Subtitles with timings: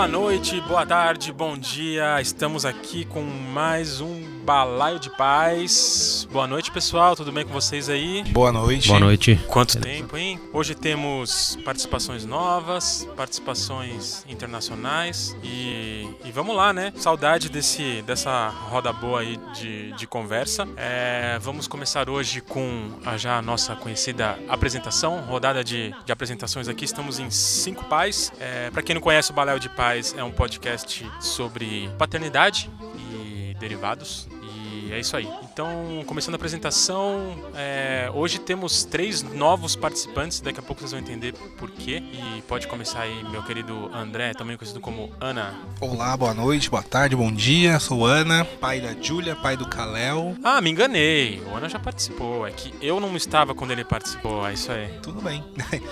[0.00, 2.22] Boa noite, boa tarde, bom dia.
[2.22, 6.26] Estamos aqui com mais um Balaio de Paz.
[6.28, 7.14] Boa noite, pessoal.
[7.14, 8.24] Tudo bem com vocês aí?
[8.32, 8.88] Boa noite.
[8.88, 9.38] Boa noite.
[9.46, 10.40] Quanto tempo, hein?
[10.52, 16.92] Hoje temos participações novas, participações internacionais e, e vamos lá, né?
[16.96, 20.66] Saudade desse, dessa roda boa aí de, de conversa.
[20.76, 26.66] É, vamos começar hoje com a já a nossa conhecida apresentação, rodada de, de apresentações
[26.66, 26.84] aqui.
[26.84, 28.32] Estamos em cinco pais.
[28.40, 33.54] É, Para quem não conhece, o Balaio de Paz é um podcast sobre paternidade e
[33.60, 34.26] derivados.
[34.70, 35.28] E é isso aí.
[35.42, 40.40] Então, começando a apresentação, é, hoje temos três novos participantes.
[40.40, 42.02] Daqui a pouco vocês vão entender por quê.
[42.12, 45.54] E pode começar aí, meu querido André, também conhecido como Ana.
[45.80, 47.80] Olá, boa noite, boa tarde, bom dia.
[47.80, 50.36] Sou Ana, pai da Júlia, pai do Kalel.
[50.44, 51.42] Ah, me enganei.
[51.50, 52.46] O Ana já participou.
[52.46, 54.46] É que eu não estava quando ele participou.
[54.46, 54.88] É isso aí.
[55.02, 55.44] Tudo bem.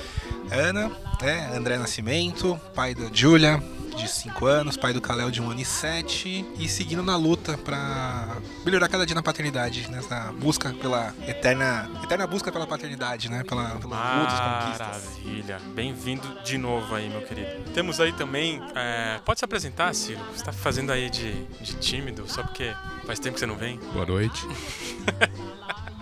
[0.50, 3.62] Ana, é, André Nascimento, pai da Júlia,
[3.98, 7.16] de 5 anos, pai do Kalel de 1 um ano e 7 e seguindo na
[7.16, 13.28] luta pra melhorar cada dia na paternidade, nessa busca pela eterna, eterna busca pela paternidade,
[13.28, 13.42] né?
[13.42, 15.19] Pela, pelas lutas, conquistas.
[15.24, 15.60] Maravilha.
[15.74, 17.70] Bem-vindo de novo aí, meu querido.
[17.74, 18.62] Temos aí também.
[18.74, 20.20] é, pode se apresentar, Ciro?
[20.34, 22.72] Você tá fazendo aí de, de tímido, só porque
[23.04, 23.78] faz tempo que você não vem?
[23.92, 24.46] Boa noite.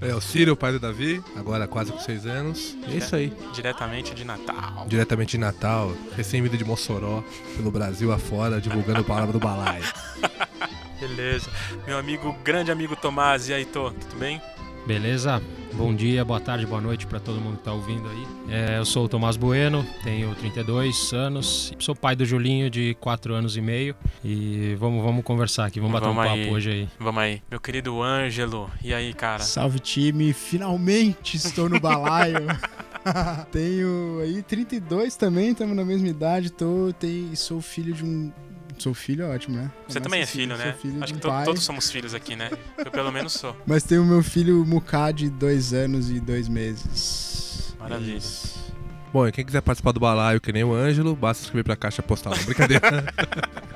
[0.00, 2.74] É o Ciro, o pai do Davi, agora quase com seis anos.
[2.88, 3.32] É isso aí.
[3.52, 4.86] Diretamente de Natal.
[4.88, 7.22] Diretamente de Natal, recém-vindo de Mossoró,
[7.54, 9.84] pelo Brasil afora, divulgando a palavra do balaio.
[10.98, 11.50] Beleza.
[11.86, 13.90] Meu amigo, grande amigo Tomás, e aí, Tô?
[13.90, 14.40] Tudo bem?
[14.86, 15.42] Beleza?
[15.74, 18.26] Bom dia, boa tarde, boa noite para todo mundo que tá ouvindo aí.
[18.48, 23.34] É, eu sou o Tomás Bueno, tenho 32 anos, sou pai do Julinho de 4
[23.34, 26.50] anos e meio e vamos, vamos conversar aqui, vamos bater Vamos um papo aí.
[26.50, 26.88] hoje aí.
[26.98, 27.42] Vamos aí.
[27.50, 29.42] Meu querido Ângelo, e aí, cara?
[29.42, 32.46] Salve time, finalmente estou no balaio.
[33.50, 38.30] Tenho aí 32 também, estamos na mesma idade, tô, tenho, sou filho de um.
[38.80, 39.70] Sou filho, ótimo, né?
[39.86, 40.72] Você Nossa, também é filho, sou né?
[40.80, 42.50] filho Acho que to- todos somos filhos aqui, né?
[42.78, 43.54] Eu pelo menos sou.
[43.66, 47.74] Mas tenho meu filho Muká de dois anos e dois meses.
[47.78, 48.14] Maravilha.
[48.14, 48.58] É isso.
[49.12, 52.02] Bom, e quem quiser participar do balaio que nem o Ângelo, basta escrever pra caixa
[52.02, 52.32] postal.
[52.46, 53.04] Brincadeira.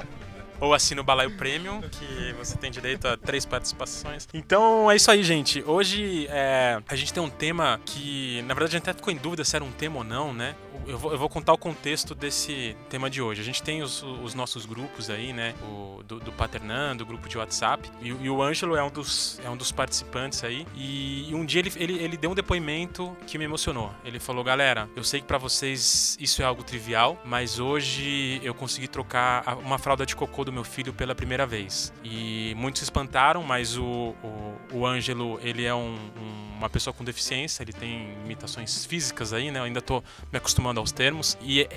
[0.60, 4.28] Ou assina o Balaio Premium, que você tem direito a três participações.
[4.32, 5.62] Então é isso aí, gente.
[5.66, 9.16] Hoje é, a gente tem um tema que, na verdade, a gente até ficou em
[9.16, 10.54] dúvida se era um tema ou não, né?
[10.86, 13.40] Eu vou, eu vou contar o contexto desse tema de hoje.
[13.40, 15.54] A gente tem os, os nossos grupos aí, né?
[15.62, 17.90] O, do, do Paternando, o grupo de WhatsApp.
[18.02, 20.66] E, o- e o Ângelo é um dos, é um dos participantes aí.
[20.74, 23.92] E, e um dia ele, ele, ele deu um depoimento que me emocionou.
[24.04, 28.52] Ele falou: galera, eu sei que pra vocês isso é algo trivial, mas hoje eu
[28.54, 31.92] consegui trocar uma fralda de cocô do meu filho pela primeira vez.
[32.02, 33.84] E muitos se espantaram, mas o,
[34.22, 39.32] o, o Ângelo, ele é um- um- uma pessoa com deficiência, ele tem limitações físicas
[39.32, 39.58] aí, né?
[39.58, 41.36] Eu ainda tô me acostumando aos termos.
[41.42, 41.68] E é-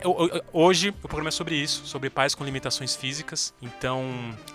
[0.53, 3.53] hoje o programa é sobre isso, sobre pais com limitações físicas.
[3.61, 4.03] Então,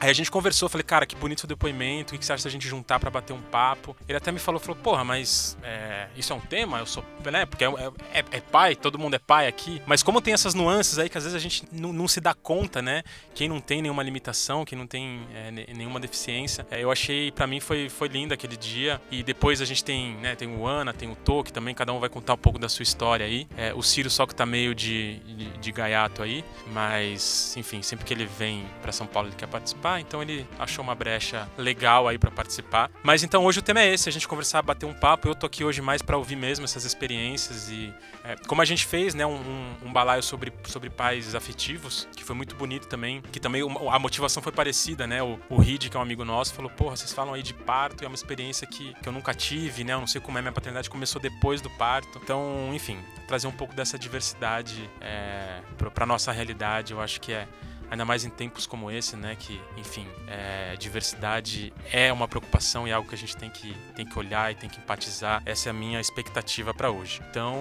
[0.01, 2.51] aí a gente conversou, falei, cara, que bonito seu depoimento, o que você acha da
[2.51, 3.97] gente juntar pra bater um papo?
[4.09, 6.79] Ele até me falou, falou, porra, mas é, isso é um tema?
[6.79, 7.45] Eu sou, né?
[7.45, 7.69] Porque é,
[8.15, 9.83] é- é pai, todo mundo é pai aqui.
[9.87, 12.33] Mas como tem essas nuances aí que às vezes a gente não, não se dá
[12.33, 13.03] conta, né?
[13.35, 16.67] Quem não tem nenhuma limitação, quem não tem é, ne- nenhuma deficiência.
[16.71, 19.01] É, eu achei, pra mim, foi, foi lindo aquele dia.
[19.11, 21.93] E depois a gente tem, né, tem o Ana, tem o Tô, que também cada
[21.93, 23.47] um vai contar um pouco da sua história aí.
[23.57, 26.45] É, o Ciro só que tá meio de, de, de gaiato aí.
[26.69, 30.01] Mas, enfim, sempre que ele vem pra São Paulo ele quer participar.
[30.01, 32.91] Então ele achou uma brecha legal aí pra participar.
[33.03, 35.29] Mas então hoje o tema é esse, a gente conversar, bater um papo.
[35.29, 37.93] Eu tô aqui hoje mais pra ouvir mesmo essas experiências e
[38.25, 42.37] é, como a gente fez, né, um, um, balaio sobre, sobre pais afetivos, que foi
[42.37, 45.21] muito bonito também, que também a motivação foi parecida, né?
[45.23, 48.07] O, Reed, que é um amigo nosso, falou: Porra, vocês falam aí de parto, é
[48.07, 49.93] uma experiência que, que eu nunca tive, né?
[49.95, 52.21] Eu não sei como é minha paternidade, começou depois do parto.
[52.23, 55.61] Então, enfim, trazer um pouco dessa diversidade é,
[55.93, 57.49] pra nossa realidade, eu acho que é.
[57.93, 59.37] Ainda mais em tempos como esse, né?
[59.39, 63.77] Que, enfim, é, diversidade é uma preocupação e é algo que a gente tem que,
[63.95, 65.43] tem que olhar e tem que empatizar.
[65.45, 67.21] Essa é a minha expectativa pra hoje.
[67.29, 67.55] Então,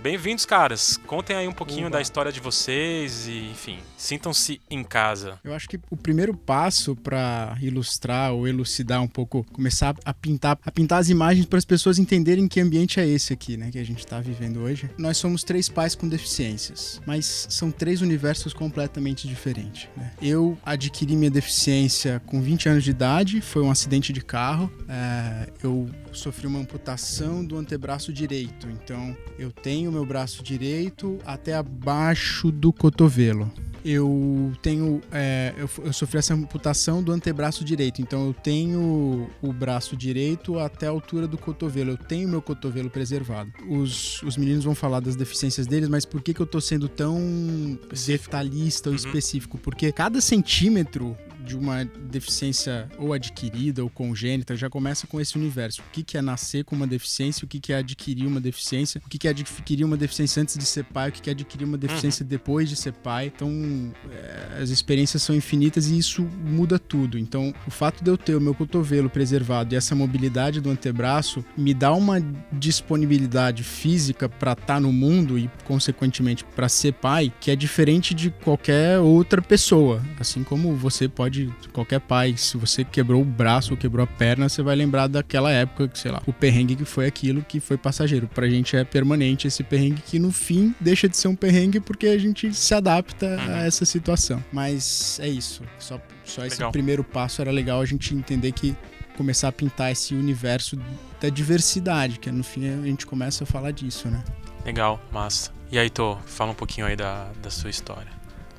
[0.00, 0.96] bem-vindos, caras.
[0.98, 1.96] Contem aí um pouquinho Oba.
[1.96, 5.40] da história de vocês e, enfim, sintam-se em casa.
[5.42, 10.56] Eu acho que o primeiro passo pra ilustrar ou elucidar um pouco, começar a pintar,
[10.64, 13.80] a pintar as imagens para as pessoas entenderem que ambiente é esse aqui, né, que
[13.80, 14.88] a gente tá vivendo hoje.
[14.96, 19.55] Nós somos três pais com deficiências, mas são três universos completamente diferentes.
[19.56, 19.88] Diferente.
[19.96, 20.10] Né?
[20.20, 24.70] Eu adquiri minha deficiência com 20 anos de idade, foi um acidente de carro.
[24.88, 31.54] É, eu sofri uma amputação do antebraço direito, então eu tenho meu braço direito até
[31.54, 33.50] abaixo do cotovelo
[33.88, 35.00] eu tenho.
[35.12, 38.02] É, eu, eu, sofri essa amputação do antebraço direito.
[38.02, 41.92] Então eu tenho o braço direito até a altura do cotovelo.
[41.92, 43.52] Eu tenho meu cotovelo preservado.
[43.68, 46.88] Os, os meninos vão falar das deficiências deles, mas por que, que eu tô sendo
[46.88, 48.96] tão detalhista ou uhum.
[48.96, 49.56] específico?
[49.56, 55.80] Porque cada centímetro de uma deficiência ou adquirida ou congênita, já começa com esse universo.
[55.80, 59.00] O que, que é nascer com uma deficiência, o que, que é adquirir uma deficiência,
[59.04, 61.32] o que, que é adquirir uma deficiência antes de ser pai, o que, que é
[61.32, 62.28] adquirir uma deficiência uhum.
[62.28, 63.32] depois de ser pai.
[63.34, 67.18] Então, é, as experiências são infinitas e isso muda tudo.
[67.18, 71.44] Então, o fato de eu ter o meu cotovelo preservado e essa mobilidade do antebraço
[71.56, 72.20] me dá uma
[72.52, 78.14] disponibilidade física para estar tá no mundo e, consequentemente, para ser pai, que é diferente
[78.14, 80.02] de qualquer outra pessoa.
[80.18, 82.34] Assim como você pode de qualquer pai.
[82.36, 85.98] Se você quebrou o braço ou quebrou a perna, você vai lembrar daquela época, que
[85.98, 88.28] sei lá, o perrengue que foi aquilo que foi passageiro.
[88.28, 92.06] Pra gente é permanente esse perrengue que no fim deixa de ser um perrengue porque
[92.06, 93.56] a gente se adapta a uhum.
[93.56, 94.42] essa situação.
[94.52, 95.62] Mas é isso.
[95.78, 96.72] Só, só esse legal.
[96.72, 98.74] primeiro passo era legal a gente entender que
[99.16, 100.78] começar a pintar esse universo
[101.20, 104.22] da diversidade, que no fim a gente começa a falar disso, né?
[104.64, 105.52] Legal, massa.
[105.70, 108.15] E aí, Tô, fala um pouquinho aí da, da sua história.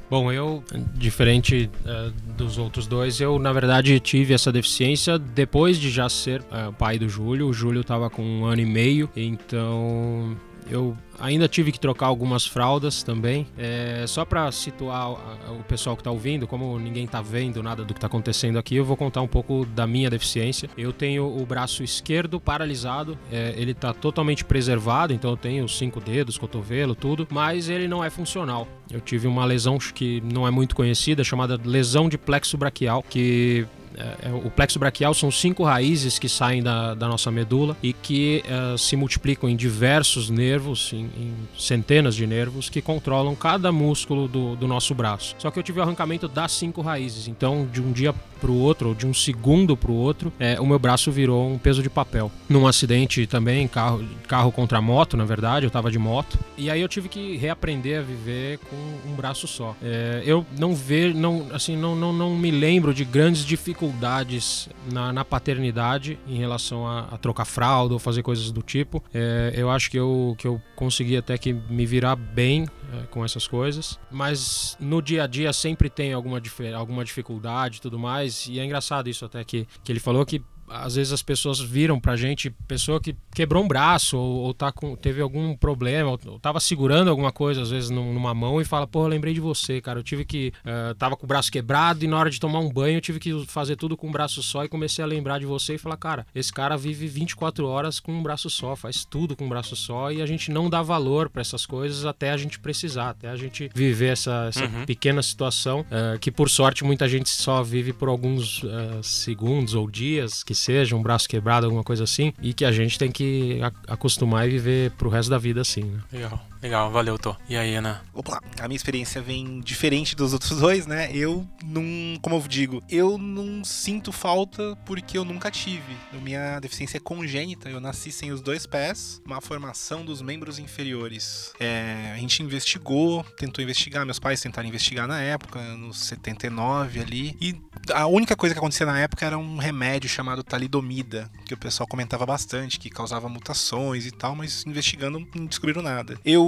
[0.09, 0.63] Bom, eu,
[0.93, 6.41] diferente uh, dos outros dois, eu na verdade tive essa deficiência depois de já ser
[6.41, 7.47] uh, pai do Júlio.
[7.47, 10.37] O Júlio estava com um ano e meio, então
[10.69, 13.47] eu ainda tive que trocar algumas fraldas também.
[13.57, 17.93] É, só para situar o pessoal que está ouvindo, como ninguém está vendo nada do
[17.93, 20.69] que está acontecendo aqui, eu vou contar um pouco da minha deficiência.
[20.77, 25.99] Eu tenho o braço esquerdo paralisado, é, ele está totalmente preservado, então eu tenho cinco
[25.99, 28.67] dedos, cotovelo, tudo, mas ele não é funcional.
[28.89, 33.67] Eu tive uma lesão que não é muito conhecida, chamada lesão de plexo braquial, que
[33.97, 37.93] é, é, o plexo braquial são cinco raízes que saem da, da nossa medula e
[37.93, 43.71] que uh, se multiplicam em diversos nervos, em, em, centenas de nervos, que controlam cada
[43.71, 45.35] músculo do, do nosso braço.
[45.39, 48.57] Só que eu tive o arrancamento das cinco raízes, então de um dia para o
[48.57, 51.81] outro, ou de um segundo para o outro, é, o meu braço virou um peso
[51.83, 52.31] de papel.
[52.47, 56.39] Num acidente também, carro, carro contra moto, na verdade, eu estava de moto.
[56.57, 59.75] E aí eu tive que reaprender a viver com um braço só.
[59.81, 65.11] É, eu não vejo, não, assim, não, não, não me lembro de grandes dificuldades na,
[65.11, 69.03] na paternidade em relação a, a, trocar fralda ou fazer coisas do tipo.
[69.13, 73.23] É, eu acho que eu, que eu consegui até que me virar bem é, com
[73.23, 73.99] essas coisas.
[74.09, 76.41] Mas no dia a dia sempre tem alguma,
[76.75, 78.47] alguma dificuldade e tudo mais.
[78.47, 81.99] E é engraçado isso até que, que ele falou que às vezes as pessoas viram
[81.99, 86.19] pra gente pessoa que quebrou um braço ou, ou tá com, teve algum problema, ou,
[86.25, 89.39] ou tava segurando alguma coisa, às vezes numa mão, e fala, pô, eu lembrei de
[89.39, 89.99] você, cara.
[89.99, 90.53] Eu tive que.
[90.59, 93.19] Uh, tava com o braço quebrado e na hora de tomar um banho eu tive
[93.19, 95.97] que fazer tudo com um braço só e comecei a lembrar de você e falar,
[95.97, 99.75] cara, esse cara vive 24 horas com um braço só, faz tudo com um braço
[99.75, 103.29] só e a gente não dá valor para essas coisas até a gente precisar, até
[103.29, 104.85] a gente viver essa, essa uhum.
[104.85, 109.89] pequena situação uh, que por sorte muita gente só vive por alguns uh, segundos ou
[109.89, 113.59] dias que seja, um braço quebrado, alguma coisa assim, e que a gente tem que
[113.87, 115.99] acostumar e viver pro resto da vida assim, né?
[116.11, 116.46] Legal.
[116.61, 117.35] Legal, valeu, Tô.
[117.47, 118.03] E aí, Ana?
[118.13, 121.09] Opa, a minha experiência vem diferente dos outros dois, né?
[121.13, 121.83] Eu não,
[122.21, 125.95] como eu digo, eu não sinto falta porque eu nunca tive.
[126.13, 131.53] Minha deficiência é congênita, eu nasci sem os dois pés, uma formação dos membros inferiores.
[131.59, 137.37] É, a gente investigou, tentou investigar, meus pais tentaram investigar na época, nos 79 ali,
[137.39, 137.55] e
[137.93, 141.87] a única coisa que acontecia na época era um remédio chamado talidomida, que o pessoal
[141.87, 146.19] comentava bastante, que causava mutações e tal, mas investigando não descobriram nada.
[146.25, 146.46] Eu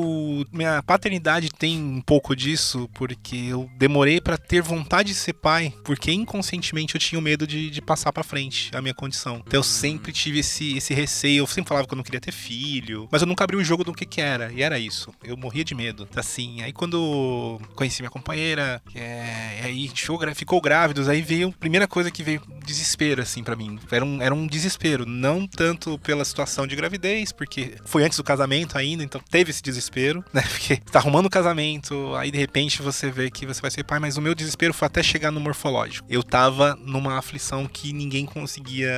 [0.51, 5.73] minha paternidade tem um pouco disso, porque eu demorei para ter vontade de ser pai,
[5.83, 9.41] porque inconscientemente eu tinha medo de, de passar para frente a minha condição.
[9.45, 12.31] Então eu sempre tive esse, esse receio, eu sempre falava que eu não queria ter
[12.31, 15.11] filho, mas eu nunca abri o jogo do que que era, e era isso.
[15.23, 16.07] Eu morria de medo.
[16.15, 19.91] Assim, aí quando conheci minha companheira, é, aí
[20.35, 23.79] ficou grávidos, aí veio, a primeira coisa que veio, desespero, assim, para mim.
[23.91, 28.23] Era um, era um desespero, não tanto pela situação de gravidez, porque foi antes do
[28.23, 30.41] casamento ainda, então teve esse desespero desespero, né?
[30.49, 33.99] Porque tá arrumando o casamento, aí de repente você vê que você vai ser pai,
[33.99, 36.05] mas o meu desespero foi até chegar no morfológico.
[36.09, 38.91] Eu tava numa aflição que ninguém conseguia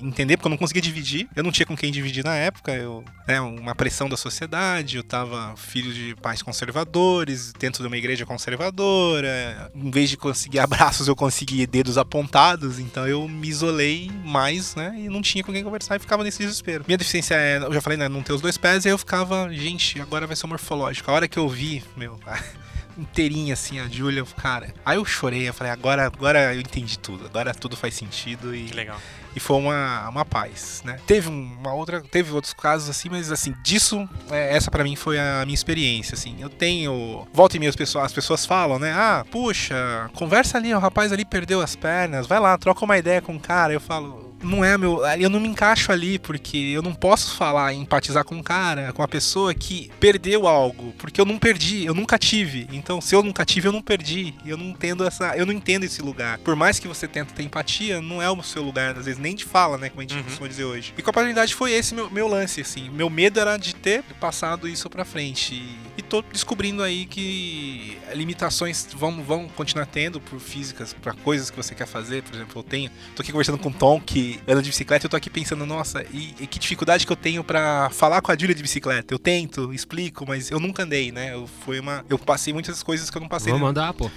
[0.00, 1.28] entender, porque eu não conseguia dividir.
[1.36, 5.02] Eu não tinha com quem dividir na época, eu, né, uma pressão da sociedade, eu
[5.02, 9.70] tava filho de pais conservadores, dentro de uma igreja conservadora.
[9.74, 14.94] Em vez de conseguir abraços, eu consegui dedos apontados, então eu me isolei mais, né?
[14.98, 16.84] E não tinha com quem conversar e ficava nesse desespero.
[16.86, 18.98] Minha deficiência é, eu já falei, né, não ter os dois pés, e aí eu
[18.98, 21.10] ficava, gente, agora vai ser morfológico.
[21.10, 22.18] A hora que eu vi, meu,
[22.96, 24.72] inteirinha assim, a Júlia, cara.
[24.84, 28.64] Aí eu chorei, eu falei, agora, agora eu entendi tudo, agora tudo faz sentido e
[28.64, 29.00] Que legal.
[29.36, 30.98] e foi uma, uma paz, né?
[31.06, 35.18] Teve uma outra, teve outros casos assim, mas assim, disso, é, essa pra mim foi
[35.18, 36.36] a minha experiência, assim.
[36.40, 38.92] Eu tenho, volta e meia as pessoas, as pessoas falam, né?
[38.92, 43.22] Ah, puxa, conversa ali, o rapaz ali perdeu as pernas, vai lá, troca uma ideia
[43.22, 43.72] com o cara.
[43.72, 47.72] Eu falo, não é meu, eu não me encaixo ali porque eu não posso falar,
[47.74, 51.94] empatizar com um cara, com uma pessoa que perdeu algo, porque eu não perdi, eu
[51.94, 52.68] nunca tive.
[52.72, 54.34] Então, se eu nunca tive, eu não perdi.
[54.44, 56.38] Eu não entendo essa, eu não entendo esse lugar.
[56.38, 59.34] Por mais que você tente ter empatia, não é o seu lugar, às vezes nem
[59.34, 60.22] de fala, né, como a gente Uhum.
[60.22, 60.94] costuma dizer hoje.
[60.96, 62.88] E com a paternidade foi esse meu, meu lance, assim.
[62.90, 65.54] Meu medo era de ter passado isso pra frente.
[65.54, 71.50] E, e tô descobrindo aí que limitações vão, vão continuar tendo por físicas, pra coisas
[71.50, 72.22] que você quer fazer.
[72.22, 72.90] Por exemplo, eu tenho.
[73.14, 76.04] Tô aqui conversando com o Tom, que anda de bicicleta, eu tô aqui pensando, nossa,
[76.12, 79.12] e, e que dificuldade que eu tenho pra falar com a Júlia de bicicleta.
[79.14, 81.34] Eu tento, explico, mas eu nunca andei, né?
[81.34, 83.52] Eu, foi uma, eu passei muitas coisas que eu não passei.
[83.52, 84.10] Vamos mandar, pô.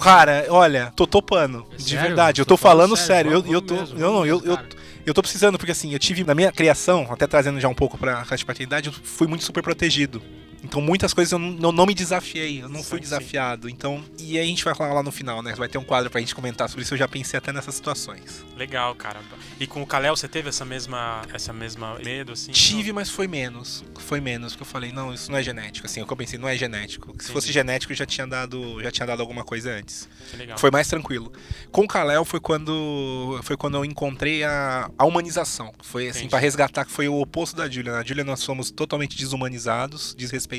[0.00, 1.66] Cara, olha, tô topando.
[1.72, 2.06] É de sério?
[2.06, 2.40] verdade.
[2.40, 3.30] Eu Tô tô falando sério.
[3.32, 3.74] sério, Eu, eu tô.
[3.74, 4.58] mesmo, Não, não, eu, eu,
[5.04, 6.24] eu tô precisando, porque assim, eu tive.
[6.24, 9.44] Na minha criação, até trazendo já um pouco pra casa de paternidade, eu fui muito
[9.44, 10.22] super protegido.
[10.64, 13.02] Então muitas coisas eu não, eu não me desafiei, eu não Sim, fui sim.
[13.02, 13.68] desafiado.
[13.68, 15.54] Então, e aí a gente vai falar lá no final, né?
[15.54, 18.44] Vai ter um quadro pra gente comentar sobre isso, eu já pensei até nessas situações.
[18.56, 19.20] Legal, cara.
[19.60, 22.50] E com o Kalel você teve essa mesma, essa mesma medo, assim?
[22.52, 23.84] Tive, mas foi menos.
[23.98, 25.86] Foi menos, porque eu falei, não, isso não é genético.
[25.86, 27.08] Assim, o que eu pensei, não é genético.
[27.08, 27.32] Se Entendi.
[27.32, 30.08] fosse genético, já tinha dado, já tinha dado alguma coisa antes.
[30.30, 30.56] Que legal.
[30.58, 31.32] Foi mais tranquilo.
[31.70, 35.72] Com o Kalel foi quando foi quando eu encontrei a, a humanização.
[35.82, 37.92] Foi assim pra resgatar que foi o oposto da Julia.
[37.92, 40.53] Na Julia nós fomos totalmente desumanizados, desrespeitados.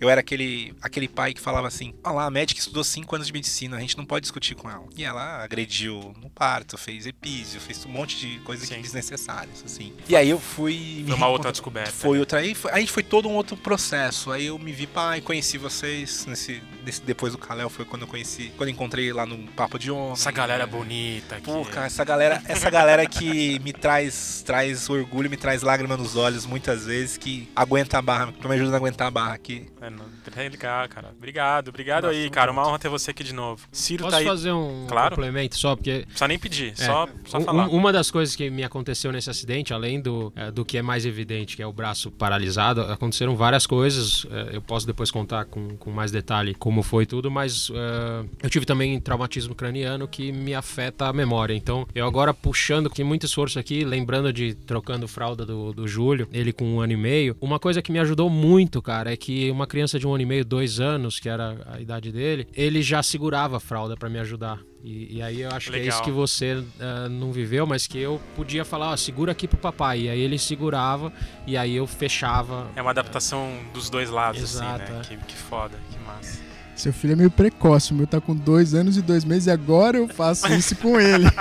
[0.00, 3.26] Eu era aquele aquele pai que falava assim: "Ah lá, a médica estudou cinco anos
[3.26, 4.84] de medicina, a gente não pode discutir com ela".
[4.96, 9.92] E ela agrediu no parto, fez epísio, fez um monte de coisas desnecessárias assim.
[10.08, 11.90] E aí eu fui Foi uma outra descoberta.
[11.92, 12.38] foi outra.
[12.40, 14.30] Aí foi, aí foi todo um outro processo.
[14.32, 16.26] Aí eu me vi, pai, conheci vocês.
[16.26, 18.52] Nesse, nesse- depois do Kalel foi quando eu conheci.
[18.56, 20.12] Quando eu encontrei lá no Papo de Homem.
[20.12, 21.44] Essa galera bonita aqui.
[21.44, 26.16] Pô, cara, essa galera, essa galera que me traz, traz orgulho, me traz lágrima nos
[26.16, 29.66] olhos muitas vezes, que aguenta a barra, que me ajuda a aguentar a barra aqui.
[29.80, 30.04] É, não,
[30.36, 31.12] é legal, cara.
[31.16, 32.50] Obrigado, obrigado Nossa, aí, cara.
[32.52, 33.66] Uma honra ter você aqui de novo.
[33.72, 34.24] Ciro Posso tá aí.
[34.26, 35.16] fazer um Claro.
[35.16, 36.74] complemento só, porque Não precisa nem pedir, É.
[36.86, 37.66] só, só Um- falar.
[37.68, 40.82] um- uma das coisas que me aconteceu nesse acidente, além do, é, do que é
[40.82, 44.26] mais evidente, que é o braço paralisado, aconteceram várias coisas.
[44.30, 48.50] é, eu posso depois contar com, com mais detalhe como foi tudo, mas é, eu
[48.50, 51.54] tive também traumatismo craniano que me afeta a memória.
[51.54, 56.26] Então, eu agora puxando com muito esforço aqui, lembrando de trocando fralda do, do Júlio,
[56.32, 59.50] ele com um ano e meio, uma coisa que me ajudou muito, cara, é que
[59.50, 62.82] uma criança de um ano e meio, dois anos, que era a idade dele, ele
[62.82, 64.60] já segurava a fralda pra me ajudar.
[64.82, 65.94] E, e aí eu acho que é Legal.
[65.94, 69.56] isso que você ah, não viveu, mas que eu podia falar, ó, segura aqui pro
[69.56, 70.02] papai.
[70.02, 71.12] E aí ele segurava
[71.46, 72.70] e aí eu fechava.
[72.76, 75.00] É uma adaptação dos dois lados, Exato, assim, né?
[75.00, 75.08] é.
[75.08, 76.42] Que, que foda, que massa.
[76.76, 79.50] Seu filho é meio precoce, o meu tá com dois anos e dois meses e
[79.50, 81.24] agora eu faço isso com ele.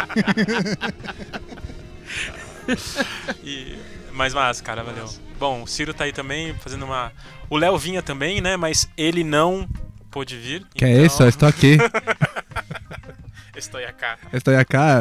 [3.43, 3.77] E,
[4.13, 5.09] mas massa, cara, valeu.
[5.39, 7.11] Bom, o Ciro tá aí também fazendo uma.
[7.49, 8.55] O Léo vinha também, né?
[8.55, 9.67] Mas ele não
[10.09, 10.65] pôde vir.
[10.73, 11.23] Que é então- isso?
[11.23, 11.77] Estou aqui.
[13.55, 14.17] Estou acá.
[14.31, 14.99] Estou acá.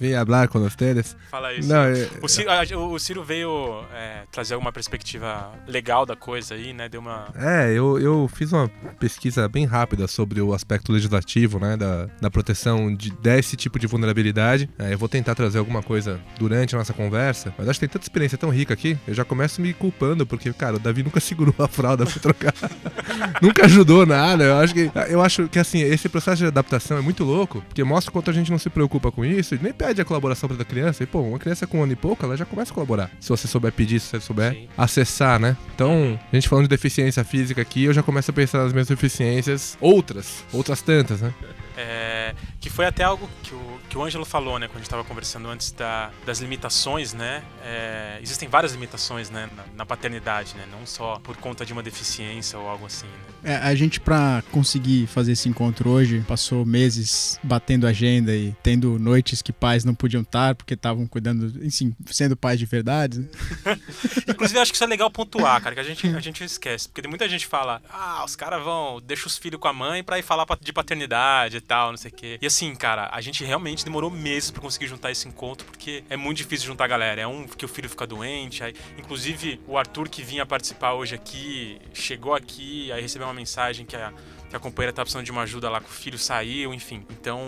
[0.00, 1.16] Vim hablar com vocês.
[1.30, 1.68] Fala isso.
[1.68, 2.50] Não, é- O Ciro,
[2.92, 6.88] o Ciro veio é, trazer alguma perspectiva legal da coisa aí, né?
[6.88, 7.28] Deu uma.
[7.34, 12.30] É, eu, eu fiz uma pesquisa bem rápida sobre o aspecto legislativo, né, da, da
[12.30, 14.68] proteção de, desse tipo de vulnerabilidade.
[14.78, 17.92] É, eu vou tentar trazer alguma coisa durante a nossa conversa, mas acho que tem
[17.92, 21.18] tanta experiência tão rica aqui, eu já começo me culpando, porque, cara, o Davi nunca
[21.20, 22.54] segurou a fralda pra trocar.
[23.42, 24.44] nunca ajudou nada.
[24.44, 27.82] Eu acho que, eu acho que, assim, esse processo de adaptação é muito louco, porque
[27.82, 30.48] mostra o quanto a gente não se preocupa com isso e nem pede a colaboração
[30.48, 31.02] da criança.
[31.02, 33.10] E, pô, uma criança com um ano e pouco, ela já começa a colaborar.
[33.20, 34.68] Se você souber pedir, se você souber Sim.
[34.76, 35.56] acessar, né?
[35.74, 38.88] Então, a gente falando de deficiência física aqui, eu já começo a pensar nas minhas
[38.88, 41.32] deficiências, outras, outras tantas, né?
[41.76, 44.86] É, que foi até algo que o, que o Ângelo falou, né, quando a gente
[44.86, 47.42] estava conversando antes da- das limitações, né?
[47.64, 50.64] É, existem várias limitações, né, na, na paternidade, né?
[50.70, 53.12] Não só por conta de uma deficiência ou algo assim, né?
[53.42, 58.98] É, a gente, pra conseguir fazer esse encontro hoje, passou meses batendo agenda e tendo
[58.98, 63.20] noites que pais não podiam estar porque estavam cuidando, enfim, sendo pais de verdade.
[63.20, 63.28] né?
[64.28, 66.88] Inclusive, acho que isso é legal pontuar, cara, que a gente, a gente esquece.
[66.88, 70.18] Porque muita gente fala, ah, os caras vão, deixa os filhos com a mãe pra
[70.18, 72.38] ir falar de paternidade e tal, não sei o quê.
[72.40, 76.16] E assim, cara, a gente realmente demorou meses pra conseguir juntar esse encontro, porque é
[76.16, 77.20] muito difícil juntar a galera.
[77.20, 81.14] É um que o filho fica doente, aí, inclusive o Arthur que vinha participar hoje
[81.14, 84.12] aqui, chegou aqui, aí recebeu uma mensagem que a.
[84.48, 87.04] Que a companheira tá precisando de uma ajuda lá, que o filho saiu, enfim.
[87.08, 87.40] Então,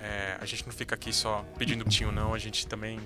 [0.00, 2.32] é, a gente não fica aqui só pedindo tinho, não.
[2.32, 3.00] A gente também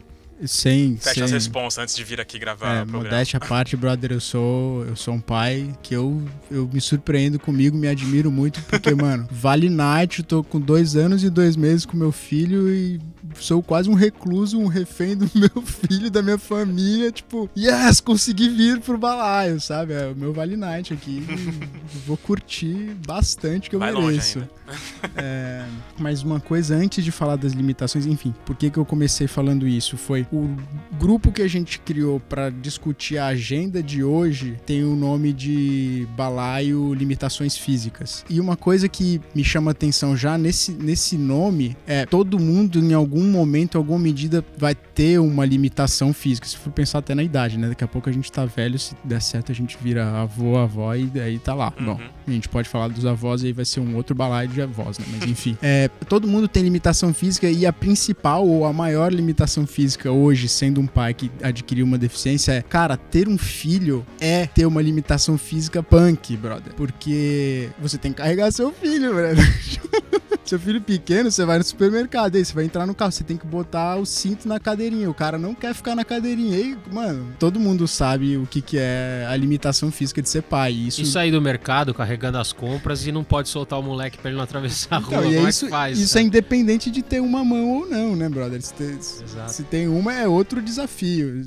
[0.45, 1.23] Sem, Fecha sem...
[1.25, 3.05] as responsas antes de vir aqui gravar É, o programa.
[3.05, 7.41] modéstia à parte, brother, eu sou, eu sou um pai que eu, eu me surpreendo
[7.41, 11.57] comigo, me admiro muito, porque, mano, vale night, eu tô com dois anos e dois
[11.57, 13.01] meses com meu filho e
[13.40, 18.49] sou quase um recluso, um refém do meu filho, da minha família, tipo, yes, consegui
[18.49, 19.92] vir pro balaio, sabe?
[19.92, 21.25] É o meu vale night aqui,
[22.07, 24.42] vou curtir bastante que eu Vai mereço.
[25.16, 25.64] É,
[25.99, 29.66] mas uma coisa antes de falar das limitações, enfim, por que, que eu comecei falando
[29.66, 29.97] isso?
[29.97, 30.54] Foi o
[30.99, 36.07] grupo que a gente criou para discutir a agenda de hoje tem o nome de
[36.16, 38.25] Balaio Limitações Físicas.
[38.28, 42.92] E uma coisa que me chama atenção já nesse, nesse nome é todo mundo em
[42.92, 46.47] algum momento, em alguma medida, vai ter uma limitação física.
[46.47, 47.69] Se for pensar até na idade, né?
[47.69, 50.95] Daqui a pouco a gente tá velho, se der certo a gente vira avô, avó
[50.95, 51.73] e aí tá lá.
[51.79, 52.09] Bom, Uhum.
[52.33, 54.99] A gente pode falar dos avós e aí vai ser um outro balaio de avós,
[54.99, 55.05] né?
[55.13, 55.57] Mas enfim.
[55.71, 60.49] É, todo mundo tem limitação física e a principal ou a maior limitação física hoje,
[60.49, 64.81] sendo um pai que adquiriu uma deficiência, é, cara, ter um filho é ter uma
[64.81, 66.73] limitação física punk, brother.
[66.75, 69.39] Porque você tem que carregar seu filho, brother.
[70.49, 73.37] Seu filho pequeno, você vai no supermercado, aí você vai entrar no carro, você tem
[73.37, 75.11] que botar o cinto na cadeirinha.
[75.11, 76.59] O cara não quer ficar na cadeirinha.
[76.59, 80.73] E, mano, todo mundo sabe o que, que é a limitação física de ser pai.
[80.73, 84.29] Isso, E sair do mercado carregando as compras e não pode soltar o moleque pra
[84.31, 85.09] ele não atravessar a rua.
[85.19, 85.99] Então, e Como é é isso, que faz?
[85.99, 88.61] isso é independente de ter uma mão ou não, né, brother?
[88.61, 89.53] Se, tem- Exato.
[89.53, 91.45] se tem uma, é outro desafio.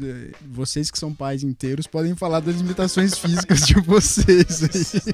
[0.50, 5.14] Vocês que são pais inteiros podem falar das limitações físicas de vocês aí.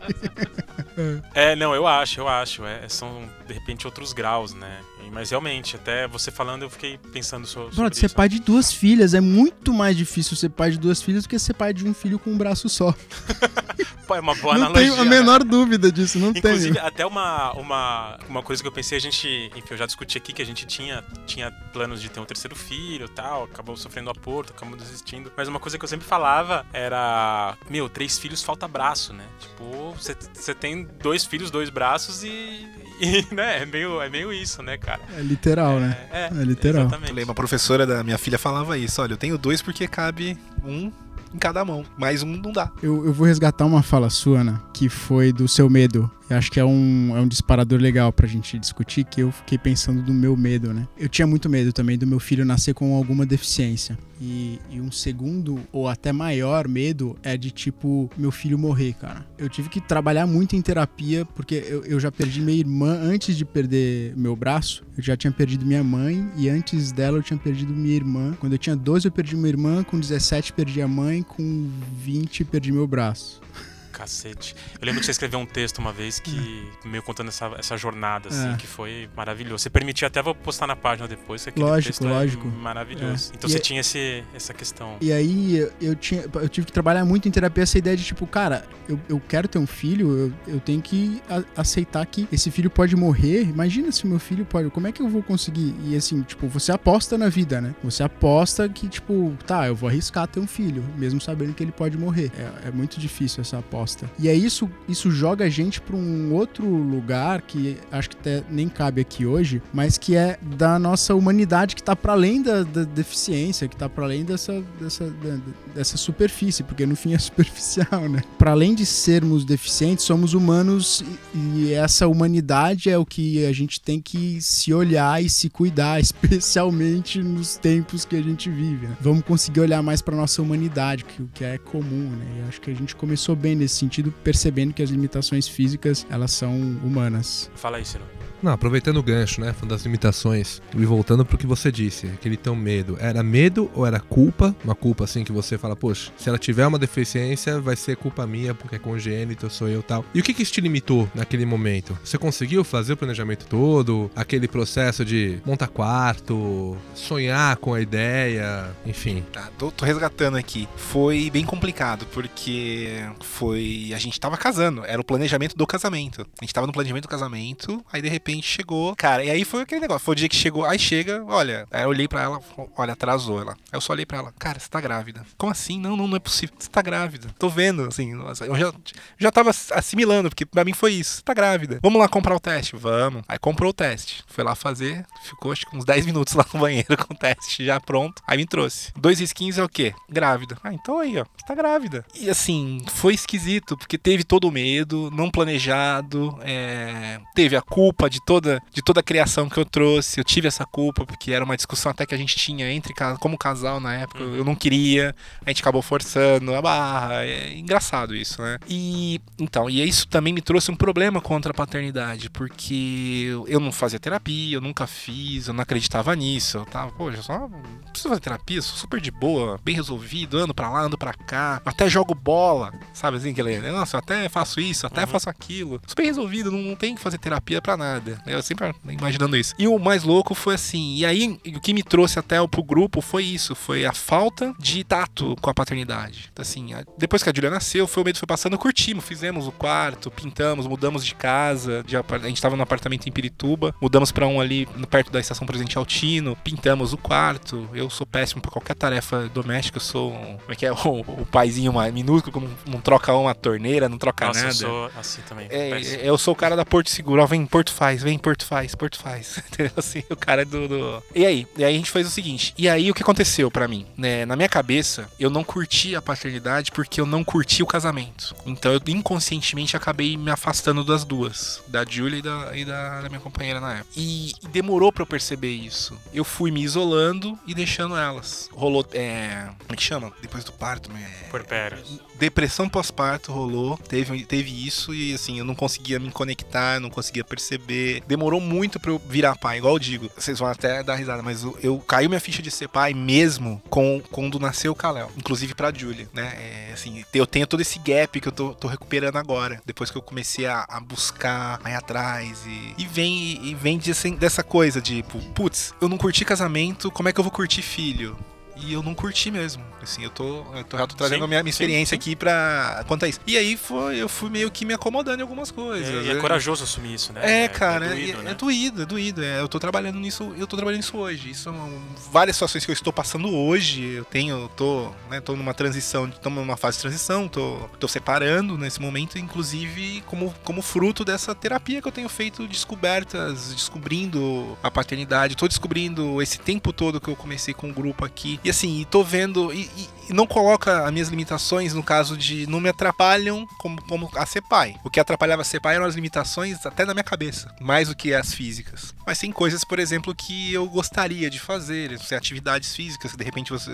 [1.34, 2.64] É, não, eu acho, eu acho.
[2.66, 4.80] É, são, de repente, outros graus, né?
[5.08, 8.16] E- Mas realmente, até você falando, eu fiquei pensando so- sobre, Brother, ser isso.
[8.16, 11.38] pai de duas filhas é muito mais difícil ser pai de duas filhas do que
[11.40, 12.94] ser pai de um filho com um braço só.
[14.08, 14.90] Pô, é uma boa não analogia.
[14.90, 15.10] tenho a né?
[15.10, 16.86] menor dúvida disso, não Inclusive, tenho.
[16.86, 20.32] até uma, uma, uma coisa que eu pensei, a gente, enfim, eu já discuti aqui
[20.32, 24.10] que a gente tinha, tinha planos de ter um terceiro filho e tal, acabou sofrendo
[24.10, 25.30] aborto, acabou desistindo.
[25.36, 29.26] Mas uma coisa que eu sempre falava era, meu, três filhos falta braço, né?
[29.42, 32.66] Tipo, você tem dois filhos, dois braços e,
[33.00, 35.02] e, né, é meio, é meio isso, né, cara?
[35.18, 35.98] É literal, né?
[36.12, 36.84] É, É literal.
[36.84, 37.10] Exatamente.
[37.10, 39.02] Eu lembro, a professora da minha filha falava isso.
[39.02, 40.92] Olha, eu tenho dois porque cabe um
[41.34, 41.86] em cada mão.
[41.98, 42.72] Mais um não dá.
[42.82, 46.10] Eu, eu vou resgatar uma fala sua, Ana, que foi do seu medo.
[46.30, 49.58] Eu acho que é um, é um disparador legal pra gente discutir, que eu fiquei
[49.58, 50.86] pensando do meu medo, né?
[50.98, 53.98] Eu tinha muito medo também do meu filho nascer com alguma deficiência.
[54.20, 59.26] E, e um segundo, ou até maior medo, é de tipo, meu filho morrer, cara.
[59.38, 63.38] Eu tive que trabalhar muito em terapia, porque eu, eu já perdi minha irmã antes
[63.38, 64.84] de perder meu braço.
[64.98, 68.36] Eu já tinha perdido minha mãe, e antes dela eu tinha perdido minha irmã.
[68.40, 71.70] Quando eu tinha 12, eu perdi minha irmã, com 17 perdi a mãe, com
[72.04, 73.40] 20 perdi meu braço.
[73.98, 74.56] Cacete.
[74.80, 78.30] Eu lembro que você escreveu um texto uma vez que meio contando essa, essa jornada,
[78.30, 78.56] assim, É.
[78.56, 79.64] que foi maravilhoso.
[79.64, 82.48] Você permitiu, até vou postar na página depois, que Lógico, texto lógico.
[82.48, 83.32] é maravilhoso.
[83.32, 83.36] É.
[83.36, 84.98] Então E você é- tinha esse, essa questão.
[85.02, 88.04] E aí eu- eu, tinha, eu tive que trabalhar muito em terapia essa ideia de
[88.04, 92.28] tipo, cara, eu, eu quero ter um filho, eu, eu tenho que a- aceitar que
[92.32, 93.42] esse filho pode morrer.
[93.44, 95.74] Imagina se meu filho pode, como é que eu vou conseguir?
[95.86, 97.74] E assim, tipo, você aposta na vida, né?
[97.84, 101.72] Você aposta que, tipo, tá, eu vou arriscar ter um filho, mesmo sabendo que ele
[101.72, 102.32] pode morrer.
[102.38, 103.87] É, é muito difícil essa aposta.
[104.20, 108.44] E aí isso, isso joga a gente pra um outro lugar que acho que até
[108.50, 112.64] nem cabe aqui hoje, mas que é da nossa humanidade que tá para além da,
[112.64, 115.38] da deficiência, que tá para além dessa, dessa, da-
[115.76, 118.22] dessa superfície, porque no fim é superficial, né?
[118.38, 123.52] Para além de sermos deficientes, somos humanos e, e essa humanidade é o que a
[123.54, 128.88] gente tem que se olhar e se cuidar, especialmente nos tempos que a gente vive.
[128.88, 128.98] Né?
[129.02, 132.26] Vamos conseguir olhar mais para nossa humanidade, que o que é comum, né?
[132.40, 136.32] E acho que a gente começou bem nesse sentido, percebendo que as limitações físicas elas
[136.32, 137.50] são humanas.
[137.56, 138.04] Fala aí, Ciro.
[138.42, 139.52] Não, aproveitando o gancho, né?
[139.54, 142.98] Falando das limitações e voltando pro que você disse, aquele teu medo.
[143.00, 144.56] Era medo ou era culpa?
[144.64, 148.28] Uma culpa assim que você fala, poxa, se ela tiver uma deficiência, vai ser culpa
[148.28, 150.06] minha porque é congênito, sou eu tal.
[150.14, 151.98] E o que que isso te limitou naquele momento?
[152.04, 154.12] Você conseguiu fazer o planejamento todo?
[154.16, 159.24] Aquele processo de montar quarto, sonhar com a ideia, enfim.
[159.32, 160.68] Tá, tô, tô resgatando aqui.
[160.76, 163.92] Foi bem complicado, porque foi.
[163.94, 166.22] A gente tava casando, era o planejamento do casamento.
[166.40, 168.96] A gente tava no planejamento do casamento, aí de repente chegou.
[168.96, 170.04] Cara, e aí foi aquele negócio.
[170.04, 171.68] Foi o dia que chegou, aí chega, olha.
[171.72, 172.42] Aí eu olhei pra ela,
[172.76, 173.54] olha, atrasou ela.
[173.54, 175.26] Aí eu só olhei pra ela, cara, você tá grávida.
[175.38, 175.80] Como assim?
[175.80, 176.56] Não, não, não é possível.
[176.58, 177.30] Você tá grávida.
[177.40, 178.74] Tô vendo, assim, nossa, eu já,
[179.18, 181.18] já tava assimilando, porque pra mim foi isso.
[181.18, 181.80] Você tá grávida.
[181.82, 182.76] Vamos lá comprar o teste?
[182.76, 183.24] Vamos.
[183.28, 184.24] Aí comprou o teste.
[184.28, 187.66] Foi lá fazer, ficou acho que uns 10 minutos lá no banheiro com o teste
[187.66, 188.22] já pronto.
[188.28, 188.92] Aí me trouxe.
[188.96, 189.94] Dois skins é o quê?
[190.10, 190.58] Grávida.
[190.64, 191.24] Ah, então aí, ó.
[191.24, 192.06] Você tá grávida.
[192.16, 198.10] E assim, foi esquisito, porque teve todo o medo, não planejado, é, teve a culpa
[198.10, 200.20] de toda, de toda a criação que eu trouxe.
[200.20, 203.38] Eu tive essa culpa, porque era uma discussão até que a gente tinha entre como
[203.38, 204.24] casal na época.
[204.24, 207.26] Eu não queria, a gente acabou forçando a barra.
[207.26, 208.60] É engraçado isso, né?
[208.68, 213.72] E então, e isso também me trouxe um problema contra a paternidade, porque eu não
[213.72, 216.58] fazia terapia, eu nunca fiz, eu não acreditava nisso.
[216.58, 217.50] Eu tava, poxa, só não
[217.90, 221.62] preciso fazer terapia, sou super de boa, bem resolvido, ando pra lá, ando pra cá,
[221.66, 225.82] até jogo bola, sabe assim, aquele, nossa, eu até faço isso, até faço aquilo.
[225.88, 228.07] Super resolvido, não, não tem que fazer terapia pra nada.
[228.26, 229.54] Eu sempre imaginando isso.
[229.58, 233.02] E o mais louco foi assim, e aí o que me trouxe até pro grupo
[233.02, 236.30] foi isso, foi a falta de tato com a paternidade.
[236.32, 239.52] Então, assim, depois que a Julia nasceu, foi o medo foi passando, curtimos, fizemos o
[239.52, 244.28] quarto, pintamos, mudamos de casa, de a gente tava no apartamento em Pirituba, mudamos pra
[244.28, 247.68] um ali perto da estação Presidente Altino, pintamos o quarto.
[247.74, 250.76] Eu sou péssimo pra qualquer tarefa doméstica, eu sou um, como é que é, o,
[250.76, 254.56] o paizinho mais minúsculo que não, troca uma torneira, não troca Nossa, eu nada.
[254.56, 255.48] sou assim também.
[255.50, 258.76] É, eu sou o cara da Porto Seguro, ó, vem Porto faz, vem Porto faz,
[258.76, 259.38] Porto faz.
[259.52, 259.72] Entendeu?
[259.78, 261.48] Assim, o cara do, do- E aí?
[261.58, 262.54] E aí a gente fez o seguinte.
[262.58, 263.86] E aí o que aconteceu pra mim?
[263.98, 268.36] Né, na minha cabeça, eu não curti a paternidade porque eu não curti o casamento.
[268.46, 273.10] Então eu inconscientemente acabei me afastando das duas, da Julia e da, e da, da
[273.10, 273.90] minha companheira na época.
[273.96, 275.98] E, e demorou pra eu perceber isso.
[276.14, 278.50] Eu fui me isolando e deixando elas.
[278.52, 279.48] Rolou, é...
[279.60, 280.12] Como é que chama?
[280.22, 281.28] Depois do parto, é...
[281.30, 281.78] Puerpério.
[282.20, 287.24] Depressão pós-parto rolou, teve, teve isso e assim, eu não conseguia me conectar, não conseguia
[287.24, 287.87] perceber.
[288.08, 290.10] Demorou muito pra eu virar pai, igual eu digo.
[290.16, 293.62] Vocês vão até dar risada, mas eu, eu caiu minha ficha de ser pai mesmo
[293.70, 295.12] com, quando nasceu o Kalel.
[295.18, 296.34] Inclusive pra Julia, né?
[296.38, 299.62] É, assim, eu tenho todo esse gap que eu tô, tô recuperando agora.
[299.66, 302.44] Depois que eu comecei a, a buscar, a ir atrás.
[302.46, 306.26] E, e vem, e vem de, assim, dessa coisa de, tipo, putz, eu não curti
[306.26, 308.18] casamento, como é que eu vou curtir filho?
[308.62, 309.64] E eu não curti mesmo.
[309.82, 312.00] Assim, eu tô, eu tô, já tô trazendo Sim, a minha, minha experiência sim.
[312.00, 312.84] aqui pra.
[312.88, 313.20] quanto a isso.
[313.26, 315.88] E aí foi, eu fui meio que me acomodando em algumas coisas.
[315.88, 317.44] É, e é corajoso assumir isso, né?
[317.44, 318.32] É, cara, é, doído, é, né?
[318.32, 319.24] é doído, é doído.
[319.24, 321.32] É, eu tô trabalhando nisso, eu tô trabalhando nisso hoje.
[321.32, 323.84] Isso são várias situações que eu estou passando hoje.
[323.94, 327.88] Eu tenho, eu tô, né, tô numa transição, tô numa fase de transição, tô, tô
[327.88, 334.58] separando nesse momento, inclusive como, como fruto dessa terapia que eu tenho feito, descobertas, descobrindo
[334.64, 338.40] a paternidade, tô descobrindo esse tempo todo que eu comecei com o grupo aqui.
[338.48, 342.48] E assim, e tô vendo e, e- não coloca as minhas limitações no caso de
[342.48, 344.74] não me atrapalham como, como a ser pai.
[344.86, 348.14] O que atrapalhava ser pai eram as limitações até na minha cabeça, mais do que
[348.14, 348.96] as físicas.
[349.06, 353.52] Mas tem coisas, por exemplo, que eu gostaria de fazer, atividades físicas que de repente
[353.52, 353.70] você,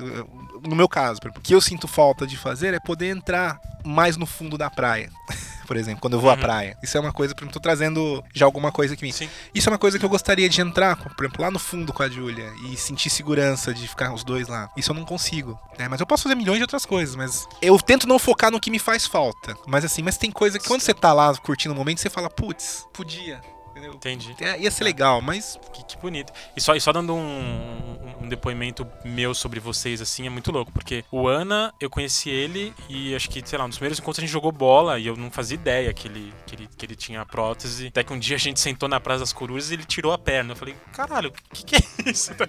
[0.67, 4.25] no meu caso, o que eu sinto falta de fazer é poder entrar mais no
[4.25, 5.11] fundo da praia.
[5.73, 6.39] Por exemplo, quando eu vou à Uhum.
[6.39, 6.77] praia.
[6.83, 9.11] Isso é uma coisa, por exemplo, tô trazendo já alguma coisa aqui.
[9.11, 9.27] Sim.
[9.55, 12.03] Isso é uma coisa que eu gostaria de entrar, por exemplo, lá no fundo com
[12.03, 14.69] a Julia e sentir segurança de ficar os dois lá.
[14.77, 15.59] Isso eu não consigo.
[15.79, 15.87] né?
[15.87, 18.69] Mas eu posso fazer milhões de outras coisas, mas eu tento não focar no que
[18.69, 19.55] me faz falta.
[19.65, 22.29] Mas assim, mas tem coisa que quando você tá lá curtindo o momento, você fala,
[22.29, 23.41] putz, podia.
[23.83, 23.93] Entendeu?
[23.95, 24.35] Entendi.
[24.39, 26.31] É, ia ser legal, mas Que, que bonito.
[26.55, 30.71] E só, e só dando um, um- depoimento meu sobre vocês, assim, é muito louco.
[30.71, 34.21] Porque o Ana, eu conheci ele e acho que, sei lá, nos primeiros encontros a
[34.21, 37.25] gente jogou bola e eu não fazia ideia que ele, que ele, que ele tinha
[37.25, 37.87] prótese.
[37.87, 40.17] Até que um dia a gente sentou na Praça das Corujas e ele tirou a
[40.17, 40.53] perna.
[40.53, 42.33] Eu falei, caralho, o que, que é isso?
[42.37, 42.45] Tá?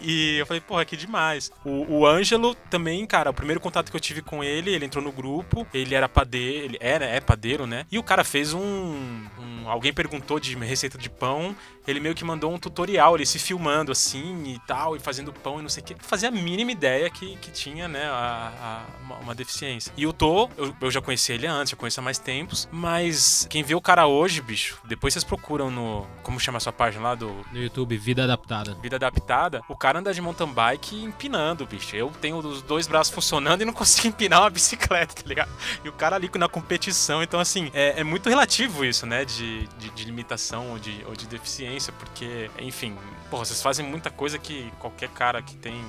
[0.00, 1.50] E eu falei, porra, que demais.
[1.64, 5.02] O, o Ângelo também, cara, o primeiro contato que eu tive com ele, ele entrou
[5.02, 7.86] no grupo, ele era padeiro, ele era, é padeiro, né?
[7.90, 8.60] E o cara fez um.
[8.60, 11.54] um- alguém perguntou de receita de pão,
[11.86, 15.58] ele meio que mandou um tutorial, ele se filmando assim e tal, e fazendo pão
[15.58, 15.96] e não sei o que.
[16.00, 19.92] Fazia a mínima ideia que, que tinha, né, a, a- uma, uma deficiência.
[19.96, 23.46] E o Tô, eu, eu já conheci ele antes, já conheço há mais tempos, mas
[23.50, 26.06] quem vê o cara hoje, bicho, depois vocês procuram no.
[26.22, 28.74] Como chama a sua página lá do No YouTube, Vida Adaptada.
[28.82, 31.94] vida adaptada, o cara anda de mountain bike empinando, bicho.
[31.94, 35.50] Eu tenho os dois braços funcionando e não consigo empinar uma bicicleta, tá ligado?
[35.84, 39.24] E o cara ali na competição, então assim, é, é muito relativo isso, né?
[39.24, 42.96] De, de, de limitação ou de, ou de deficiência, porque, enfim,
[43.30, 45.84] porra, vocês fazem muita coisa que qualquer cara que tem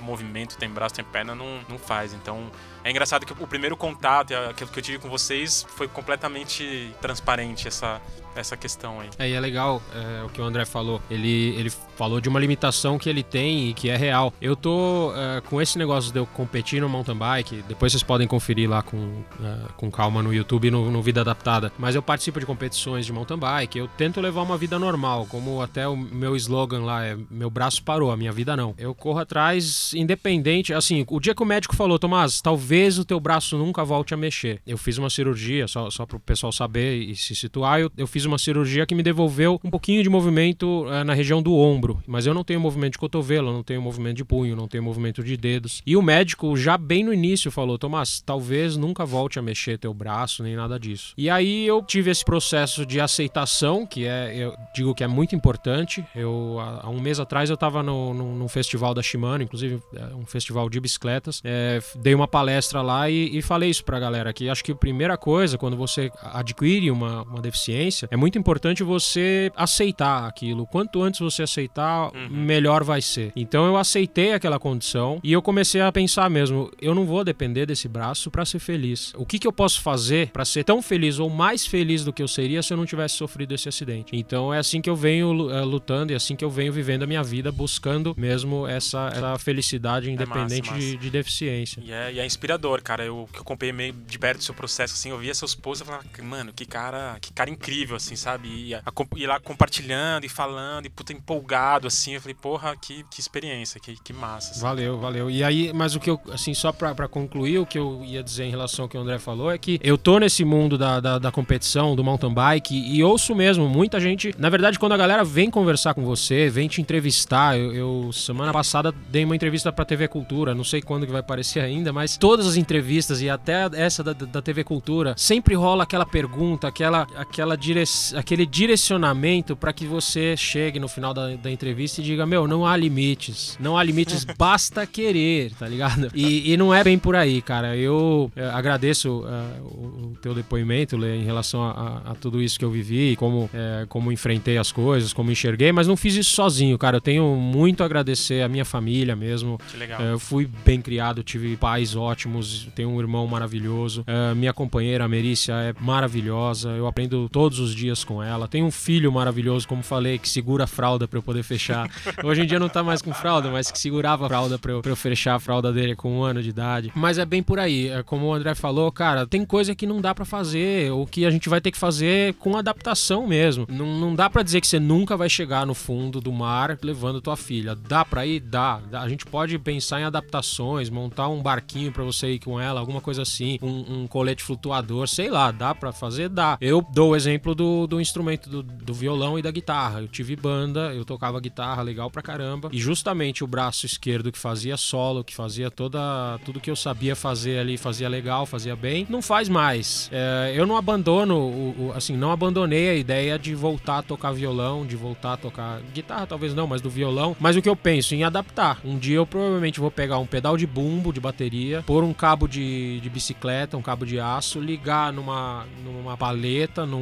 [0.00, 2.12] movimento, tem braço, tem perna, não, não faz.
[2.12, 2.50] Então,
[2.84, 7.66] é engraçado que o primeiro contato, aquilo que eu tive com vocês, foi completamente transparente
[7.66, 8.00] essa,
[8.40, 9.08] essa questão aí.
[9.18, 11.00] É, e é legal é, o que o André falou.
[11.10, 14.32] Ele, ele falou de uma limitação que ele tem e que é real.
[14.40, 17.64] Eu tô é, com esse negócio de eu competir no mountain bike.
[17.68, 21.72] Depois vocês podem conferir lá com, é, com calma no YouTube, no, no Vida Adaptada.
[21.78, 23.78] Mas eu participo de competições de mountain bike.
[23.78, 27.82] Eu tento levar uma vida normal, como até o meu slogan lá é: meu braço
[27.82, 28.74] parou, a minha vida não.
[28.78, 30.74] Eu corro atrás, independente.
[30.74, 34.16] Assim, o dia que o médico falou, Tomás, talvez o teu braço nunca volte a
[34.16, 34.60] mexer.
[34.66, 38.06] Eu fiz uma cirurgia, só, só para o pessoal saber e se situar, eu, eu
[38.06, 42.02] fiz uma cirurgia que me devolveu um pouquinho de movimento eh, na região do ombro,
[42.06, 45.22] mas eu não tenho movimento de cotovelo, não tenho movimento de punho, não tenho movimento
[45.22, 45.82] de dedos.
[45.86, 49.92] E o médico já bem no início falou, Tomás, talvez nunca volte a mexer teu
[49.92, 51.14] braço nem nada disso.
[51.16, 55.34] E aí eu tive esse processo de aceitação, que é, eu digo que é muito
[55.34, 56.04] importante.
[56.14, 60.68] Eu há um mês atrás eu estava num festival da Shimano, inclusive é, um festival
[60.68, 61.40] de bicicletas.
[61.44, 64.76] É, dei uma palestra lá e, e falei isso pra galera que acho que a
[64.76, 70.66] primeira coisa quando você adquire uma, uma deficiência é muito importante você aceitar aquilo.
[70.66, 73.32] Quanto antes você aceitar, melhor vai ser.
[73.36, 77.66] Então eu aceitei aquela condição e eu comecei a pensar mesmo, eu não vou depender
[77.66, 79.12] desse braço pra ser feliz.
[79.16, 82.22] O que, que eu posso fazer pra ser tão feliz ou mais feliz do que
[82.22, 84.10] eu seria se eu não tivesse sofrido esse acidente?
[84.12, 87.02] Então é assim que eu venho eh, lutando e é assim que eu venho vivendo
[87.02, 90.80] a minha vida, buscando mesmo essa, essa felicidade independente massa.
[90.80, 91.82] De, de deficiência.
[91.84, 93.04] E é, e é inspirador, cara.
[93.04, 95.90] Eu que acompanhei meio de perto o seu processo, assim, eu via seus posts e
[95.90, 98.48] falava, mano, que cara, que cara incrível, assim, sabe?
[98.48, 98.82] E, a,
[99.26, 102.14] lá compartilhando e falando, e puta empolgado, assim.
[102.14, 104.52] Eu falei, porra, que, que experiência, que, que massa.
[104.52, 104.60] assim.
[104.60, 105.30] Valeu, valeu.
[105.30, 108.22] E aí, mas o que eu, assim, só pra, pra concluir, o que eu ia
[108.22, 111.00] dizer em relação ao que o André falou é que eu tô nesse mundo da,
[111.00, 114.34] da, da competição, do mountain bike, e ouço mesmo, muita gente.
[114.38, 118.52] Na verdade, quando a galera vem conversar com você, vem te entrevistar, eu, eu semana
[118.52, 122.16] passada dei uma entrevista pra TV Cultura, não sei quando que vai aparecer ainda, mas
[122.16, 127.06] todas as entrevistas e até essa da, da TV Cultura, sempre rola aquela pergunta, aquela,
[127.16, 132.24] aquela dire, aquele direcionamento pra que você chegue no final da, da entrevista e diga:
[132.26, 133.56] Meu, não há limites.
[133.60, 136.10] Não há limites, basta querer, tá ligado?
[136.14, 137.76] E, e não é bem por aí, cara.
[137.76, 141.70] Eu eh, agradeço eh, o, o teu depoimento, Lê, em relação a,
[142.06, 145.72] a- a tudo isso que eu vivi, como, eh, como enfrentei as coisas, como enxerguei,
[145.72, 146.96] mas não fiz isso sozinho, cara.
[146.98, 149.58] Eu tenho muito a agradecer a minha família mesmo.
[149.70, 150.00] Que legal.
[150.00, 154.04] Eu fui bem criado, tive pais ótimos, tenho um irmão maravilhoso.
[154.36, 156.70] Minha companheira, a Merícia, é maravilhosa.
[156.70, 158.48] Eu aprendo todos os dias com ela.
[158.48, 161.88] Tenho um filho maravilhoso, como falei, que segura a fralda pra eu poder fechar.
[162.24, 164.82] Hoje em dia não tá mais com fralda, mas que segurava a fralda pra eu,
[164.82, 166.92] pra eu fechar a fralda dele com um ano de idade.
[166.94, 167.88] Mas é bem por aí.
[167.88, 171.26] É como o André falou, cara, tem coisa que não dá pra fazer, ou que
[171.26, 173.66] a gente vai ter que fazer com adaptação mesmo.
[173.68, 177.20] Não, não dá pra dizer que você nunca vai chegar no fundo do mar levando
[177.20, 177.74] tua filha.
[177.74, 178.40] Dá pra ir?
[178.40, 178.80] Dá.
[178.92, 183.00] A gente pode pensar em adaptações, montar um barquinho pra você ir com ela, alguma
[183.00, 186.28] coisa assim, um, um colete flutuador, sei lá, dá pra fazer?
[186.28, 186.56] Dá.
[186.60, 190.00] Eu dou o exemplo do, do instrumento do, do violão e da guitarra.
[190.00, 194.38] Eu tive banda, eu tocava guitarra legal pra caramba, e justamente o braço esquerdo que
[194.38, 195.98] fazia solo, que fazia toda
[196.44, 200.08] tudo que eu sabia fazer ali, fazia legal, fazia bem, não faz mais.
[200.12, 204.32] É, eu não abandono, o, o- assim, não abandonei a ideia de voltar a tocar
[204.32, 207.36] violão, de voltar a tocar guitarra, talvez não, mas do violão.
[207.40, 208.80] Mas o que eu penso em adaptar.
[208.84, 212.46] Um dia eu provavelmente vou pegar um pedal de bumbo de bateria, pôr um cabo
[212.46, 216.98] de, de bicicleta, um cabo de aço, ligar numa, numa paleta, num-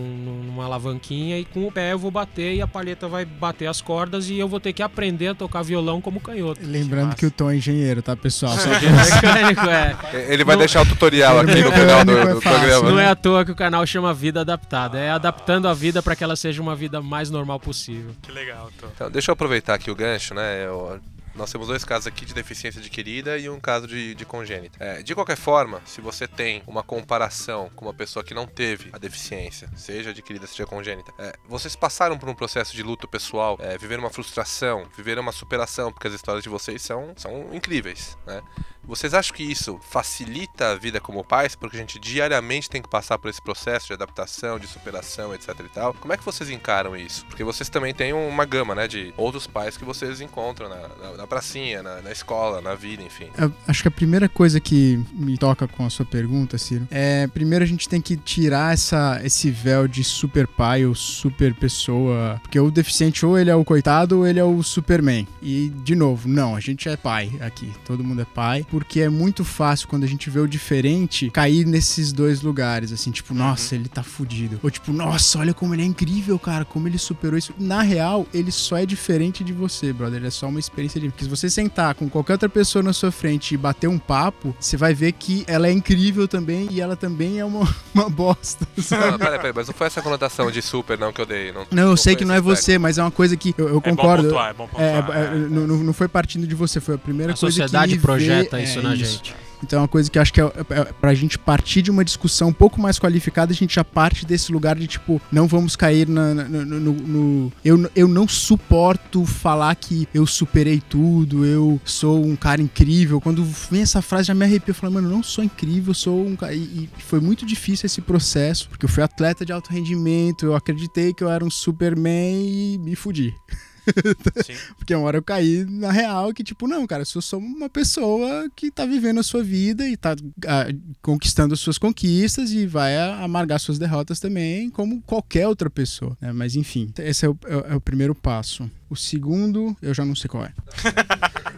[0.55, 3.81] numa alavanquinha e com o pé eu vou bater e a paleta vai bater as
[3.81, 6.61] cordas e eu vou ter que aprender a tocar violão como canhoto.
[6.63, 8.53] Lembrando que o Tom é engenheiro, tá, pessoal?
[8.57, 9.97] Só que é mecânico, é.
[10.33, 12.91] Ele vai Não- deixar o tutorial aqui no final do, Mecânico é do fácil, programa.
[12.91, 14.99] Não é à toa que o canal chama Vida Adaptada.
[14.99, 18.13] É adaptando a vida para que ela seja uma vida mais normal possível.
[18.23, 18.87] Que legal, tô.
[18.95, 20.65] Então, deixa eu aproveitar aqui o gancho, né?
[20.67, 21.01] Eu-
[21.35, 24.83] nós temos dois casos aqui de deficiência adquirida e um caso de, de congênita.
[24.83, 28.91] É, de qualquer forma, se você tem uma comparação com uma pessoa que não teve
[28.93, 33.59] a deficiência, seja adquirida, seja congênita, é, vocês passaram por um processo de luto pessoal,
[33.61, 38.17] é, viveram uma frustração, viveram uma superação, porque as histórias de vocês são, são incríveis,
[38.27, 38.43] né?
[38.87, 41.55] Vocês acham que isso facilita a vida como pais?
[41.55, 45.49] Porque a gente diariamente tem que passar por esse processo de adaptação, de superação, etc
[45.61, 45.95] e tal.
[45.95, 47.25] Como é que vocês encaram isso?
[47.27, 51.17] Porque vocês também têm uma gama, né, de outros pais que vocês encontram na, na,
[51.19, 53.29] na pracinha, na, na escola, na vida, enfim.
[53.37, 57.27] Eu acho que a primeira coisa que me toca com a sua pergunta, Ciro, é
[57.27, 62.39] primeiro a gente tem que tirar essa, esse véu de super pai ou super pessoa.
[62.43, 65.27] Porque o deficiente ou ele é o coitado ou ele é o Superman.
[65.43, 67.73] E, de novo, não, a gente é pai aqui.
[67.85, 68.65] Todo mundo é pai.
[68.75, 72.91] Porque é muito fácil quando a gente vê o diferente cair nesses dois lugares.
[72.91, 74.59] Assim, tipo, nossa, ele tá fudido.
[74.65, 76.65] Ou tipo, nossa, olha como ele é incrível, cara.
[76.65, 77.55] Como ele superou isso.
[77.57, 80.19] Na real, ele só é diferente de você, brother.
[80.19, 81.09] Ele é só uma experiência de.
[81.09, 84.57] Porque se você sentar com qualquer outra pessoa na sua frente e bater um papo,
[84.59, 88.67] você vai ver que ela é incrível também e ela também é uma, uma bosta.
[88.83, 89.13] sabe?
[89.13, 91.53] Não, peraí, peraí, mas não foi essa conotação de super, não, que eu dei.
[91.53, 93.77] Não, Não, eu sei que não é você, mas é uma coisa que eu, eu
[93.79, 94.25] É bom concordo.
[94.25, 95.17] pontuar, é bom É, pontuar.
[95.19, 97.97] é, não, não- não foi partindo de você, foi a primeira A coisa sociedade que
[97.99, 99.35] me projeta veio- isso é, na gente.
[99.63, 100.51] Então é uma coisa que eu acho que é, é,
[100.81, 104.27] é pra gente partir de uma discussão um pouco mais qualificada, a gente já parte
[104.27, 108.29] desse lugar de tipo, não vamos cair na, na- no, no- no- eu, eu não
[108.29, 113.23] suporto falar que eu superei tudo, eu sou um cara incrível.
[113.23, 114.73] Quando vem essa frase, já me arrepio.
[114.73, 116.53] Eu falo, mano, eu não sou incrível, eu sou um cara.
[116.55, 120.55] E, e foi muito difícil esse processo, porque eu fui atleta de alto rendimento, eu
[120.55, 123.35] acreditei que eu era um Superman e me fudi.
[124.79, 128.49] Porque uma hora eu caí na real que, tipo, não, cara, eu sou uma pessoa
[128.57, 130.15] que tá vivendo a sua vida e tá
[130.47, 130.67] ah,
[131.03, 136.17] conquistando as suas conquistas e vai a- amargar suas derrotas também, como qualquer outra pessoa.
[136.21, 136.33] né?
[136.33, 138.71] Mas enfim, esse é o, é o- é o primeiro passo.
[138.89, 140.53] O segundo, eu já não sei qual é.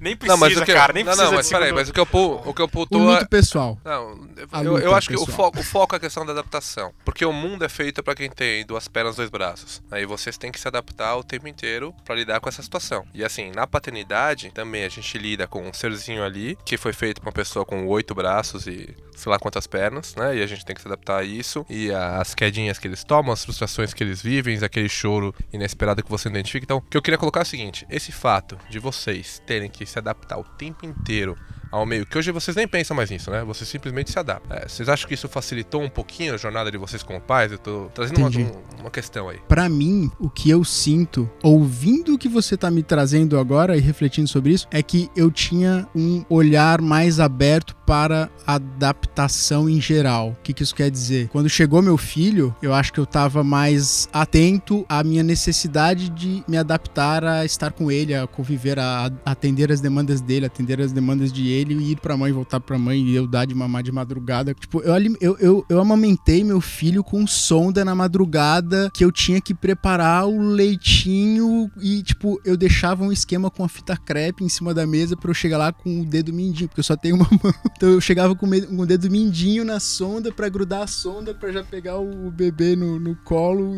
[0.00, 1.92] Nem precisa, Não, mas o que, cara, nem não, precisa não, mas peraí, mas o
[1.92, 3.26] que eu o que eu O luto é...
[3.26, 3.78] pessoal.
[3.84, 4.28] Não,
[4.62, 5.36] eu, eu acho que o pessoal.
[5.36, 6.92] foco, o foco é a questão da adaptação.
[7.04, 9.82] Porque o mundo é feito pra quem tem duas pernas, dois braços.
[9.90, 13.04] Aí vocês têm que se adaptar o tempo inteiro pra lidar com essa situação.
[13.14, 17.20] E assim, na paternidade, também a gente lida com um serzinho ali, que foi feito
[17.20, 20.36] pra uma pessoa com oito braços e sei lá quantas pernas, né?
[20.36, 21.64] E a gente tem que se adaptar a isso.
[21.70, 26.02] E a- as quedinhas que eles tomam, as frustrações que eles vivem, aquele choro inesperado
[26.02, 26.64] que você identifica.
[26.64, 29.84] Então, o que eu queria colocar é o seguinte: esse fato de vocês terem que
[29.84, 31.36] se adaptar o tempo inteiro
[31.74, 33.42] ao meio, que hoje vocês nem pensam mais nisso, né?
[33.44, 34.56] Vocês simplesmente se adaptam.
[34.56, 37.50] É, vocês acham que isso facilitou um pouquinho a jornada de vocês como pais?
[37.52, 39.38] Eu tô trazendo uma, um- uma questão aí.
[39.48, 43.80] Pra mim, o que eu sinto, ouvindo o que você tá me trazendo agora e
[43.80, 50.30] refletindo sobre isso, é que eu tinha um olhar mais aberto para adaptação em geral.
[50.30, 51.28] O que, que isso quer dizer?
[51.28, 56.42] Quando chegou meu filho, eu acho que eu tava mais atento à minha necessidade de
[56.46, 60.80] me adaptar a estar com ele, a conviver, a a atender as demandas dele, atender
[60.80, 63.54] as demandas de ele e ir pra mãe, voltar pra mãe e eu dar de
[63.54, 64.54] mamar de madrugada.
[64.54, 69.40] Tipo, eu, eu, eu, eu amamentei meu filho com sonda na madrugada que eu tinha
[69.40, 74.48] que preparar o leitinho e, tipo, eu deixava um esquema com a fita crepe em
[74.48, 77.16] cima da mesa pra eu chegar lá com o dedo mindinho, porque eu só tenho
[77.16, 77.54] uma mão.
[77.76, 81.62] Então eu chegava com, o dedo mindinho na sonda pra grudar a sonda pra já
[81.62, 83.74] pegar o, o bebê no, no colo.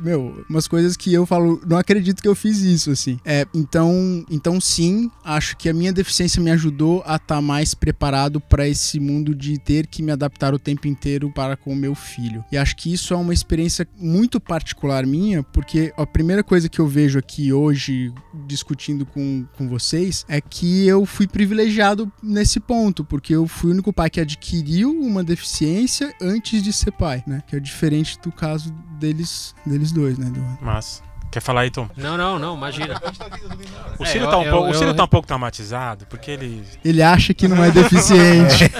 [0.00, 3.18] Meu, umas coisas que eu falo, não acredito que eu fiz isso, assim.
[3.24, 8.40] É, então, então sim, acho que a minha deficiência me ajudou a estar mais preparado
[8.40, 11.94] pra esse mundo de ter que me adaptar o tempo inteiro para com o meu
[11.94, 12.44] filho.
[12.50, 16.78] E acho que isso é uma experiência muito particular minha, porque a primeira coisa que
[16.78, 18.12] eu vejo aqui hoje,
[18.46, 23.72] discutindo com, com vocês, é que eu fui privilegiado nesse ponto, porque eu fui o
[23.72, 27.42] único pai que adquiriu uma deficiência antes de ser pai, né?
[27.46, 30.30] Que é diferente do caso deles, deles dois, né?
[30.30, 31.02] Do- Mas.
[31.28, 31.88] Quer falar aí, Tom?
[31.96, 32.98] Não, não, não, imagina.
[33.98, 36.06] O É, Ciro, eu- tá, um eu- pouco, o eu- Ciro tá um pouco traumatizado,
[36.06, 36.64] porque ele.
[36.84, 38.70] Ele acha que não é deficiente.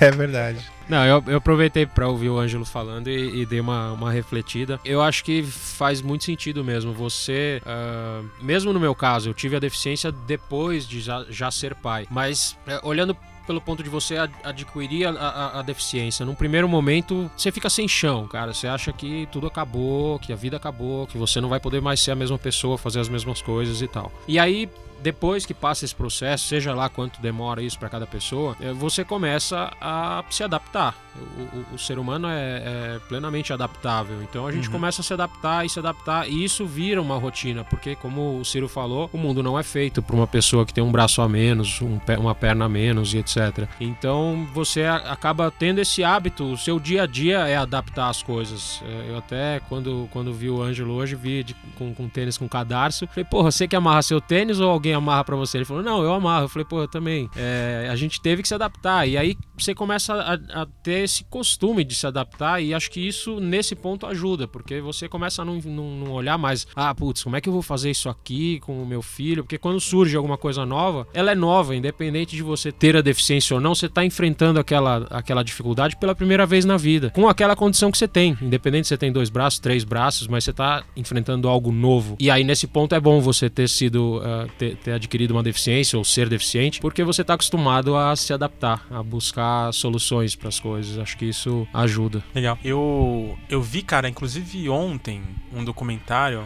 [0.00, 0.58] É verdade.
[0.88, 4.78] Não, eu, eu aproveitei pra ouvir o Ângelo falando e, e dei uma, uma refletida.
[4.84, 6.92] Eu acho que faz muito sentido mesmo.
[6.92, 11.74] Você, ah, mesmo no meu caso, eu tive a deficiência depois de já, já ser
[11.74, 12.06] pai.
[12.10, 16.68] Mas eh, olhando pelo ponto de você ad- adquirir a, a- a deficiência, num primeiro
[16.68, 18.52] momento você fica sem chão, cara.
[18.52, 22.00] Você acha que tudo acabou, que a vida acabou, que você não vai poder mais
[22.00, 24.12] ser a mesma pessoa, fazer as mesmas coisas e tal.
[24.26, 24.68] E aí
[25.04, 29.04] depois que passa esse processo, seja lá quanto demora isso para cada pessoa, eh, você
[29.04, 30.94] começa a se adaptar.
[31.14, 34.20] O, o- o ser humano é, é plenamente adaptável.
[34.22, 34.72] Então a gente Uhum.
[34.72, 38.44] começa a se adaptar e se adaptar, e isso vira uma rotina, porque, como o
[38.44, 41.28] Ciro falou, o mundo não é feito para uma pessoa que tem um braço a
[41.28, 43.68] menos, um uma perna a menos e etc.
[43.78, 48.82] Então você acaba tendo esse hábito, o seu dia a dia é adaptar as coisas.
[48.84, 52.48] Eh, Eu até, quando, quando vi o Ângelo hoje, vi de- com, com tênis com
[52.48, 55.58] cadarço, falei, porra, você que amarra seu tênis ou alguém amarra pra você?
[55.58, 56.44] Ele falou, não, eu amarro.
[56.44, 57.28] Eu falei, pô, eu também.
[57.36, 59.08] É, a gente teve que se adaptar.
[59.08, 63.00] E aí você começa a, a ter esse costume de se adaptar e acho que
[63.00, 67.22] isso, nesse ponto, ajuda, porque você começa a não, não, não olhar mais, ah, putz,
[67.22, 69.44] como é que eu vou fazer isso aqui com o meu filho?
[69.44, 73.54] Porque quando surge alguma coisa nova, ela é nova, independente de você ter a deficiência
[73.54, 77.56] ou não, você tá enfrentando aquela, aquela dificuldade pela primeira vez na vida, com aquela
[77.56, 80.84] condição que você tem, independente se você tem dois braços, três braços, mas você tá
[80.96, 82.16] enfrentando algo novo.
[82.18, 85.98] E aí, nesse ponto, é bom você ter sido, ah, ter, ter adquirido uma deficiência
[85.98, 90.60] ou ser deficiente, porque você tá acostumado a se adaptar, a buscar soluções para as
[90.60, 90.98] coisas.
[90.98, 92.22] Acho que isso ajuda.
[92.34, 92.58] Legal.
[92.64, 96.44] Eu, eu vi, cara, inclusive ontem, um documentário.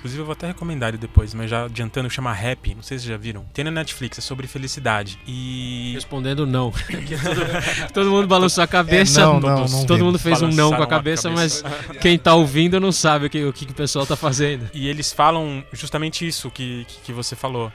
[0.00, 2.74] Inclusive, eu vou até recomendar ele depois, mas já adiantando, chama Rap.
[2.74, 3.44] Não sei se vocês já viram.
[3.52, 5.18] Tem na Netflix, é sobre felicidade.
[5.26, 5.92] E.
[5.94, 6.72] Respondendo não.
[6.90, 9.20] Porque todo, todo mundo balançou a cabeça.
[9.20, 10.04] É, não, todo, não, não todo vi.
[10.04, 11.94] mundo fez um não com a cabeça, a mas cabeça.
[12.00, 14.70] quem tá ouvindo não sabe o que o, que que o pessoal tá fazendo.
[14.72, 17.70] E eles falam justamente isso que, que, que você falou.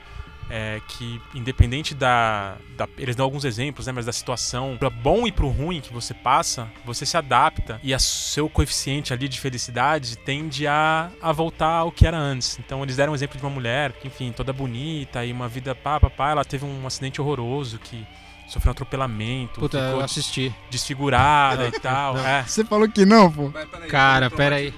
[0.49, 3.93] É, que independente da, da- Eles dão alguns exemplos, né?
[3.93, 7.93] Mas da situação, pro bom e pro ruim que você passa, você se adapta e
[7.93, 12.59] o seu coeficiente ali de felicidade tende a, a voltar ao que era antes.
[12.59, 15.73] Então eles deram um exemplo de uma mulher, que, enfim, toda bonita e uma vida
[15.73, 18.05] pá, pá, pá, ela teve um acidente horroroso que
[18.47, 20.53] sofreu um atropelamento, Puta, eu ficou assisti.
[20.69, 22.17] desfigurada e tal.
[22.17, 22.43] É.
[22.43, 23.51] Você falou que não, pô.
[23.89, 24.73] Cara, pera aí.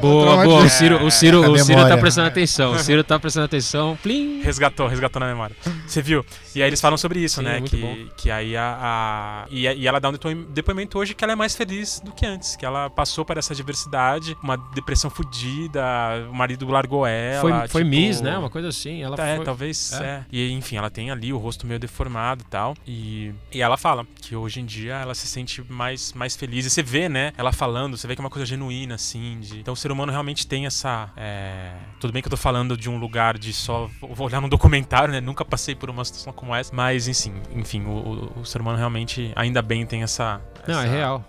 [0.00, 0.64] Boa, boa.
[0.64, 2.72] O Ciro, o Ciro, A o Ciro tá prestando atenção.
[2.72, 3.98] O Ciro tá prestando atenção.
[4.02, 4.40] Plim.
[4.42, 5.54] Resgatou, resgatou na memória.
[5.86, 6.24] Você viu?
[6.54, 7.60] E aí eles falam sobre isso, Sim, né?
[7.60, 7.96] Que, bom.
[8.16, 8.78] que aí a.
[8.80, 12.12] a- e, e ela dá um depoim- depoimento hoje que ela é mais feliz do
[12.12, 12.56] que antes.
[12.56, 15.82] Que ela passou por essa adversidade, uma depressão fodida,
[16.30, 17.40] o marido largou ela.
[17.40, 18.36] Foi, foi tipo, Miss, né?
[18.38, 19.02] Uma coisa assim.
[19.02, 19.44] Ela é, foi...
[19.44, 19.92] talvez.
[19.92, 20.10] é.
[20.10, 20.24] É.
[20.32, 22.74] E enfim, ela tem ali o rosto meio deformado e tal.
[22.86, 23.09] E,
[23.52, 26.64] e ela fala que hoje em dia ela se sente mais, mais feliz.
[26.66, 27.32] E você vê, né?
[27.36, 29.40] Ela falando, você vê que é uma coisa genuína, assim.
[29.40, 29.60] De...
[29.60, 31.10] Então o ser humano realmente tem essa.
[31.16, 33.88] é, Tudo bem que eu tô falando de um lugar de só.
[34.00, 35.20] Vou olhar num documentário, né?
[35.20, 36.74] Nunca passei por uma situação como essa.
[36.74, 40.40] Mas, enfim, enfim, o, o- o ser humano realmente, ainda bem, tem essa.
[40.68, 41.24] Não, é real.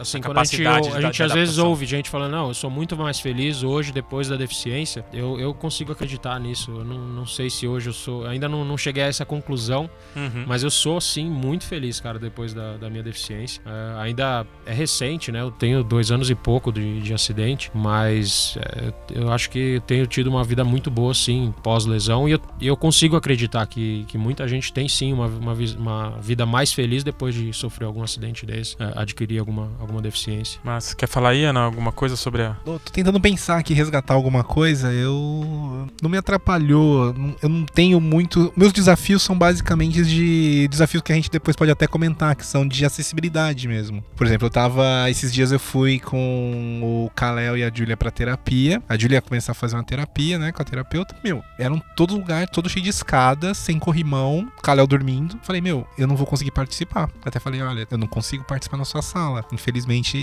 [0.00, 2.70] Assim, essa quando a gente, a gente às vezes ouve gente falando, não, eu sou
[2.70, 5.04] muito mais feliz hoje depois da deficiência.
[5.12, 6.70] Eu, eu consigo acreditar nisso.
[6.70, 8.26] Eu não, não sei se hoje eu sou.
[8.26, 10.44] Ainda não, não cheguei a essa conclusão, Uhum.
[10.46, 13.60] mas eu sou sim muito feliz, cara, depois da, da minha deficiência.
[13.66, 15.40] É, ainda é recente, né?
[15.40, 19.80] Eu tenho dois anos e pouco de, de acidente, mas é, eu acho que eu
[19.80, 22.28] tenho tido uma vida muito boa, sim, pós-lesão.
[22.28, 26.46] E eu, eu consigo acreditar que, que muita gente tem sim uma, uma, uma vida
[26.46, 30.60] mais feliz depois de sofrer algum acidente desse, é, adquirir alguma, alguma deficiência.
[30.62, 32.54] Mas quer falar aí, Ana, alguma coisa sobre a.
[32.64, 34.92] Tô tô tentando pensar aqui, resgatar alguma coisa.
[34.92, 35.88] Eu.
[36.02, 37.14] Não me atrapalhou.
[37.42, 38.52] Eu não tenho muito.
[38.56, 42.66] Meus desafios são basicamente de desafios que a gente depois pode até comentar, que são
[42.66, 44.04] de acessibilidade mesmo.
[44.14, 45.08] Por exemplo, eu tava.
[45.08, 48.82] Esses dias eu fui com o Kalel e a Julia pra terapia.
[48.88, 51.16] A Julia ia começar a fazer uma terapia, né, com a terapeuta.
[51.22, 55.38] Meu, eram todo lugar, todo cheio de escadas, sem corrimão, Kalel dormindo.
[55.42, 57.08] Falei, meu, eu não vou conseguir participar.
[57.24, 59.44] Até falei, olha, eu não consigo participar na sua sala.
[59.52, 59.75] Infelizmente,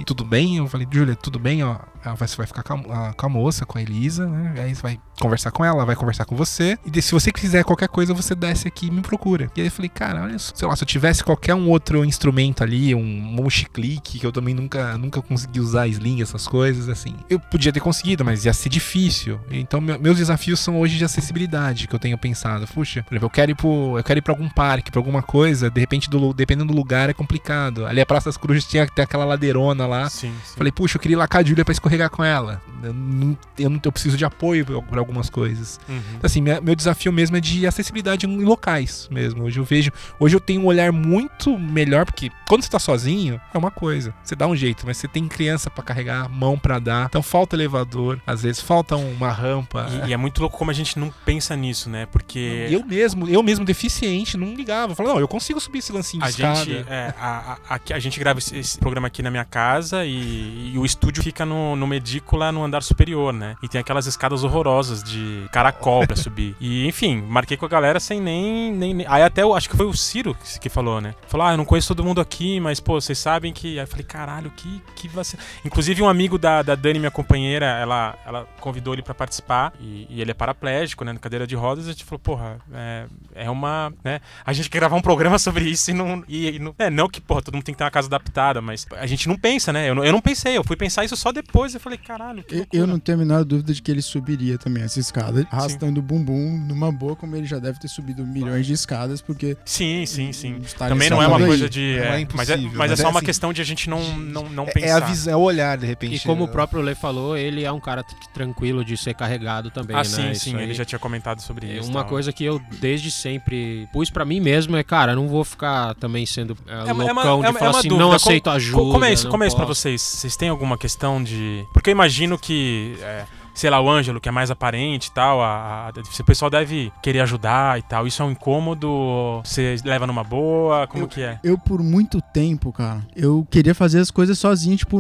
[0.05, 0.57] tudo bem?
[0.57, 1.77] Eu falei, Julia, tudo bem, ó.
[2.03, 4.53] Ela vai, você vai ficar com a, com a moça, com a Elisa, né?
[4.61, 6.77] Aí você vai conversar com ela, vai conversar com você.
[6.85, 9.49] E se você quiser qualquer coisa, você desce aqui e me procura.
[9.55, 10.51] E aí eu falei, cara, olha só.
[10.53, 13.35] Sei lá, se eu tivesse qualquer um outro instrumento ali, um
[13.73, 17.15] click, que eu também nunca, nunca consegui usar sling, essas coisas, assim.
[17.29, 19.39] Eu podia ter conseguido, mas ia ser difícil.
[19.49, 22.67] Então, meu- meus desafios são hoje de acessibilidade, que eu tenho pensado.
[22.67, 25.21] Puxa, por exemplo, eu quero ir, pro, eu quero ir pra algum parque, pra alguma
[25.21, 27.85] coisa, de repente, do, dependendo do lugar, é complicado.
[27.85, 30.09] Ali a Praça das Cruzes tinha ter aquela lá.
[30.09, 30.57] Sim, sim.
[30.57, 32.61] Falei, puxa, eu queria ir lá com a Júlia pra escorregar com ela.
[32.81, 35.79] Eu, não, eu, não- eu preciso de apoio pra algumas coisas.
[35.87, 35.97] Uhum.
[35.97, 39.43] Então, assim, minha- meu desafio mesmo é de acessibilidade em locais mesmo.
[39.43, 39.91] Hoje eu vejo.
[40.19, 44.13] Hoje eu tenho um olhar muito melhor, porque quando você tá sozinho, é uma coisa.
[44.23, 47.05] Você dá um jeito, mas você tem criança pra carregar, mão pra dar.
[47.05, 49.87] Então falta elevador, às vezes falta uma rampa.
[50.05, 52.05] E, e é muito louco como a gente não pensa nisso, né?
[52.05, 52.67] Porque.
[52.69, 54.93] Eu mesmo, eu mesmo deficiente, não ligava.
[54.95, 56.65] Falava, não, eu consigo subir esse lancinho de A escada.
[56.65, 60.05] gente, é, a, a, aqui- a gente grava esse, esse programa aqui na minha casa
[60.05, 63.55] e, e o estúdio fica no, no medícola no andar superior, né?
[63.61, 66.55] E tem aquelas escadas horrorosas de caracol pra subir.
[66.59, 68.71] E enfim, marquei com a galera sem nem.
[68.71, 71.13] nem, nem- aí até eu acho que foi o Ciro que, que falou, né?
[71.27, 73.79] Falou: Ah, eu não conheço todo mundo aqui, mas pô, vocês sabem que.
[73.79, 75.41] Aí eu falei: Caralho, que, que vacilo.
[75.65, 80.07] Inclusive, um amigo da, da Dani, minha companheira, ela, ela convidou ele pra participar e,
[80.09, 81.13] e ele é paraplégico, né?
[81.13, 81.87] Na cadeira de rodas.
[81.87, 83.05] A gente falou: Porra, é,
[83.35, 83.91] é uma.
[84.03, 84.21] né?
[84.45, 86.23] A gente quer gravar um programa sobre isso e não.
[86.27, 88.61] E, e não é, não que, porra, todo mundo tem que ter uma casa adaptada,
[88.61, 89.89] mas a gente não pensa, né?
[89.89, 91.73] Eu não, eu não pensei, eu fui pensar isso só depois.
[91.73, 92.81] Eu falei: Caralho, que Eu, loucura.
[92.81, 96.03] eu não tenho a menor dúvida de que ele subiria também essa escada, arrastando o
[96.03, 100.31] bumbum numa boa, como ele já deve ter subido milhões de escadas, porque Sim, sim,
[100.33, 100.61] sim.
[100.77, 101.97] Também não é uma coisa de.
[101.97, 103.89] É é, mas é, mas é mas só é uma assim, questão de a gente
[103.89, 104.87] não, não, não É- pensar.
[104.87, 106.15] É a visão, é o olhar, de repente.
[106.15, 108.03] E como o próprio Lê falou, ele é um cara
[108.33, 110.03] tranquilo de ser carregado também, Ah, né?
[110.05, 111.89] sim, Isso sim, aí ele já tinha comentado sobre É isso.
[111.89, 112.09] uma tal.
[112.09, 116.25] coisa que eu desde sempre pus pra mim mesmo é, cara, não vou ficar também
[116.25, 118.05] sendo é, É uma- é uma- loucão é de falar é assim, dúvida.
[118.05, 118.91] não aceito ajuda.
[118.91, 120.01] Como é isso, como é isso pra vocês?
[120.01, 121.65] Vocês têm alguma questão de.
[121.73, 122.95] Porque eu imagino que.
[123.01, 126.49] é, sei lá, o Ângelo, que é mais aparente e tal, a, a- o pessoal
[126.49, 128.07] deve querer ajudar e tal.
[128.07, 129.41] Isso é um incômodo?
[129.43, 130.87] Você leva numa boa?
[130.87, 131.39] Como que é?
[131.43, 134.99] Eu, por muito tempo, cara, eu queria fazer as coisas sozinho, tipo,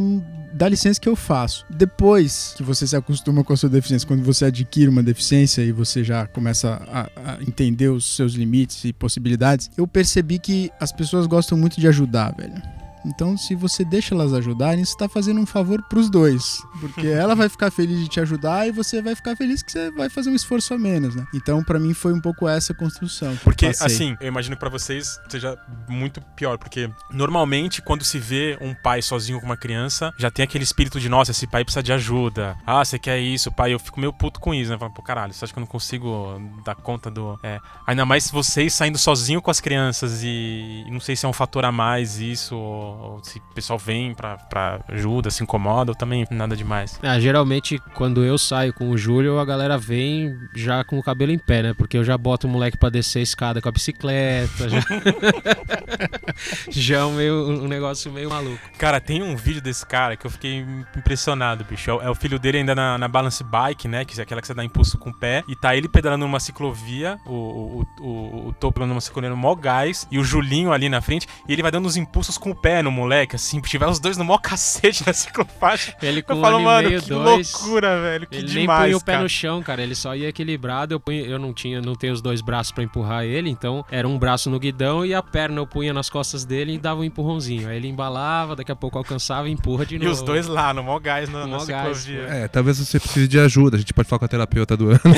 [0.53, 1.65] dá licença que eu faço.
[1.69, 5.71] Depois que você se acostuma com a sua deficiência, quando você adquire uma deficiência e
[5.71, 10.91] você já começa a, a entender os seus limites e possibilidades, eu percebi que as
[10.91, 12.61] pessoas gostam muito de ajudar, velho.
[13.05, 16.61] Então, se você deixa elas ajudarem, você tá fazendo um favor pros dois.
[16.79, 19.91] Porque ela vai ficar feliz de te ajudar e você vai ficar feliz que você
[19.91, 21.25] vai fazer um esforço a menos, né?
[21.33, 23.35] Então, pra mim, foi um pouco essa construção.
[23.43, 23.85] Porque, passei.
[23.85, 28.73] assim, eu imagino que pra vocês seja muito pior, porque normalmente quando se vê um
[28.73, 31.91] pai sozinho com uma criança, já tem aquele espírito de, nossa, esse pai precisa de
[31.91, 32.55] ajuda.
[32.65, 33.73] Ah, você quer isso, pai?
[33.73, 34.77] Eu fico meio puto com isso, né?
[34.77, 37.39] Falo, Pô, caralho, você acha que eu não consigo dar conta do.
[37.43, 37.59] É.
[37.87, 41.33] Ainda mais vocês saindo sozinho com as crianças e, e não sei se é um
[41.33, 45.91] fator a mais isso, ou, ou se o pessoal vem pra, pra ajuda, se incomoda,
[45.91, 46.99] ou também nada demais.
[47.01, 51.31] Ah, geralmente, quando eu saio com o Júlio, a galera vem já com o cabelo
[51.31, 51.73] em pé, né?
[51.73, 54.69] Porque eu já boto o moleque pra descer a escada com a bicicleta.
[54.69, 54.79] Já,
[56.69, 58.59] já é um, meio, um negócio meio maluco.
[58.77, 60.65] Cara, tem um vídeo desse cara que eu fiquei
[60.97, 61.89] impressionado, bicho.
[61.89, 64.03] É o- É o filho dele ainda na, na balance bike, né?
[64.05, 65.43] Que é aquela que você dá impulso com o pé.
[65.47, 69.37] E tá ele pedalando numa ciclovia, o, o, o, o, o topo numa ciclovia no
[69.37, 71.27] mó gás, e o Julinho ali na frente.
[71.47, 73.59] E ele vai dando uns impulsos com o pé no moleque, assim.
[73.61, 75.95] Tiver os dois no mó cacete na ciclofaixa.
[76.01, 77.51] Ele com Eu um falo, ano mano, e meio, que dois.
[77.53, 78.27] loucura, velho.
[78.27, 79.81] Que Ele demais, nem punha o pé no chão, cara.
[79.81, 80.93] Ele só ia equilibrado.
[80.93, 84.07] Eu, punha- eu não tinha, não tenho os dois braços pra empurrar ele, então era
[84.07, 87.03] um braço no guidão e a perna eu punha nas costas dele e dava um
[87.03, 87.67] empurrãozinho.
[87.69, 90.11] Aí ele embalava, daqui a pouco alcançava e empurra de E novo.
[90.11, 92.21] os dois lá, no mó gás na, No na ciclovia.
[92.29, 93.77] É, talvez você precise de ajuda.
[93.77, 94.99] A gente pode falar com a terapeuta do ano.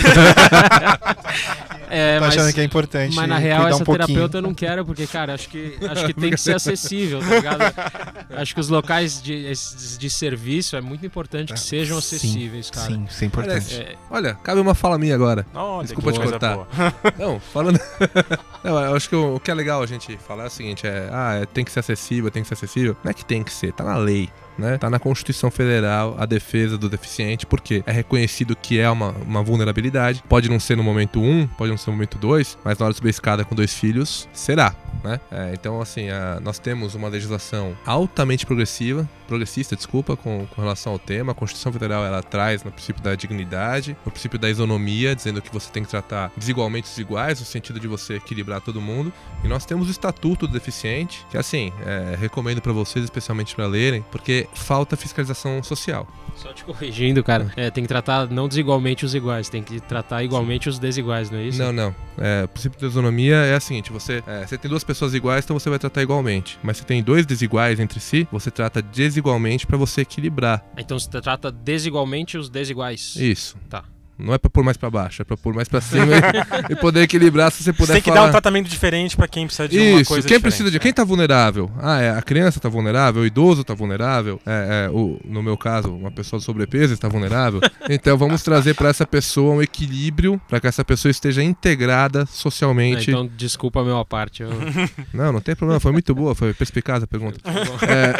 [1.87, 4.07] É, Tô mas, achando que é importante mas na real cuidar essa um pouquinho.
[4.07, 7.35] terapeuta eu não quero, porque, cara, acho que, acho que tem que ser acessível, tá
[7.35, 7.54] ligado?
[8.35, 9.51] Acho que os locais de,
[9.97, 12.87] de serviço é muito importante que sejam Sim, acessíveis, cara.
[12.87, 13.75] Sim, isso é importante.
[13.75, 15.45] É, Olha, cabe uma fala minha agora.
[15.53, 16.57] Olha, Desculpa que te cortar.
[17.17, 17.79] Não, falando.
[18.63, 20.85] Não, eu acho que o, o que é legal a gente falar é o seguinte:
[20.87, 22.95] é, ah, é, tem que ser acessível, tem que ser acessível.
[23.03, 24.29] Não é que tem que ser, tá na lei.
[24.57, 24.77] Né?
[24.77, 29.43] Tá na Constituição Federal a defesa do deficiente, porque é reconhecido que é uma, uma
[29.43, 30.23] vulnerabilidade.
[30.29, 32.93] Pode não ser no momento 1, pode não ser no momento 2, mas na hora
[32.93, 34.73] de subir a escada com dois filhos, será.
[35.03, 35.19] Né?
[35.31, 40.93] É, então, assim, a- nós temos uma legislação altamente progressiva, progressista, desculpa, com, com relação
[40.93, 41.31] ao tema.
[41.31, 45.51] A Constituição Federal ela traz no princípio da dignidade, no princípio da isonomia, dizendo que
[45.51, 49.11] você tem que tratar desigualmente os iguais, no sentido de você equilibrar todo mundo.
[49.43, 53.67] E nós temos o Estatuto do Deficiente, que assim, é, recomendo pra vocês, especialmente pra
[53.67, 56.07] lerem, porque falta fiscalização social.
[56.35, 57.51] Só te corrigindo, cara.
[57.55, 61.39] É, tem que tratar não desigualmente os iguais, tem que tratar igualmente os desiguais, não
[61.39, 61.59] é isso?
[61.59, 61.95] Não, não.
[62.17, 65.45] É, o princípio da isonomia é o seguinte: você, é, você tem duas pessoas iguais,
[65.45, 66.59] então você vai tratar igualmente.
[66.61, 70.63] Mas se tem dois desiguais entre si, você trata desigualmente pra você equilibrar.
[70.77, 73.15] Então você trata desigualmente os desiguais.
[73.15, 73.57] Isso.
[73.69, 73.85] Tá.
[74.17, 76.75] Não é pra pôr mais pra baixo, é pra pôr mais pra cima e, e
[76.77, 78.21] poder equilibrar se você Você puder tem que falar.
[78.21, 80.77] dar um tratamento diferente pra quem precisa de uma Isso, coisa quem diferente, precisa de.
[80.77, 80.79] né?
[80.79, 81.69] Quem tá vulnerável?
[81.77, 85.57] Ah, é, a criança tá vulnerável, o idoso tá vulnerável, é, é, o, no meu
[85.57, 87.59] caso, uma pessoa de sobrepeso está vulnerável.
[87.87, 93.11] Então vamos trazer pra essa pessoa um equilíbrio pra que essa pessoa esteja integrada socialmente.
[93.11, 94.41] então desculpa a minha parte.
[94.43, 94.49] Eu...
[95.13, 97.39] Não, não tem problema, foi muito boa, foi perspicaz a pergunta.
[97.87, 98.13] É,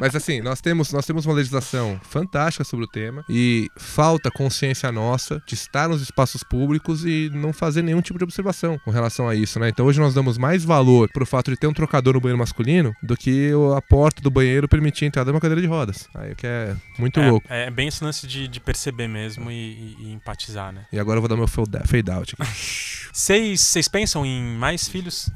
[0.00, 4.90] mas assim, nós temos, nós temos uma legislação fantástica sobre o tema e falta consciência
[4.90, 9.28] nossa de estar nos espaços públicos e não fazer nenhum tipo de observação com relação
[9.28, 9.68] a isso, né?
[9.68, 12.92] Então hoje nós damos mais valor pro fato de ter um trocador no banheiro masculino
[13.02, 16.08] do que a porta do banheiro permitir a entrada de uma cadeira de rodas.
[16.14, 17.46] Aí que é muito é, louco.
[17.50, 20.86] É bem esse lance de, de perceber mesmo e, e- e empatizar, né?
[20.92, 22.50] E agora eu vou dar meu fade out aqui.
[23.12, 25.28] Vocês pensam em mais filhos?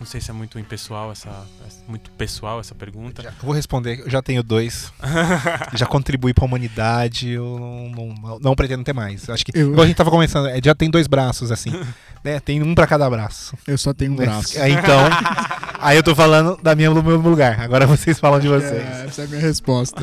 [0.00, 3.22] Não sei se é muito impessoal essa, é muito pessoal essa pergunta.
[3.22, 4.90] Já- eu vou responder, eu já tenho dois.
[5.76, 7.58] já contribuí pra humanidade, eu
[7.94, 9.28] não, não, não pretendo ter mais.
[9.28, 11.70] Acho que, Eu- a gente tava começando, é, já tem dois braços, assim.
[12.24, 12.40] né?
[12.40, 13.54] Tem um pra cada braço.
[13.66, 14.24] Eu só tenho um Né?
[14.24, 14.54] braço.
[14.58, 15.00] Então,
[15.78, 17.60] aí eu tô falando da minha, do meu lugar.
[17.60, 18.72] Agora vocês falam de vocês.
[18.72, 20.00] É, essa é a minha resposta.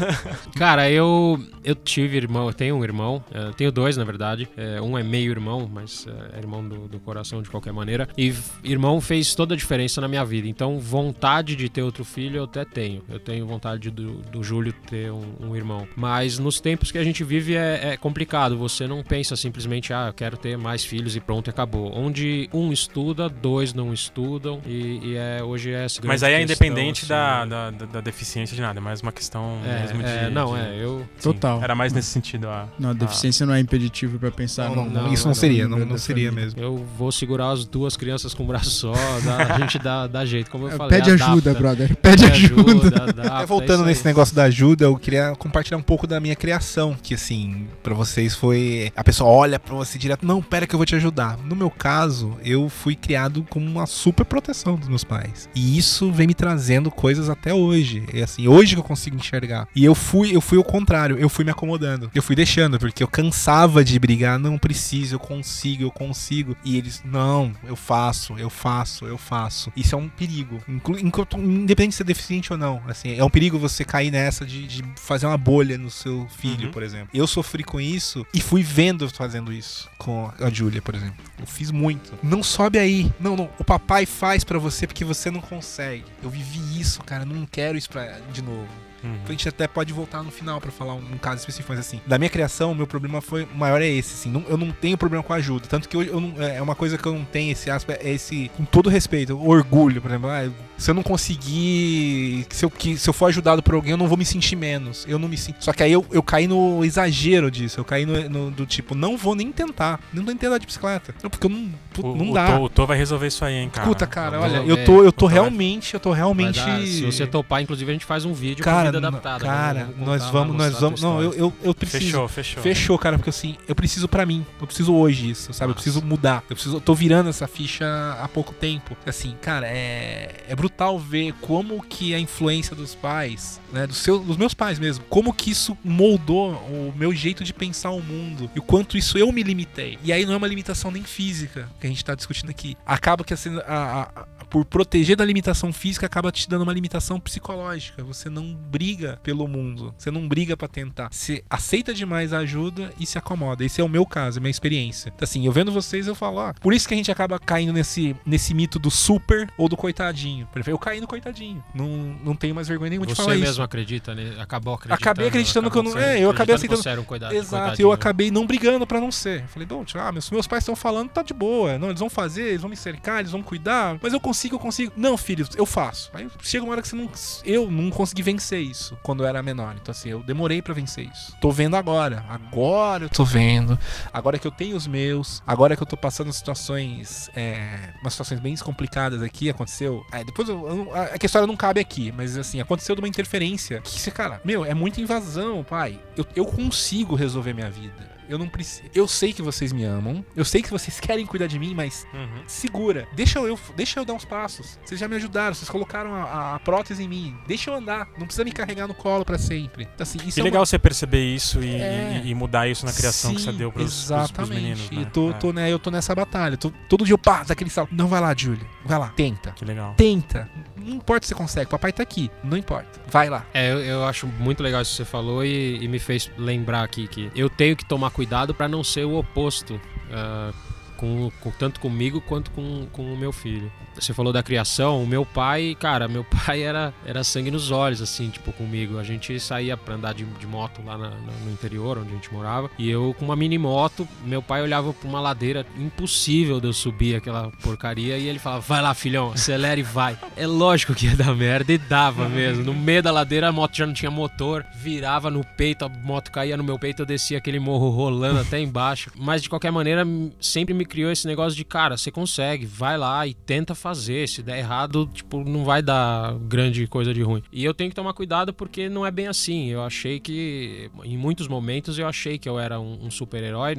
[0.56, 4.48] Cara, eu eu tive irmão, eu tenho um irmão, eu tenho dois na verdade.
[4.56, 8.08] É, um é meio irmão, mas é, é irmão do, do coração de qualquer maneira.
[8.18, 8.34] E
[8.64, 10.48] irmão fez toda a diferença na minha vida.
[10.48, 13.02] Então, vontade de ter outro filho eu até tenho.
[13.10, 15.88] Eu tenho vontade do, do Júlio ter um, um irmão.
[15.96, 18.58] Mas nos tempos que a gente vive é, é complicado.
[18.58, 21.92] Você não pensa simplesmente, ah, eu quero ter mais filhos e pronto, acabou.
[21.96, 24.62] Onde um estuda, dois não estudam.
[24.66, 27.10] E, e é, hoje é essa Mas aí é questão, independente assim.
[27.10, 30.10] da, da, da- da deficiência de nada, é mais uma questão É, mesmo de.
[30.10, 31.00] é, não, de- é, eu.
[31.18, 31.62] sim, Total.
[31.64, 32.48] Era mais nesse sentido.
[32.50, 35.34] A, Não, a deficiência não é impeditivo pra pensar Não, não, não, isso não, não,
[35.36, 36.60] seria, não, seria mesmo.
[36.62, 40.26] Eu vou segurar as duas crianças com um braço só, dá- a gente dá, dá
[40.26, 41.00] jeito, como eu É, falei.
[41.00, 41.96] Pede ajuda, adapta, brother.
[41.98, 43.04] Pede ajuda.
[43.04, 46.96] adapta, É, voltando nesse negócio da ajuda, eu queria compartilhar um pouco da minha criação,
[47.02, 50.78] que assim, pra vocês foi a pessoa olha pra você direto, não, pera que eu
[50.80, 51.38] vou te ajudar.
[51.46, 55.50] No meu caso, eu fui criado com uma super proteção dos meus pais.
[55.56, 58.04] E isso vem me trazendo coisas até hoje.
[58.14, 59.68] É assim, hoje que eu consigo enxergar.
[59.76, 62.10] E eu fui, eu fui o contrário, eu fui me acomodando.
[62.14, 66.56] Eu fui deixando, porque eu cansava de brigar, não preciso, eu consigo, eu consigo.
[66.64, 69.67] E eles, não, eu faço, eu faço, eu faço.
[69.76, 70.62] Isso é um perigo.
[70.68, 70.98] Inclu
[71.38, 72.82] independente de ser deficiente ou não.
[72.88, 76.68] Assim, é um perigo você cair nessa de, de fazer uma bolha no seu filho,
[76.68, 76.72] Uhum.
[76.72, 77.10] por exemplo.
[77.14, 81.24] Eu sofri com isso e fui vendo fazendo isso com a Julia, por exemplo.
[81.40, 82.14] Eu fiz muito.
[82.24, 83.12] Não sobe aí.
[83.20, 83.50] Não, não.
[83.60, 86.06] O papai faz pra você porque você não consegue.
[86.24, 87.26] Eu vivi isso, cara.
[87.26, 88.68] Não quero isso pra, de novo.
[89.04, 89.16] Uhum.
[89.28, 92.18] A gente até pode voltar no final pra falar um, caso específico, mas assim, da
[92.18, 95.34] minha criação, meu problema foi maior é esse, assim, não- eu não tenho problema com
[95.34, 98.06] ajuda, tanto que hoje eu não, é uma coisa que eu não tenho esse aspecto,
[98.06, 102.70] é esse, com todo respeito, orgulho, por exemplo, ah, se eu não conseguir, se eu,
[102.70, 105.28] que, se eu for ajudado por alguém, eu não vou me sentir menos, eu não
[105.28, 108.52] me sinto, só que aí eu, eu caí no exagero disso, eu caí no, no-
[108.52, 111.50] do tipo, não vou nem tentar, não vou nem tentar de bicicleta, não, porque eu
[111.50, 111.70] não,
[112.02, 112.58] put- O, não o dá.
[112.58, 113.88] Tô, o Tô vai resolver isso aí, hein, cara.
[113.88, 114.82] Escuta, cara, Vamos olha, resolver.
[114.82, 116.56] eu tô, eu tô realmente, eu tô realmente.
[116.60, 119.44] dar- se você topar, inclusive, a gente faz um vídeo com Cara, vida n- adaptada.
[119.46, 121.02] cara, Vamos- vamos nós vamos, nós vamos.
[121.02, 122.04] Não, eu, eu, eu preciso.
[122.06, 122.64] Fechou, fechou.
[122.64, 124.46] Fechou, cara, porque assim, eu preciso pra mim.
[124.62, 125.66] Eu preciso hoje isso, sabe?
[125.72, 125.84] Eu Massa.
[125.84, 126.44] preciso mudar.
[126.50, 126.78] Eu preciso.
[126.78, 127.86] Eu tô virando essa ficha
[128.22, 128.96] há pouco tempo.
[129.06, 130.36] Assim, cara, é.
[130.48, 133.86] É brutal ver como que a influência dos pais, né?
[133.88, 137.92] Dos, seus, dos meus pais mesmo, como que isso moldou o meu jeito de pensar
[137.92, 138.50] o mundo.
[138.56, 139.98] E o quanto isso eu me limitei.
[140.04, 142.76] E aí não é uma limitação nem física que a gente tá discutindo aqui.
[142.86, 147.20] Acaba que assim, a- a- por proteger da limitação física, acaba te dando uma limitação
[147.20, 148.04] psicológica.
[148.04, 149.94] Você não briga pelo mundo.
[149.98, 151.10] Você não briga pra tentar.
[151.12, 153.66] Você aceita demais a ajuda e se acomoda.
[153.66, 155.10] Esse é o meu caso, a minha experiência.
[155.14, 157.74] Então, assim, eu vendo vocês, eu falo, ah, por isso que a gente acaba caindo
[157.74, 160.48] nesse, nesse mito do super ou do coitadinho.
[160.66, 161.64] Eu caí no coitadinho.
[161.74, 161.88] Não,
[162.24, 163.62] não tenho mais vergonha nenhuma de Você falar mesmo isso.
[163.62, 164.36] acredita, né?
[164.40, 165.02] Acabou acreditando.
[165.04, 167.86] Acabei acreditando que eu não- é, eu acabei que aceitando- Você um cuidado, Exato, coitadinho.
[167.88, 169.42] eu acabei não brigando pra não ser.
[169.44, 171.77] Eu falei, bom, ah, meus, meus pais estão falando, tá de boa.
[171.78, 173.98] Não, eles vão fazer, eles vão me cercar, eles vão cuidar.
[174.02, 174.92] Mas eu consigo, eu consigo.
[174.96, 176.10] Não, filho, eu faço.
[176.14, 177.10] Aí chega uma hora que você não.
[177.44, 179.76] Eu não consegui vencer isso quando eu era menor.
[179.80, 181.36] Então, assim, eu demorei pra vencer isso.
[181.40, 182.26] Tô vendo agora.
[182.30, 183.78] Agora eu tô vendo.
[184.14, 185.42] Agora que eu tenho os meus.
[185.46, 187.30] Agora que eu tô passando situações.
[187.36, 189.50] É, umas situações bem complicadas aqui.
[189.50, 190.06] Aconteceu.
[190.12, 193.02] É, depois eu, eu a, é a história não cabe aqui, mas assim, aconteceu de
[193.02, 193.82] uma interferência.
[193.82, 196.00] Que, cara, meu, é muita invasão, pai.
[196.16, 198.17] Eu, eu consigo resolver minha vida.
[198.30, 198.84] Eu não preciso.
[198.94, 200.24] Eu sei que vocês me amam.
[200.36, 202.44] Eu sei que vocês querem cuidar de mim, mas Uhum.
[202.48, 203.08] segura.
[203.14, 204.78] Deixa eu, deixa eu dar uns passos.
[204.84, 207.36] Vocês já me ajudaram, vocês colocaram a, a prótese em mim.
[207.48, 208.08] Deixa eu andar.
[208.18, 209.84] Não precisa me carregar no colo pra sempre.
[209.84, 210.66] Então, assim, isso Que é legal uma...
[210.66, 212.22] você perceber isso e, É.
[212.24, 214.34] e- e mudar isso na criação que Sim, você deu pros, pros- Exatamente.
[214.34, 215.02] pros meninos, né?
[215.02, 215.34] E tô, É.
[215.34, 216.58] tô, né, eu tô nessa batalha.
[216.58, 217.94] Tô- todo dia eu pá, daquele salto.
[217.94, 218.66] Não vai lá, Júlia.
[218.86, 219.10] Vai lá.
[219.10, 219.52] Tenta.
[219.52, 219.94] Que legal.
[219.96, 220.50] Tenta.
[220.76, 221.70] Não importa se você consegue.
[221.70, 222.30] Papai tá aqui.
[222.44, 223.02] Não importa.
[223.10, 223.46] Vai lá.
[223.54, 226.84] É, eu, eu acho muito legal isso que você falou e, e me fez lembrar
[226.84, 229.80] aqui que eu tenho que tomar cuidado pra não ser o oposto.
[230.12, 230.52] ah,
[230.98, 233.72] com, com- tanto comigo quanto com, com o meu filho.
[233.96, 238.02] Você falou da criação, o meu pai, cara, meu pai era, era sangue nos olhos,
[238.02, 238.98] assim, tipo, comigo.
[239.00, 242.16] A gente saía pra andar de, de moto lá na- na- no interior, onde a
[242.16, 246.60] gente morava, e eu com uma mini moto, meu pai olhava pra uma ladeira impossível
[246.60, 250.18] de eu subir aquela porcaria, e ele falava, vai lá, filhão, acelera e vai.
[250.36, 252.64] É lógico que ia dar merda, e dava mesmo.
[252.64, 256.32] No meio da ladeira, a moto já não tinha motor, virava no peito, a moto
[256.32, 259.12] caía no meu peito, eu descia aquele morro rolando até embaixo.
[259.16, 260.06] Mas, de qualquer maneira,
[260.40, 264.28] sempre me criou esse negócio de, cara, você consegue, vai lá e tenta fazer.
[264.28, 267.44] Se der errado, tipo, não vai dar grande coisa de ruim.
[267.52, 269.68] E eu tenho que tomar cuidado porque não é bem assim.
[269.68, 273.76] Eu achei que, em muitos momentos, eu achei que eu era um, um super-herói,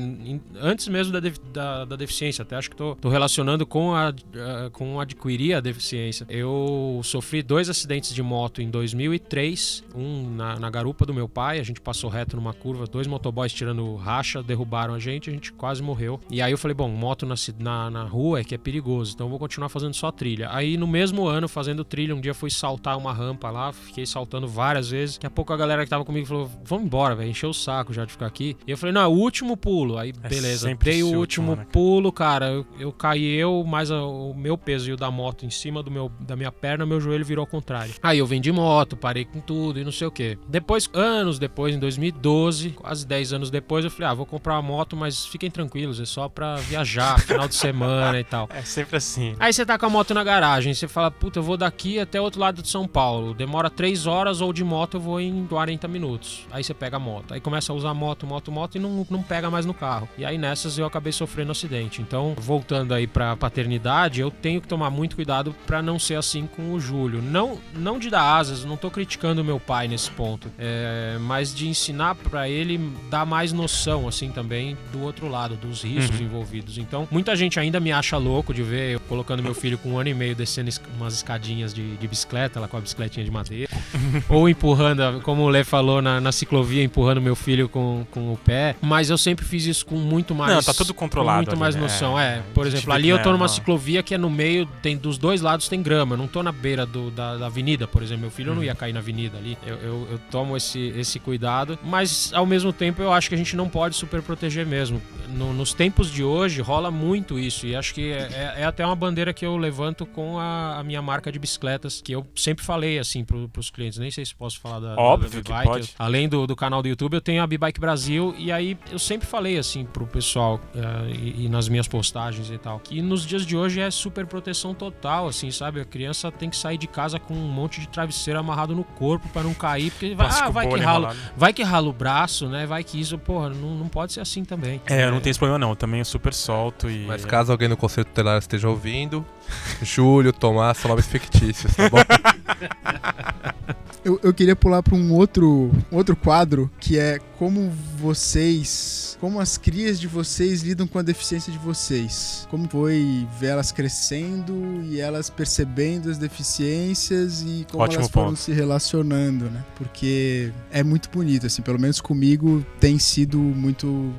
[0.61, 1.21] antes mesmo da,
[1.53, 2.43] da, da deficiência.
[2.43, 6.27] Até acho que tô, tô relacionando com, a, a- com adquirir a deficiência.
[6.29, 11.59] Eu sofri dois acidentes de moto em 2003, um na, na garupa do meu pai,
[11.59, 15.53] a gente passou reto numa curva, dois motoboys tirando racha, derrubaram a gente, a gente
[15.53, 16.21] quase morreu.
[16.31, 19.27] E aí eu falei, bom, moto na, na, na rua é que é perigoso, então
[19.27, 20.49] eu vou continuar fazendo só trilha.
[20.51, 24.47] Aí no mesmo ano, fazendo trilha, um dia fui saltar uma rampa lá, fiquei saltando
[24.49, 25.15] várias vezes.
[25.17, 27.93] Daqui a pouco a galera que tava comigo falou, vamos embora, velho, encheu o saco
[27.93, 28.57] já de ficar aqui.
[28.67, 29.97] E eu falei, não, é o último pulo.
[29.97, 34.03] Aí É beleza, dei o último, né, pulo, cara, eu, eu caí eu, mais a-
[34.05, 37.01] o meu peso e o da moto em cima do meu, da minha perna, meu
[37.01, 37.95] joelho virou ao contrário.
[38.03, 40.37] Aí eu vendi moto, parei com tudo e não sei o que.
[40.49, 44.63] Depois, anos depois, em 2012, quase 10 anos depois, eu falei, ah, vou comprar uma
[44.63, 46.88] moto, mas fiquem tranquilos, é só pra viajar,
[47.19, 48.49] final de semana e tal.
[48.53, 49.35] É sempre assim.
[49.39, 52.21] Aí você tá com a moto na garagem, você fala, puta, eu vou daqui até
[52.21, 53.35] outro lado de São Paulo.
[53.35, 56.47] Demora 3 horas ou de moto eu vou em 40 minutos.
[56.51, 57.35] Aí você pega a moto.
[57.35, 60.09] Aí começa a usar moto, moto, moto e não, não pega mais no carro.
[60.17, 62.01] E aí nessas eu acabei sofrendo acidente.
[62.01, 66.47] Então, voltando aí pra paternidade, eu tenho que tomar muito cuidado pra não ser assim
[66.47, 67.21] com o Júlio.
[67.21, 70.51] Não, não de dar asas, não tô criticando meu pai nesse ponto.
[70.59, 72.79] É, mas de ensinar pra ele
[73.11, 76.78] dar mais noção, assim, também do outro lado, dos riscos envolvidos.
[76.79, 76.89] Anos.
[76.89, 79.99] Então, muita gente ainda me acha louco de ver eu colocando meu filho com um
[79.99, 83.31] ano e meio descendo es- umas escadinhas de, de bicicleta, lá com a bicicletinha de
[83.31, 83.71] madeira.
[84.29, 88.37] ou empurrando, como o Lê falou, na, na ciclovia, empurrando meu filho com, com o
[88.37, 88.77] pé.
[88.81, 90.53] Mas eu sempre fiz isso com muito mais.
[90.55, 91.81] Não, tá tudo controlado Com muito ali, mais né?
[91.81, 92.19] noção.
[92.19, 94.97] É, É, por exemplo, ali eu tô numa uma- ciclovia que é no meio, tem
[94.97, 96.15] dos dois lados tem grama.
[96.15, 98.23] Eu não tô na beira do- da, da avenida, por exemplo.
[98.23, 99.57] Meu filho não ia cair na avenida ali.
[99.67, 101.79] Eu, eu- eu tomo esse, esse cuidado.
[101.83, 105.01] Mas ao mesmo tempo eu acho que a gente não pode super proteger mesmo.
[105.29, 107.67] No- nos tempos de hoje rola muito isso.
[107.67, 110.83] E acho que é, é- é até uma bandeira que eu levanto com a, a
[110.85, 113.99] minha marca de bicicletas, que eu sempre falei assim pro, pros clientes.
[113.99, 115.67] Nem sei se posso falar da, Óbvio da que Bibike.
[115.69, 115.95] pode.
[115.99, 118.35] Além do, do canal do YouTube, eu tenho a Bibike Brasil.
[118.39, 122.59] E aí eu sempre falei assim pro pessoal eh, e, e nas minhas postagens e
[122.59, 125.81] tal, que nos dias de hoje é super proteção total, assim, sabe?
[125.81, 129.27] A criança tem que sair de casa com um monte de travesseiro amarrado no corpo
[129.31, 131.19] pra não cair, porque vai, ah, vai que bolha rala, enrolado.
[131.37, 132.67] vai que rala o braço, né?
[132.67, 134.81] Vai que isso, porra, não, não pode ser assim também.
[134.87, 135.71] É, eu não tenho esse problema não.
[135.71, 137.07] Eu também super solto e...
[137.07, 139.25] Mas caso alguém no Conselho Tutelar esteja ouvindo,
[139.83, 141.99] Júlio, Tomás são nomes fictícios, tá bom?
[144.05, 149.39] Eu, eu queria pular para um outro, um outro quadro que é como vocês, como
[149.39, 152.47] as crias de vocês lidam com a deficiência de vocês.
[152.49, 158.29] Como foi ver elas crescendo e elas percebendo as deficiências e como Ótimo elas foram
[158.29, 158.39] ponto.
[158.39, 159.63] se relacionando, né?
[159.77, 164.11] Porque é muito bonito, assim, pelo menos comigo tem sido muito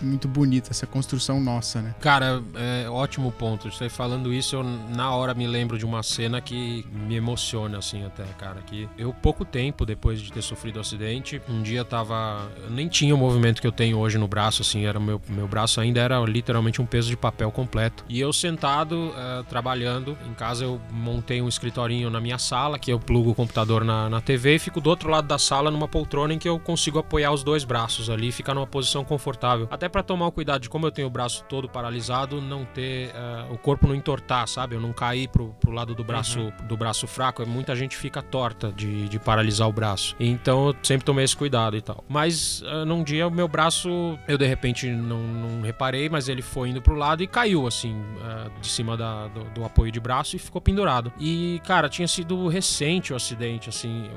[0.00, 1.94] muito bonita essa construção nossa, né?
[2.00, 3.70] Cara, é, ótimo ponto.
[3.70, 8.04] Você falando isso, eu na hora me lembro de uma cena que me emociona, assim,
[8.04, 8.60] até, cara.
[8.62, 12.50] Que eu, pouco tempo depois de ter sofrido o acidente, um dia tava.
[12.62, 15.46] Eu nem tinha o movimento que eu tenho hoje no braço, assim, era meu, meu
[15.46, 18.04] braço ainda era literalmente um peso de papel completo.
[18.08, 22.92] E eu sentado, é, trabalhando, em casa eu montei um escritorinho na minha sala, que
[22.92, 25.88] eu plugo o computador na, na TV e fico do outro lado da sala numa
[25.88, 29.68] poltrona em que eu consigo apoiar os dois braços ali e ficar numa posição confortável.
[29.70, 33.10] Até pra tomar o cuidado de como eu tenho o braço todo paralisado, não ter
[33.14, 34.74] eh, o corpo não entortar, sabe?
[34.74, 37.46] Eu não cair pro, pro lado do braço do braço fraco.
[37.46, 40.14] Muita gente fica torta de, de paralisar o braço.
[40.18, 42.04] Então eu sempre tomei esse cuidado e tal.
[42.08, 46.42] Mas eh, num dia o meu braço, eu de repente não, não reparei, mas ele
[46.42, 50.00] foi indo pro lado e caiu assim, eh, de cima da- do, do apoio de
[50.00, 51.12] braço e ficou pendurado.
[51.18, 54.08] E, cara, tinha sido recente o acidente, assim.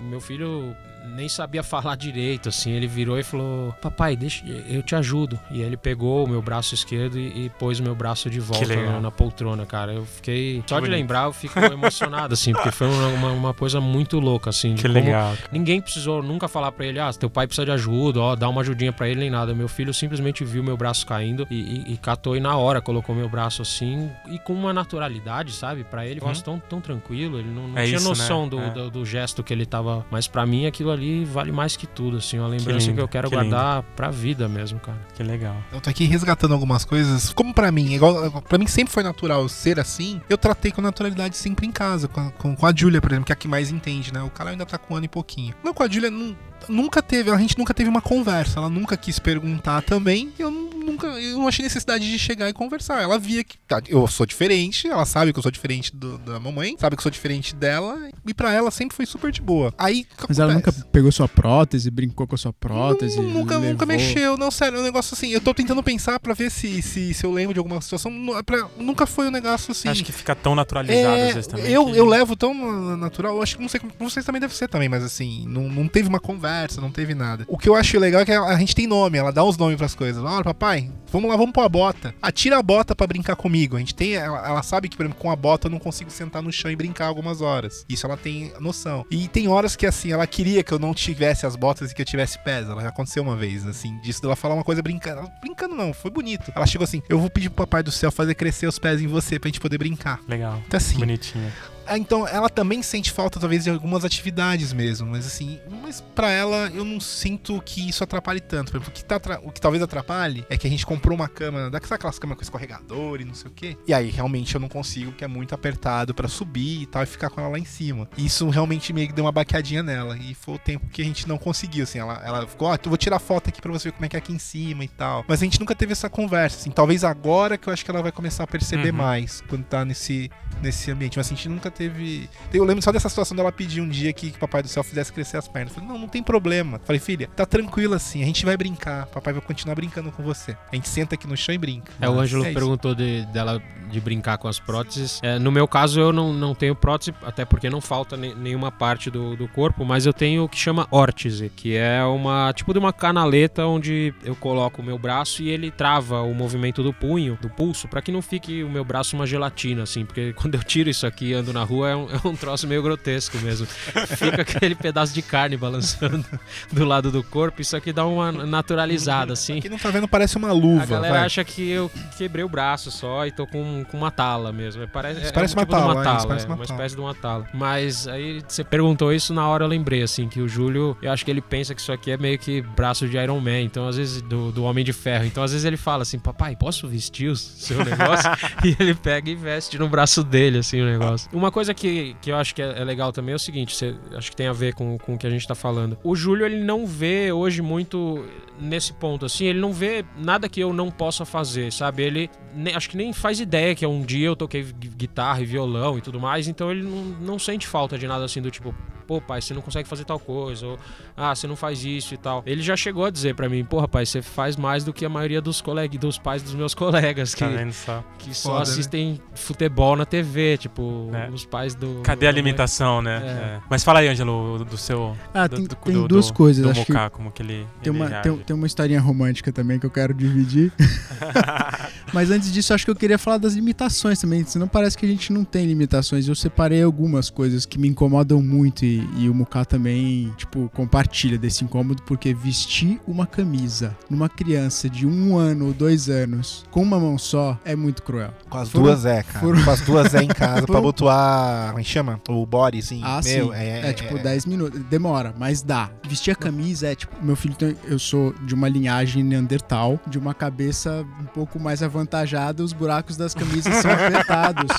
[0.00, 0.74] O, o meu filho
[1.14, 2.72] nem sabia falar direito, assim.
[2.72, 5.38] Ele virou e falou: Papai, deixa, eu te ajudo.
[5.50, 8.76] E ele pegou o meu braço esquerdo e, e pôs o meu braço de volta
[8.76, 9.92] na, na poltrona, cara.
[9.92, 10.62] Eu fiquei.
[10.66, 10.96] Só de bonito.
[10.98, 14.74] lembrar, eu fico emocionado, assim, porque foi uma, uma, uma coisa muito louca, assim.
[14.74, 15.34] de Que legal.
[15.52, 18.60] Ninguém precisou nunca falar pra ele, ah, teu pai precisa de ajuda, ó, dá uma
[18.60, 19.54] ajudinha pra ele, nem nada.
[19.54, 21.54] Meu filho simplesmente viu meu braço caindo e,
[21.88, 25.84] e- e catou e na hora colocou meu braço assim e com uma naturalidade, sabe?
[25.84, 26.32] Pra ele, Uhum.
[26.42, 28.50] tão, tão tranquilo, ele não, não É tinha isso, noção né?
[28.50, 28.70] do, É.
[28.70, 30.04] do, do gesto que ele tava.
[30.10, 33.08] Mas pra mim aquilo ali vale mais que tudo, assim, uma lembrança que, lindo, eu
[33.08, 34.98] quero que guardar pra vida mesmo, cara.
[35.14, 35.56] Que legal.
[35.72, 37.32] Eu tô aqui resgatando algumas coisas.
[37.32, 41.36] Como pra mim, igual para mim sempre foi natural ser assim, eu tratei com naturalidade
[41.36, 42.08] sempre em casa.
[42.08, 44.22] Com a, com, com a Júlia, por exemplo, que é a que mais entende, né?
[44.22, 45.54] O cara ainda tá com um ano e pouquinho.
[45.62, 46.36] Não, com a Júlia, nu-
[46.68, 48.58] nunca teve, a gente nunca teve uma conversa.
[48.60, 50.32] Ela nunca quis perguntar também.
[50.38, 53.02] Eu nu- nunca, eu não achei necessidade de chegar e conversar.
[53.02, 56.38] Ela via que tá, eu sou diferente, ela sabe que eu sou diferente do- da
[56.40, 59.72] mamãe, sabe que eu sou diferente dela, e pra ela sempre foi super de boa.
[59.78, 60.90] Aí, Mas ela nunca acontece?
[60.92, 63.16] pegou sua prótese, brincou com a sua prótese.
[63.16, 65.28] Nu- nunca, nunca levou- mexeu, não, sério, é um negócio assim.
[65.30, 68.10] Eu tô tentando pensar pra ver se, se, se eu lembro de alguma situação.
[68.10, 69.88] Nu- pra- nunca foi um negócio assim.
[69.88, 71.70] Acho que fica tão naturalizado É, às vezes também.
[71.70, 74.40] eu, que- eu levo tão na- natural, eu acho que não sei como vocês também
[74.40, 77.44] devem ser também, mas assim, não, não teve uma conversa, não teve nada.
[77.48, 79.56] O que eu acho legal é que a, a gente tem nome, ela dá uns
[79.56, 80.22] nomes pras coisas.
[80.22, 80.77] Olha, papai,
[81.10, 82.14] vamos lá, vamos pôr a bota.
[82.20, 83.76] Ah, tira a bota pra brincar comigo.
[83.76, 86.10] A gente tem, ela, ela sabe que, por exemplo, com a bota eu não consigo
[86.10, 87.84] sentar no chão e brincar algumas horas.
[87.88, 89.04] Isso ela tem noção.
[89.10, 92.02] E tem horas que, assim, ela queria que eu não tivesse as botas e que
[92.02, 92.68] eu tivesse pés.
[92.68, 95.20] Ela já aconteceu uma vez, assim, disso dela falar uma coisa brincando.
[95.20, 96.52] Ela- Brincando não, foi bonito.
[96.54, 99.06] Ela chegou assim: eu vou pedir pro papai do céu fazer crescer os pés em
[99.06, 100.20] você pra gente poder brincar.
[100.28, 100.60] Legal.
[100.66, 101.52] Então, assim, Bonitinha.
[101.88, 105.08] Ah, Então, ela também sente falta, talvez, de algumas atividades mesmo.
[105.10, 108.70] Mas assim, mas pra ela eu não sinto que isso atrapalhe tanto.
[108.72, 111.28] Por exemplo, o que, tá o que talvez atrapalhe é que a gente comprou uma
[111.28, 113.76] cama, daquelas aquelas camas com escorregador e não sei o quê.
[113.86, 117.06] E aí realmente eu não consigo, que é muito apertado pra subir e tal, e
[117.06, 118.08] ficar com ela lá em cima.
[118.16, 120.16] E isso realmente meio que deu uma baqueadinha nela.
[120.16, 121.98] E foi o tempo que a gente não conseguiu, assim.
[121.98, 124.16] Ela, ela ficou, ó, eu vou tirar foto aqui pra você ver como é que
[124.16, 125.24] é aqui em cima e tal.
[125.26, 126.70] Mas a gente nunca teve essa conversa, assim.
[126.70, 128.96] Talvez agora que eu acho que ela vai começar a perceber Uhum.
[128.96, 130.30] mais quando tá nesse,
[130.62, 131.16] nesse ambiente.
[131.16, 132.28] Mas assim, a gente nunca teve.
[132.52, 134.82] Eu lembro só dessa situação dela pedir um dia que, que o Papai do Céu
[134.82, 135.70] fizesse crescer as pernas.
[135.72, 136.80] Eu Falei, não, não tem problema.
[136.84, 139.06] Falei, filha, tá tranquilo assim, a gente vai brincar.
[139.06, 140.56] Papai vai continuar brincando com você.
[140.72, 141.92] A gente senta aqui no chão e brinca.
[142.00, 145.20] É, o Ângelo é perguntou de, dela de brincar com as próteses.
[145.22, 148.72] É, no meu caso, eu não, não tenho prótese, até porque não falta ne- nenhuma
[148.72, 152.72] parte do, do corpo, mas eu tenho o que chama órtese, que é uma tipo
[152.72, 156.92] de uma canaleta onde eu coloco o meu braço e ele trava o movimento do
[156.92, 160.54] punho, do pulso, pra que não fique o meu braço uma gelatina, assim, porque quando
[160.54, 163.36] eu tiro isso aqui e ando na rua é um, é um troço meio grotesco
[163.38, 163.66] mesmo.
[163.66, 166.24] Fica aquele pedaço de carne balançando
[166.72, 169.60] do lado do corpo, isso aqui dá uma naturalizada, assim.
[169.60, 170.82] Quem não tá vendo parece uma luva.
[170.82, 171.26] A galera vai.
[171.26, 174.86] acha que eu quebrei o braço só e tô com, com uma tala mesmo.
[174.88, 176.56] Parece, é parece um uma tipo de tala, uma é, tala, isso parece é, uma
[176.56, 176.76] uma tala.
[176.76, 177.46] espécie de uma tala.
[177.52, 181.24] Mas aí você perguntou isso na hora eu lembrei, assim, que o Júlio, eu acho
[181.24, 183.96] que ele pensa que isso aqui é meio que braço de Iron Man, então às
[183.96, 185.24] vezes, do, do Homem de Ferro.
[185.24, 188.30] Então às vezes ele fala assim, papai, posso vestir o seu negócio?
[188.64, 191.28] e ele pega e veste no braço dele, assim, o negócio.
[191.32, 193.94] Uma coisa que, que eu acho que é, é legal também é o seguinte, você,
[194.14, 195.98] acho que tem a ver com, com o que a gente tá falando.
[196.02, 198.24] O Júlio, ele não vê hoje muito
[198.60, 202.02] nesse ponto, assim, ele não vê nada que eu não possa fazer, sabe?
[202.02, 202.30] Ele
[202.74, 206.00] acho que nem faz ideia que um dia eu toquei gui- guitarra e violão e
[206.00, 208.74] tudo mais, então ele não, não sente falta de nada assim do tipo,
[209.08, 210.78] pô, pai, você não consegue fazer tal coisa, ou
[211.16, 212.42] ah, você não faz isso e tal.
[212.46, 215.08] Ele já chegou a dizer pra mim, pô, rapaz, você faz mais do que a
[215.08, 218.04] maioria dos colegas, dos pais dos meus colegas que, Tá só?
[218.18, 218.70] que só Foda, né?
[218.70, 221.30] assistem futebol na TV, tipo, É.
[221.30, 223.22] os pais do Cadê a alimentação, né?
[223.24, 223.28] É.
[223.28, 223.60] É.
[223.70, 225.16] Mas fala aí, Ângelo, do seu.
[225.32, 226.62] Ah, do, tem, do- tem do- duas do- coisas.
[226.62, 227.66] Do acho que como que ele.
[227.82, 230.70] tem ele uma, tem, tem uma historinha romântica também que eu quero dividir.
[232.12, 234.44] Mas antes disso, acho que eu queria falar das limitações também.
[234.44, 236.26] Senão parece que a gente não tem limitações.
[236.28, 241.36] Eu separei algumas coisas que me incomodam muito e, e o Muká também, tipo, compartilha
[241.38, 246.82] desse incômodo, porque vestir uma camisa numa criança de um ano ou dois anos com
[246.82, 248.32] uma mão só é muito cruel.
[248.48, 249.40] Com as Foram- duas é, cara.
[249.40, 251.68] foram- Com as duas é em casa pra botar.
[251.68, 252.20] Como é que chama?
[252.28, 253.00] O body, assim.
[253.04, 253.54] Ah, Meu, sim.
[253.54, 254.80] É, É, tipo 10 minutos.
[254.84, 255.90] Demora, mas dá.
[256.08, 257.14] Vestir a camisa é tipo.
[257.22, 257.76] Meu filho tem.
[257.84, 263.16] Eu sou de uma linhagem Neandertal, de uma cabeça um pouco mais avantajada, os buracos
[263.16, 264.76] das camisas são apertados.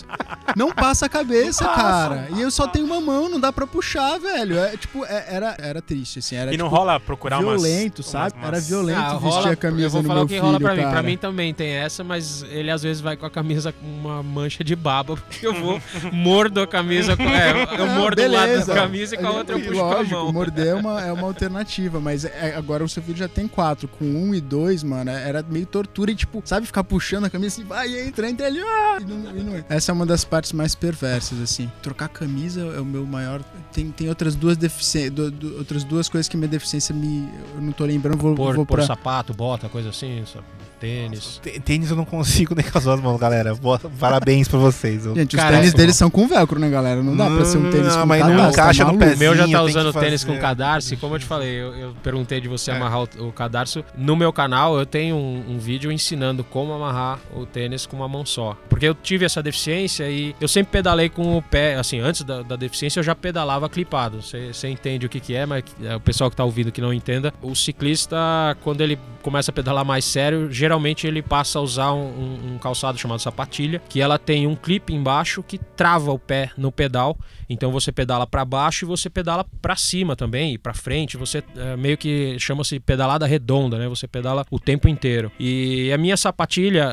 [0.56, 2.28] Não passa a cabeça, cara.
[2.36, 4.58] E eu só tenho uma mão, não dá pra puxar, velho.
[4.60, 6.36] É tipo, é- era, era triste, assim.
[6.36, 8.34] Era E não tipo, rola procurar umas- violento, umas- sabe?
[8.36, 10.34] umas- Era violento Ah, vestir rola, a camisa eu vou no falar meu o que
[10.36, 10.82] filho, rola pra mim.
[10.82, 10.92] cara.
[10.92, 14.24] Pra mim também tem essa, mas ele às vezes vai com a camisa com uma
[14.24, 15.82] mancha de baba, porque eu vou
[16.12, 17.24] mordo a camisa com.
[17.24, 18.66] É, eu mordo um lado beleza.
[18.74, 20.34] da camisa e com a outra eu puxo Lógico, com a mão.
[20.34, 23.88] morder é uma, é uma alternativa, mas é- agora o seu filho já tem quatro.
[23.88, 27.56] Com um e dois, mano, era meio tortura e, tipo, sabe, ficar puxando a camisa
[27.56, 28.98] assim, vai, entra, entra ali, ah!
[29.02, 29.66] E não- e não é.
[29.70, 31.72] Essa é uma das partes mais perversas, assim.
[31.82, 33.42] Trocar camisa é o meu maior.
[33.72, 35.14] Tem, tem outras duas deficiências,
[35.58, 37.28] outras duas coisas que minha deficiência me.
[37.54, 38.86] Eu não tô lembrando, vou, Pôr, vou pôr pra.
[38.86, 40.46] sapato, bota, coisa assim, sabe?
[40.80, 41.40] Tênis.
[41.44, 43.54] Tê- Tênis eu não consigo nem com as duas mãos, galera.
[43.56, 45.06] Boa- Parabéns pra vocês.
[45.06, 47.04] Eu- Gente, os Cara, tênis é- deles são com velcro, né, galera?
[47.04, 49.06] Não dá pra ser um tênis Não, com mas não cadarço, tá encaixa no maluco?
[49.06, 49.18] pezinho.
[49.32, 51.94] O meu já tá usando tênis com cadarço, e como eu te falei, eu, eu
[52.02, 52.76] perguntei de você É.
[52.76, 53.84] amarrar o, o cadarço.
[53.98, 58.08] No meu canal eu tenho um, um vídeo ensinando como amarrar o tênis com uma
[58.08, 58.56] mão só.
[58.70, 62.42] Porque eu tive essa deficiência e eu sempre pedalei com o pé, assim, antes da,
[62.42, 64.22] da deficiência eu já pedalava clipado.
[64.22, 66.94] Você entende o que, que é, mas é, o pessoal que tá ouvindo que não
[66.94, 68.16] entenda, o ciclista,
[68.64, 70.69] quando ele começa a pedalar mais sério, geralmente
[71.08, 74.94] ele passa a usar um, um- um calçado chamado sapatilha, que ela tem um clipe
[74.94, 77.18] embaixo que trava o pé no pedal.
[77.50, 81.18] Então você pedala para baixo e você pedala para cima também e para frente.
[81.18, 83.88] Você é, meio que chama-se pedalada redonda, né?
[83.88, 85.32] Você pedala o tempo inteiro.
[85.40, 86.90] E a minha sapatilha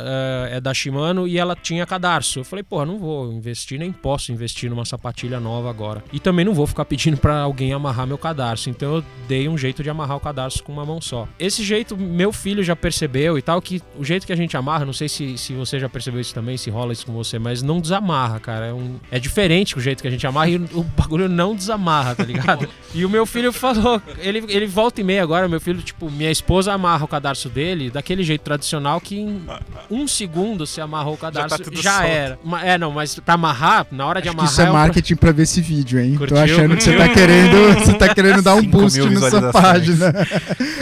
[0.51, 2.41] é, é da Shimano e ela tinha cadarço.
[2.41, 6.03] Eu falei, porra, não vou investir, nem posso investir numa sapatilha nova agora.
[6.13, 8.71] E também não vou ficar pedindo para alguém amarrar meu cadarço.
[8.71, 11.29] Então eu dei um jeito de amarrar o cadarço com uma mão só.
[11.39, 14.85] Esse jeito, meu filho já percebeu e tal, que o jeito que a gente amarra,
[14.85, 17.63] não sei se, se você já percebeu isso também, se rola isso com você, mas
[17.63, 18.67] não desamarra, cara.
[18.67, 22.15] É, um- é diferente o jeito que a gente amarra e o bagulho não desamarra,
[22.15, 22.69] tá ligado?
[22.95, 26.31] e o meu filho falou, ele, ele volta e meia agora, meu filho, tipo, minha
[26.31, 29.43] esposa amarra o cadarço dele daquele jeito tradicional que em
[29.91, 32.03] um segundo se amarrou o cadarço, já, tudo solto.
[32.03, 32.39] era.
[32.63, 34.53] É, não, mas pra amarrar, na hora de Acho amarrar.
[34.53, 36.17] isso é pro- marketing pra ver esse vídeo, hein?
[36.17, 36.37] Curtiu?
[36.37, 39.41] Tô achando que você tá querendo, você tá querendo dar um boost mil na sua
[39.41, 39.53] visualizações.
[39.53, 40.15] página.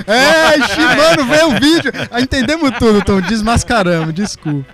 [0.06, 1.92] É, Shimano, vê o vídeo.
[2.10, 3.20] Ah, entendemos tudo, Tom.
[3.20, 4.66] Desmascaramos, desculpa.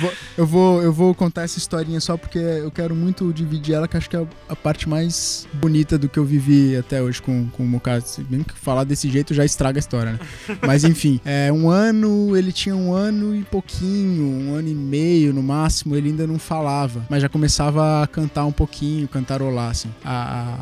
[0.00, 3.86] Vou- Eu vou, eu vou contar essa historinha só porque eu quero muito dividir ela,
[3.88, 7.46] que acho que é a parte mais bonita do que eu vivi até hoje com,
[7.50, 8.02] com o Mocado.
[8.06, 10.18] Se bem que falar desse jeito já estraga a história, né?
[10.66, 15.32] Mas enfim, é, um ano, ele tinha um ano e pouquinho, um ano e meio
[15.34, 19.88] no máximo, ele ainda não falava, mas já começava a cantar um pouquinho, cantarolar, assim.
[20.04, 20.10] A,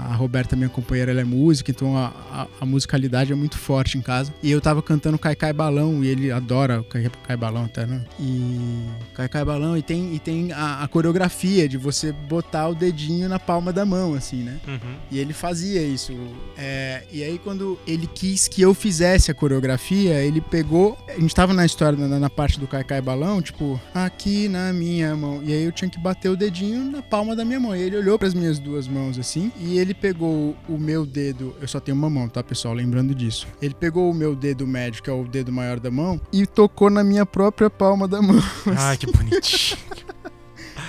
[0.09, 3.57] a- a Roberta, minha companheira, ela é música, então a, a- a musicalidade é muito
[3.59, 4.33] forte em casa.
[4.43, 7.87] E eu tava cantando Cai Cai Balão, e ele adora o Cai Cai Balão até,
[7.87, 8.03] né?
[8.19, 8.87] E
[9.19, 13.29] Cai Cai Balão e tem, e tem a, a coreografia de você botar o dedinho
[13.29, 14.61] na palma da mão, assim, né?
[14.69, 14.95] Uhum.
[15.11, 16.13] E ele fazia isso.
[16.57, 20.97] É, e aí, quando ele quis que eu fizesse a coreografia, ele pegou.
[21.09, 24.73] A gente tava na história, na, na parte do Cai Cai Balão, tipo, aqui na
[24.73, 25.43] minha mão.
[25.43, 27.75] E aí eu tinha que bater o dedinho na palma da minha mão.
[27.75, 31.57] E ele olhou para as minhas duas mãos assim, e ele pegou o meu dedo.
[31.61, 32.73] Eu só tenho uma mão, tá, pessoal?
[32.73, 33.49] Lembrando disso.
[33.61, 36.89] Ele pegou o meu dedo médio, que é o dedo maior da mão, e tocou
[36.89, 38.41] na minha própria palma da mão.
[38.77, 39.77] Ai, que bonitinho.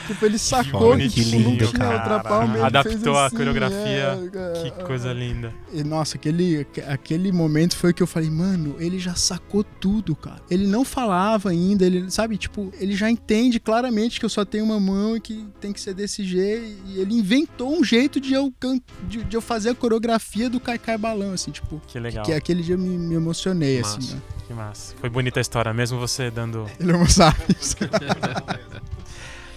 [0.10, 2.20] Tipo, ele sacou que, Que tipo, não lindo, tinha outra cara.
[2.24, 2.56] palma.
[2.56, 4.20] ele Adaptou fez a assim, coreografia.
[4.34, 5.54] é, que coisa linda.
[5.72, 10.42] E, nossa, aquele, aquele momento foi que eu falei, mano, ele já sacou tudo, cara.
[10.50, 14.66] Ele não falava ainda, ele, sabe, tipo, ele já entende claramente que eu só tenho
[14.66, 16.82] uma mão e que tem que ser desse jeito.
[16.88, 20.60] E ele inventou um jeito de eu, can- de, de eu fazer a coreografia do
[20.60, 21.80] Cai Cai Balão, assim, tipo.
[21.88, 22.26] Que legal.
[22.26, 24.00] Que aquele dia eu me, me emocionei, Massa.
[24.00, 24.22] assim, né?
[24.48, 24.96] Que massa.
[25.00, 26.66] Foi bonita a história, mesmo você dando.
[26.80, 27.38] Ele não sabe.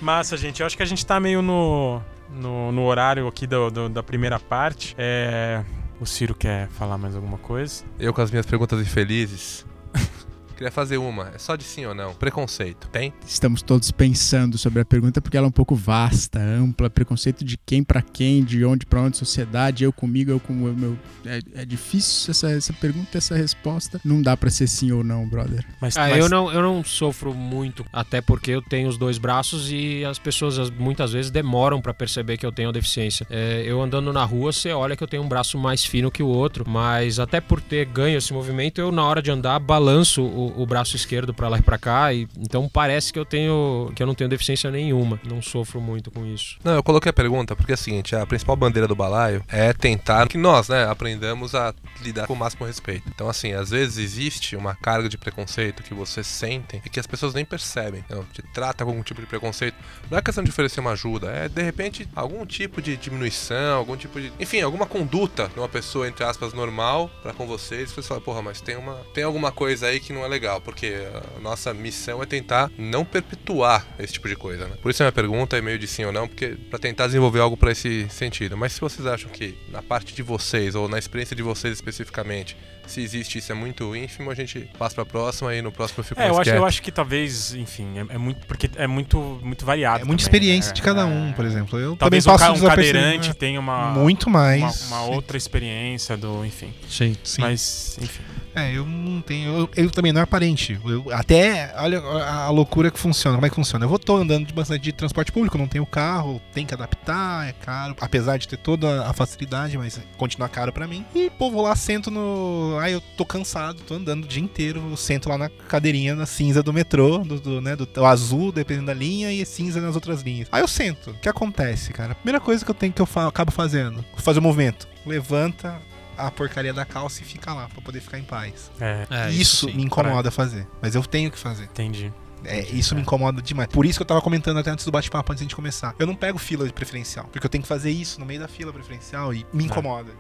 [0.03, 0.61] Massa, gente.
[0.61, 4.03] Eu acho que a gente tá meio no, no, no horário aqui do, do- da
[4.03, 4.95] primeira parte.
[4.99, 5.65] É.
[6.01, 7.85] O Ciro quer falar mais alguma coisa?
[7.99, 9.65] Eu com as minhas perguntas infelizes.
[10.63, 11.33] Queria fazer uma.
[11.35, 12.15] É só de sim ou não.
[12.15, 12.87] Preconceito.
[12.93, 13.13] Tem?
[13.27, 17.59] Estamos todos pensando sobre a pergunta porque ela é um pouco vasta, ampla, preconceito de
[17.67, 20.97] quem pra quem, de onde pra onde, sociedade, eu comigo, eu com o meu.
[21.27, 24.01] É, é difícil essa, essa pergunta, essa resposta.
[24.05, 25.67] Não dá pra ser sim ou não, brother.
[25.81, 29.19] Mas, Ah, mas- eu não, eu não sofro muito, até porque eu tenho os dois
[29.19, 33.27] braços e as pessoas as- muitas vezes demoram pra perceber que eu tenho deficiência.
[33.29, 36.23] É, eu andando na rua, você olha que eu tenho um braço mais fino que
[36.23, 40.23] o outro, mas até por ter ganho esse movimento, eu na hora de andar balanço
[40.23, 43.93] o, o braço esquerdo pra lá e pra cá, e então parece que eu tenho
[43.95, 45.21] que eu não tenho deficiência nenhuma.
[45.25, 46.59] Não sofro muito com isso.
[46.65, 49.73] Não, eu coloquei a pergunta porque é o seguinte, a principal bandeira do balaio é
[49.73, 53.09] tentar que nós, né, aprendamos a lidar com o máximo respeito.
[53.15, 57.07] Então, assim, às vezes existe uma carga de preconceito que vocês sentem e que as
[57.07, 58.05] pessoas nem percebem.
[58.09, 59.77] Não, te trata com algum tipo de preconceito.
[60.11, 63.97] Não é questão de oferecer uma ajuda, é de repente algum tipo de diminuição, algum
[63.97, 64.33] tipo de.
[64.39, 67.91] Enfim, alguma conduta de uma pessoa, entre aspas, normal pra com vocês.
[67.91, 68.95] Vocês falam, porra, mas tem uma.
[69.15, 70.95] Tem alguma coisa aí que não é legal, porque
[71.37, 74.77] a nossa missão é tentar não perpetuar esse tipo de coisa, né?
[74.83, 77.41] Por isso a minha pergunta é meio de sim ou não, porque pra tentar desenvolver
[77.41, 78.57] algo pra esse sentido.
[78.57, 82.57] Mas se vocês acham que na parte de vocês ou na experiência de vocês especificamente,
[82.87, 86.05] se existe isso é muito ínfimo, a gente passa pra próxima e no próximo eu
[86.05, 86.57] fico É, mais eu acho, quieto.
[86.57, 88.45] eu acho que talvez, enfim, é, é muito.
[88.47, 90.03] Porque é muito, muito variado.
[90.03, 90.75] É muita também, experiência né?
[90.75, 91.05] de cada É.
[91.05, 91.79] um, por exemplo.
[91.79, 93.35] Eu Talvez também um, passo ca- um cadeirante né?
[93.35, 93.91] tenha uma.
[93.93, 94.87] Muito Uma, mais.
[94.89, 96.45] uma outra experiência do.
[96.45, 96.75] Enfim.
[96.89, 97.17] Sim.
[97.23, 97.41] Sim.
[97.41, 98.23] Mas, enfim.
[98.55, 99.51] É, eu não tenho.
[99.61, 100.79] Eu, eu também não é aparente.
[100.85, 103.37] Eu- até, olha a, a loucura que funciona.
[103.37, 103.85] Como é que funciona?
[103.85, 107.49] Eu vou tô andando de bastante de transporte público, não tenho carro, tem que adaptar,
[107.49, 107.97] é caro.
[108.01, 111.05] Apesar de ter toda a facilidade, mas continua caro pra mim.
[111.15, 112.77] E, pô, vou lá, sento no.
[112.81, 116.27] Aí eu tô cansado, tô andando o dia inteiro, eu sento lá na cadeirinha na
[116.27, 119.95] cinza do metrô, do, do, né, do, o azul, dependendo da linha, e cinza nas
[119.95, 120.49] outras linhas.
[120.53, 121.11] Aí eu sento.
[121.11, 122.13] O que acontece, cara?
[122.13, 124.87] A primeira coisa que eu tenho que eu fa- acabo fazendo, fazer o movimento.
[125.07, 125.81] Levanta
[126.27, 128.71] a porcaria da calça e fica lá, pra poder ficar em paz.
[128.81, 129.75] É, É, isso sim.
[129.77, 130.67] me incomoda fazer.
[130.81, 131.65] Mas eu tenho que fazer.
[131.65, 132.13] entendi.
[132.45, 133.03] É, isso me é.
[133.05, 133.69] incomoda demais.
[133.69, 135.95] Por isso que eu tava comentando até antes do bate-papo, antes de a gente começar.
[135.99, 137.27] Eu não pego fila de preferencial.
[137.31, 140.11] Porque eu tenho que fazer isso no meio da fila preferencial e me incomoda.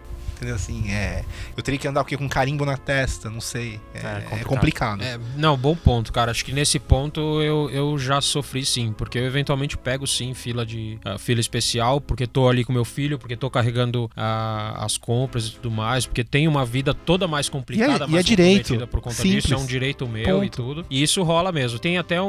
[0.42, 0.56] Entendeu?
[0.56, 1.24] Assim, é.
[1.56, 2.16] Eu teria que andar o quê?
[2.16, 3.78] Com carimbo na testa, não sei.
[3.94, 4.48] É, É, é complicado.
[4.48, 5.02] complicado.
[5.02, 6.32] É, não, bom ponto, cara.
[6.32, 10.66] Acho que nesse ponto eu, eu já sofri sim, porque eu eventualmente pego sim fila
[10.66, 14.98] de ah, fila especial, porque tô ali com meu filho, porque tô carregando ah, as
[14.98, 18.24] compras e tudo mais, porque tem uma vida toda mais complicada, E é- e mais
[18.24, 18.58] é direito.
[18.62, 19.44] comprometida por conta Simples.
[19.44, 20.56] disso, é um direito meu e Ponto.
[20.56, 20.86] tudo.
[20.90, 21.78] E isso rola mesmo.
[21.78, 22.26] Tem até um,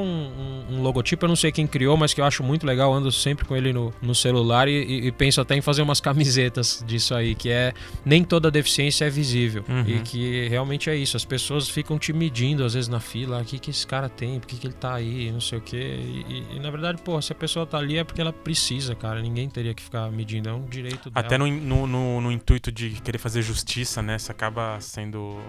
[0.70, 3.12] um- um logotipo, eu não sei quem criou, mas que eu acho muito legal, ando
[3.12, 6.84] sempre com ele no, no celular e, e- e penso até em fazer umas camisetas
[6.86, 7.74] disso aí, que é
[8.06, 9.64] nem toda deficiência é visível.
[9.68, 9.84] Uhum.
[9.88, 11.16] E que realmente é isso.
[11.18, 13.38] As pessoas ficam te medindo às vezes na fila.
[13.40, 14.40] "Ah, O que, que esse cara tem?
[14.40, 15.32] Por que, que ele tá aí?
[15.32, 15.78] Não sei o quê.
[15.78, 18.96] E, e- e, na verdade, pô, se a pessoa tá ali é porque ela precisa,
[18.96, 19.22] cara.
[19.22, 20.50] Ninguém teria que ficar medindo.
[20.50, 21.26] É um direito dela.
[21.26, 24.18] Até no, no, no- no intuito de querer fazer justiça, né?
[24.18, 25.40] Você acaba sendo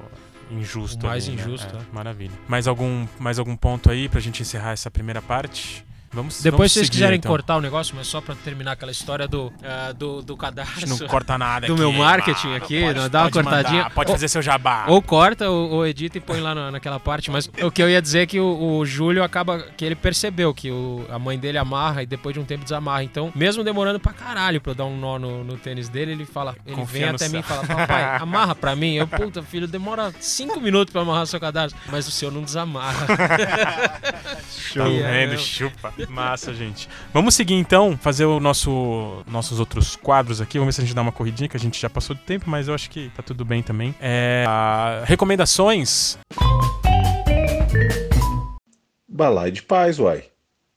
[0.50, 1.04] injusto.
[1.06, 1.42] O mais ali, né?
[1.42, 1.82] injusto, É, é.
[1.92, 2.32] Maravilha.
[2.48, 5.84] Mais algum, mais algum ponto aí pra gente encerrar essa primeira parte?
[6.14, 7.30] Vamos Depois, vamos se vocês seguir, quiserem então.
[7.30, 10.38] cortar o negócio, mas só pra terminar aquela história do, ah, do, do
[10.78, 13.56] gente não corta nada do aqui, meu marketing aqui, Pode- não, dá uma pode mandar,
[13.62, 13.90] cortadinha.
[13.90, 14.84] pode Ou- fazer seu jabá.
[14.88, 17.30] Ou corta ou, ou edita e põe lá na, naquela parte.
[17.30, 19.58] Mas o que eu ia dizer é que o, o Júlio acaba.
[19.76, 23.02] que ele percebeu que o- a mãe dele amarra e depois de um tempo desamarra.
[23.02, 26.24] Então, mesmo demorando pra caralho pra eu dar um nó no, no tênis dele, ele
[26.24, 26.54] fala.
[26.64, 27.30] Ele Confia vem até céu.
[27.32, 28.94] mim e fala: Papai, amarra pra mim.
[28.94, 31.74] Eu, puta, filho, demora cinco minutos pra amarrar seu cadarço.
[31.90, 33.06] Mas o seu não desamarra.
[34.74, 35.38] Tá vendo?
[35.38, 35.94] Chupa.
[36.08, 36.88] Massa, gente.
[37.12, 40.58] Vamos seguir então, fazer o nosso nossos outros quadros aqui.
[40.58, 42.48] Vamos ver se a gente dá uma corridinha, que a gente já passou do tempo,
[42.48, 43.94] mas eu acho que tá tudo bem também.
[44.00, 46.18] É, ah, recomendações.
[49.08, 50.24] Balai de paz, uai.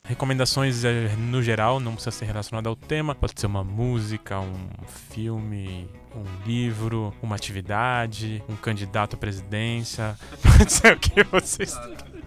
[0.04, 3.16] recomendações eh, no geral, não precisa ser relacionado ao tema.
[3.16, 4.70] Pode ser uma música, um
[5.10, 10.16] filme, um livro, uma atividade, um candidato à presidência.
[10.58, 11.76] Pode ser o que vocês.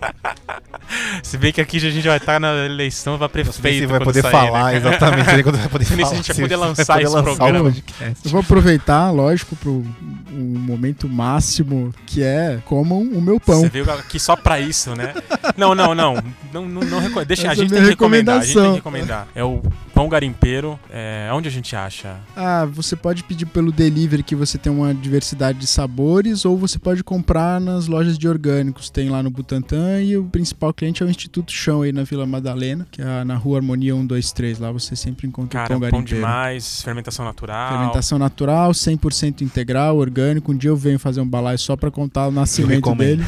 [1.22, 3.78] Se bem que aqui a gente vai estar na eleição, vai prefeito.
[3.78, 4.76] Se vai poder sair, falar né?
[4.76, 5.42] exatamente.
[5.42, 6.12] quando vai poder Não sei se falar.
[6.12, 7.70] a gente vai poder vai lançar poder esse lançar o programa.
[7.70, 8.20] podcast.
[8.24, 9.84] Eu vou aproveitar, lógico, pro
[10.32, 13.60] um momento máximo que é comam o meu pão.
[13.60, 15.14] Você veio aqui só pra isso, né?
[15.56, 16.14] Não, não, não.
[16.52, 18.40] Não, não, não Deixa, Essa é gente a tem minha que recomendar.
[18.40, 19.28] A gente tem que recomendar.
[19.34, 19.62] É o
[19.94, 20.78] Pão Garimpeiro.
[20.90, 22.16] É, onde a gente acha?
[22.34, 26.78] Ah, você pode pedir pelo delivery que você tem uma diversidade de sabores ou você
[26.78, 28.88] pode comprar nas lojas de orgânicos.
[28.88, 32.26] Tem lá no Butantã e o principal cliente é o Instituto Chão aí na Vila
[32.26, 34.58] Madalena, que é na rua Harmonia 123.
[34.58, 36.16] Lá você sempre encontra Cara, o pão pão garimpeiro.
[36.16, 37.70] demais, fermentação natural.
[37.70, 40.19] Fermentação natural, 100% integral, orgânico.
[40.52, 43.24] Um dia eu venho fazer um balaio só pra contar o nascimento dele.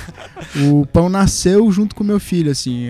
[0.71, 2.87] O pão nasceu junto com meu filho, assim.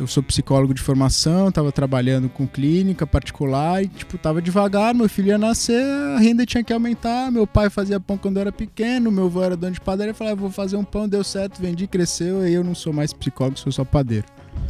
[0.00, 4.94] eu- sou psicólogo de formação, tava trabalhando com clínica particular e, tipo, tava devagar.
[4.94, 5.82] Meu filho ia nascer,
[6.14, 7.32] a renda tinha que aumentar.
[7.32, 10.12] Meu pai fazia pão quando eu era pequeno, meu avô era dono de padaria.
[10.12, 12.46] Eu falei, ah, vou fazer um pão, deu certo, vendi, cresceu.
[12.46, 14.24] E eu não sou mais psicólogo, sou só padeiro.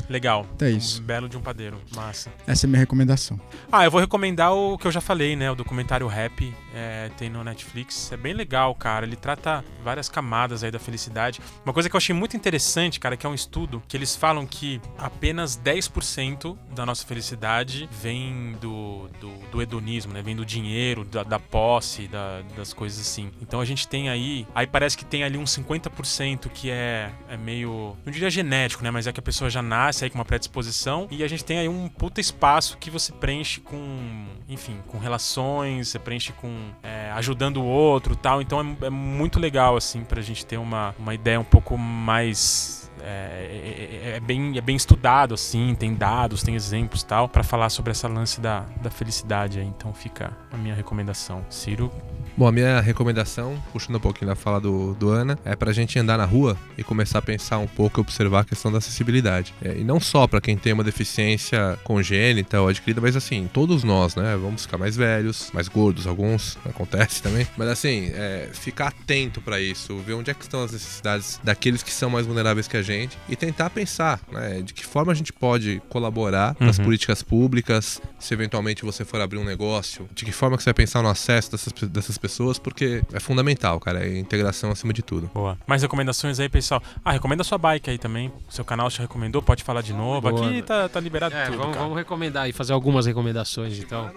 [0.09, 0.47] Legal.
[0.61, 1.01] É isso.
[1.03, 1.79] Um belo de um padeiro.
[1.95, 2.31] Massa.
[2.47, 3.41] Essa é a minha recomendação.
[3.71, 5.51] Ah, eu vou recomendar o que eu já falei, né?
[5.51, 6.55] O documentário Rap.
[6.75, 8.13] é, tem no Netflix.
[8.13, 9.05] É bem legal, cara.
[9.05, 11.41] Ele trata várias camadas aí da felicidade.
[11.65, 14.47] Uma coisa que eu achei muito interessante, cara, que é um estudo que eles falam
[14.47, 20.23] que apenas 10% da nossa felicidade vem do, do, do hedonismo, né?
[20.23, 23.31] Vem do dinheiro, da, da posse, da- das coisas assim.
[23.41, 24.47] Então a gente tem aí.
[24.55, 27.97] Aí parece que tem ali uns 50% que é, é meio.
[28.05, 28.91] Não diria genético, né?
[28.91, 31.07] Mas é que a pessoa já nasce aí com uma predisposição.
[31.11, 34.27] E a gente tem aí um puta espaço que você preenche com.
[34.49, 36.71] Enfim, com relações, você preenche com.
[36.83, 38.41] é, ajudando o outro tal.
[38.43, 42.91] Então é, é muito legal, assim, pra gente ter uma, uma ideia um pouco mais.
[43.01, 47.71] É, é- é bem, é bem estudado, assim, tem dados, tem exemplos tal, pra falar
[47.71, 49.67] sobre essa lance da, da felicidade aí.
[49.67, 51.45] Então fica a minha recomendação.
[51.49, 51.93] Ciro,
[52.39, 55.99] Bom, a minha recomendação, puxando um pouquinho da fala do, do Ana, é pra gente
[55.99, 59.53] andar na rua e começar a pensar um pouco e observar a questão da acessibilidade.
[59.61, 63.83] É, e não só pra quem tem uma deficiência congênita ou adquirida, mas assim, todos
[63.83, 64.37] nós, né?
[64.41, 67.45] Vamos ficar mais velhos, mais gordos, alguns, acontece também.
[67.57, 71.83] Mas assim, é, ficar atento pra isso, ver onde é que estão as necessidades daqueles
[71.83, 74.63] que são mais vulneráveis que a gente e tentar pensar, né?
[74.63, 76.85] De que forma a gente pode colaborar nas Uhum.
[76.85, 80.75] políticas públicas, se eventualmente você for abrir um negócio, de que forma que você vai
[80.75, 82.28] pensar no acesso dessas, dessas pessoas,
[82.63, 85.31] porque é fundamental, cara, é integração acima de tudo.
[85.33, 85.59] Boa.
[85.67, 86.83] Mais recomendações aí, pessoal?
[87.05, 88.33] Ah, recomenda a sua bike aí também.
[88.49, 90.31] Seu canal te recomendou, pode falar de novo.
[90.31, 90.49] Boa.
[90.49, 91.85] Aqui tá, tá liberado É, tudo, vamos, cara.
[91.85, 94.11] vamos recomendar e fazer algumas recomendações, então.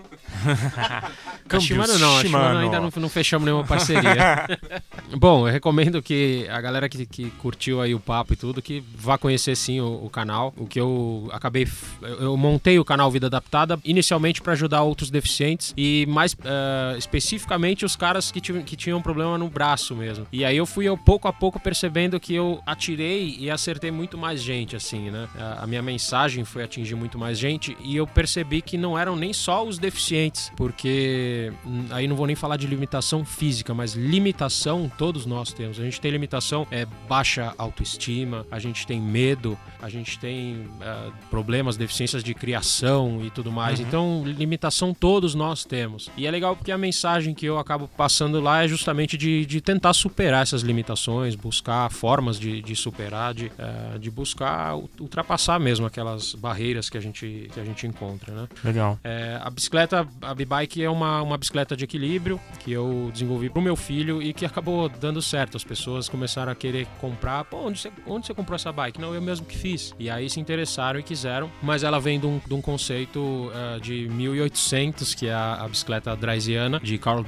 [1.60, 4.48] Shimano não, a Shimano ainda não, não fechamos nenhuma parceria.
[5.18, 8.84] Bom, eu recomendo que a galera que, que curtiu aí o papo e tudo, que
[8.96, 10.54] vá conhecer sim o, o canal.
[10.58, 11.68] O que eu acabei.
[12.20, 17.86] Eu montei o canal Vida Adaptada inicialmente para ajudar outros deficientes e mais eh, especificamente
[17.86, 20.26] os caras que, que tinham problema no braço mesmo.
[20.32, 24.18] E aí eu fui eu, pouco a pouco percebendo que eu atirei e acertei muito
[24.18, 25.30] mais gente, assim, né?
[25.38, 29.16] A, a minha mensagem foi atingir muito mais gente e eu percebi que não eram
[29.16, 33.94] nem só os deficientes, porque hum, aí não vou nem falar de limitação física, mas
[33.94, 35.80] limitação todos nós temos.
[35.80, 41.12] A gente tem limitação, é baixa autoestima, a gente tem medo, a gente tem ah,
[41.30, 43.80] problemas, deficiências de criação e tudo mais.
[43.80, 46.10] Então, limitação todos nós temos.
[46.18, 49.62] E é legal porque a mensagem que eu acabo passando lá é justamente de, de
[49.62, 55.86] tentar superar essas limitações, buscar formas de, de superar, de, eh, de buscar ultrapassar mesmo
[55.86, 58.48] aquelas barreiras que a gente, que a gente encontra, né?
[58.64, 59.00] Legal.
[59.04, 63.62] É, a bicicleta, a B-Bike é uma, uma bicicleta de equilíbrio que eu desenvolvi pro
[63.62, 65.58] meu filho e que acabou dando certo.
[65.58, 67.44] As pessoas começaram a querer comprar.
[67.46, 69.00] Pô, onde você, onde você comprou essa bike?
[69.00, 69.94] Não, eu mesmo que fiz.
[70.00, 71.50] E aí se interessaram e quiseram.
[71.62, 75.68] Mas ela vem de um, de um conceito eh, de 1800, que é a, a
[75.68, 77.24] bicicleta Drysiana, de Carl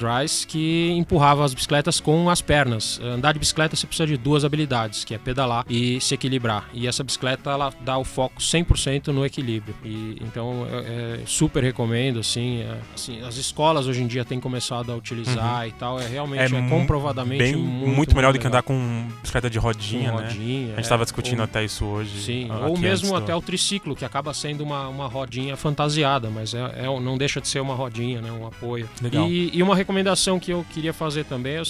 [0.45, 2.99] Que empurrava as bicicletas com as pernas.
[3.03, 6.69] Andar de bicicleta você precisa de duas habilidades, que é pedalar e se equilibrar.
[6.73, 9.75] E essa bicicleta, ela dá o foco 100% no equilíbrio.
[9.83, 14.39] E, então, é, é, super recomendo, assim, é, assim, As escolas hoje em dia têm
[14.39, 15.99] começado a utilizar e tal.
[15.99, 20.11] É realmente, é, mu- comprovadamente bem, muito, melhor do que andar com bicicleta de rodinha,
[20.11, 20.27] com né?
[20.27, 20.73] rodinha.
[20.73, 22.21] A gente é, tava discutindo ou- até isso hoje.
[22.21, 26.29] Sim, ou mesmo antes do- até o triciclo, que acaba sendo uma, uma rodinha fantasiada,
[26.29, 28.31] mas é, é- não deixa de ser uma rodinha, né?
[28.31, 28.89] Um apoio.
[29.01, 29.27] Legal.
[29.27, 31.61] E, e uma recomendação que eu queria fazer também, é,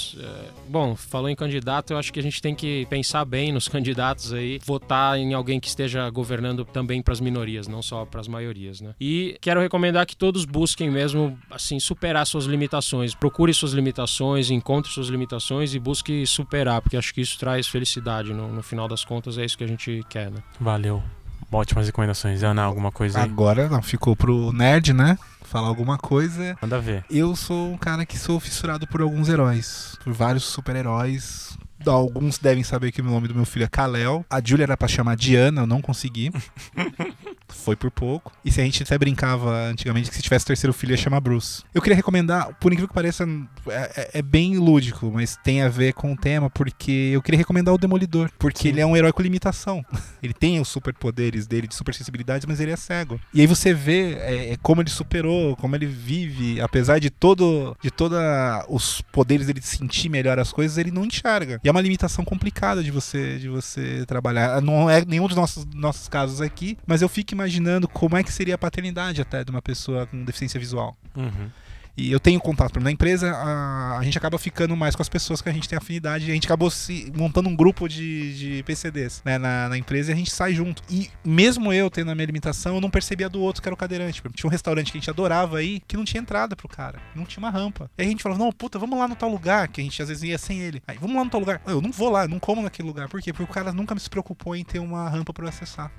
[0.68, 4.34] bom, falou em candidato, eu acho que a gente tem que pensar bem nos candidatos
[4.34, 8.28] aí, votar em alguém que esteja governando também para as minorias, não só para as
[8.28, 8.94] maiorias, né?
[9.00, 13.16] E quero recomendar que todos busquem mesmo, assim, superar suas limitações.
[13.16, 18.34] Procure suas limitações, encontre suas limitações e busque superar, porque acho que isso traz felicidade
[18.34, 20.38] no, no final das contas, é isso que a gente quer, né?
[20.60, 21.04] Valeu.
[21.52, 22.42] Ótimas recomendações.
[22.42, 23.26] Ana, alguma coisa aí?
[23.26, 25.18] Agora não, ficou pro nerd, né?
[25.54, 26.58] Falar alguma coisa.
[26.60, 27.06] Manda ver.
[27.12, 31.56] Eu sou um cara que sou fissurado por alguns heróis, por vários super-heróis.
[31.86, 34.26] Alguns devem saber que o nome do meu filho é Kalel.
[34.28, 36.32] A Julia era pra chamar Diana, eu não consegui.
[37.54, 38.32] Foi por pouco.
[38.44, 41.64] E se a gente até brincava antigamente que se tivesse terceiro filho ia chamar Bruce.
[41.74, 43.26] Eu queria recomendar, por incrível que pareça,
[43.68, 47.38] é, é- é bem lúdico, mas tem a ver com o tema, porque eu queria
[47.38, 48.30] recomendar o Demolidor.
[48.38, 48.70] Porque Sim.
[48.70, 49.84] ele é um herói com limitação.
[50.24, 53.20] Ele tem os superpoderes dele de super sensibilidade, mas ele é cego.
[53.34, 57.76] E aí você vê é, é, como ele superou, como ele vive, apesar de todo
[57.82, 61.60] de toda os poderes dele de sentir melhor as coisas, ele não enxerga.
[61.62, 64.62] E é uma limitação complicada de você de você trabalhar.
[64.62, 67.43] Não é nenhum dos nossos nossos casos aqui, mas eu fico imaginando
[67.88, 70.98] como é que seria a paternidade até de uma pessoa com deficiência visual.
[71.16, 71.50] Uhum.
[71.96, 72.72] E eu tenho contato.
[72.72, 75.54] Por exemplo, Na empresa, a, a gente acaba ficando mais com as pessoas que a
[75.54, 76.30] gente tem afinidade.
[76.30, 80.14] A gente acabou se montando um grupo de, de PCDs né, na, na empresa e
[80.14, 80.82] a gente sai junto.
[80.90, 83.78] E mesmo eu tendo a minha limitação, eu não percebia do outro que era o
[83.78, 84.22] cadeirante.
[84.34, 87.00] Tinha um restaurante que a gente adorava aí que não tinha entrada pro cara.
[87.16, 87.90] Não tinha uma rampa.
[87.98, 90.02] E aí a gente falava, não, puta, vamos lá no tal lugar, que a gente
[90.02, 90.82] às vezes ia sem ele.
[90.88, 91.62] Aí, vamos lá no tal lugar.
[91.68, 93.08] Eu não vou lá, eu não como naquele lugar.
[93.08, 93.32] Por quê?
[93.32, 95.92] Porque o cara nunca se preocupou em ter uma rampa pra eu acessar.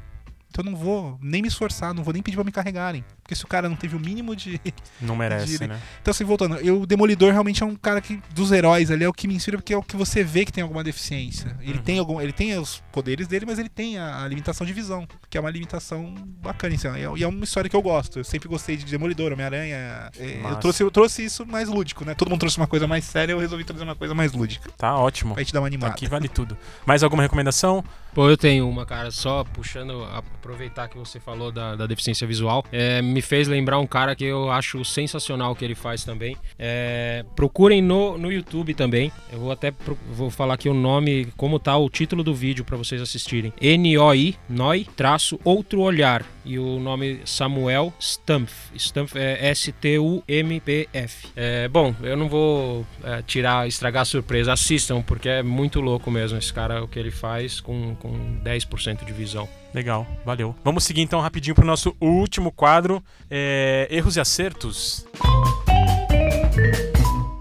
[0.54, 3.04] Então eu não vou nem me esforçar, não vou nem pedir pra me carregarem.
[3.20, 4.60] Porque se o cara não teve o mínimo de,
[5.00, 5.80] Não merece, Dire- né?
[6.00, 9.08] então, assim, voltando, eu, o Demolidor realmente é um cara que, dos heróis ali, é
[9.08, 11.56] o que me inspira, porque é o que você vê que tem alguma deficiência.
[11.60, 11.82] Ele, Uhum.
[11.82, 15.08] tem, algum, ele tem os poderes dele, mas ele tem a, a limitação de visão,
[15.28, 16.72] que é uma limitação bacana.
[16.76, 18.20] Assim, e é- e é uma história que eu gosto.
[18.20, 20.10] Eu sempre gostei de Demolidor, Homem-Aranha.
[20.16, 20.40] é.
[20.48, 22.14] Eu trouxe, eu trouxe isso mais lúdico, né?
[22.14, 24.70] Todo mundo trouxe uma coisa mais séria, eu resolvi trazer uma coisa mais lúdica.
[24.78, 25.34] Tá ótimo.
[25.34, 25.92] Pra gente dar uma animada.
[25.94, 26.56] Aqui vale tudo.
[26.86, 27.82] Mais alguma recomendação?
[28.14, 30.04] Pô, eu tenho uma, cara, só puxando,
[30.44, 34.24] aproveitar que você falou da, da deficiência visual, é, me fez lembrar um cara que
[34.24, 36.36] eu acho sensacional o que ele faz também.
[36.58, 39.10] É, procurem no, no YouTube também.
[39.32, 42.62] Eu vou até pro- vou falar aqui o nome, como tá o título do vídeo
[42.64, 43.52] pra vocês assistirem.
[43.60, 46.24] N-O-I, NOI, traço, outro olhar.
[46.44, 48.52] E o nome Samuel Stumpf.
[48.78, 51.28] Stumpf é S-T-U-M-P-F.
[51.34, 54.52] É, bom, eu não vou é, tirar, estragar a surpresa.
[54.52, 58.12] Assistam, porque é muito louco mesmo esse cara, o que ele faz com, com
[58.44, 59.48] 10% de visão.
[59.74, 60.54] Legal, valeu.
[60.62, 65.04] Vamos seguir então rapidinho pro nosso último quadro: é, Erros e Acertos.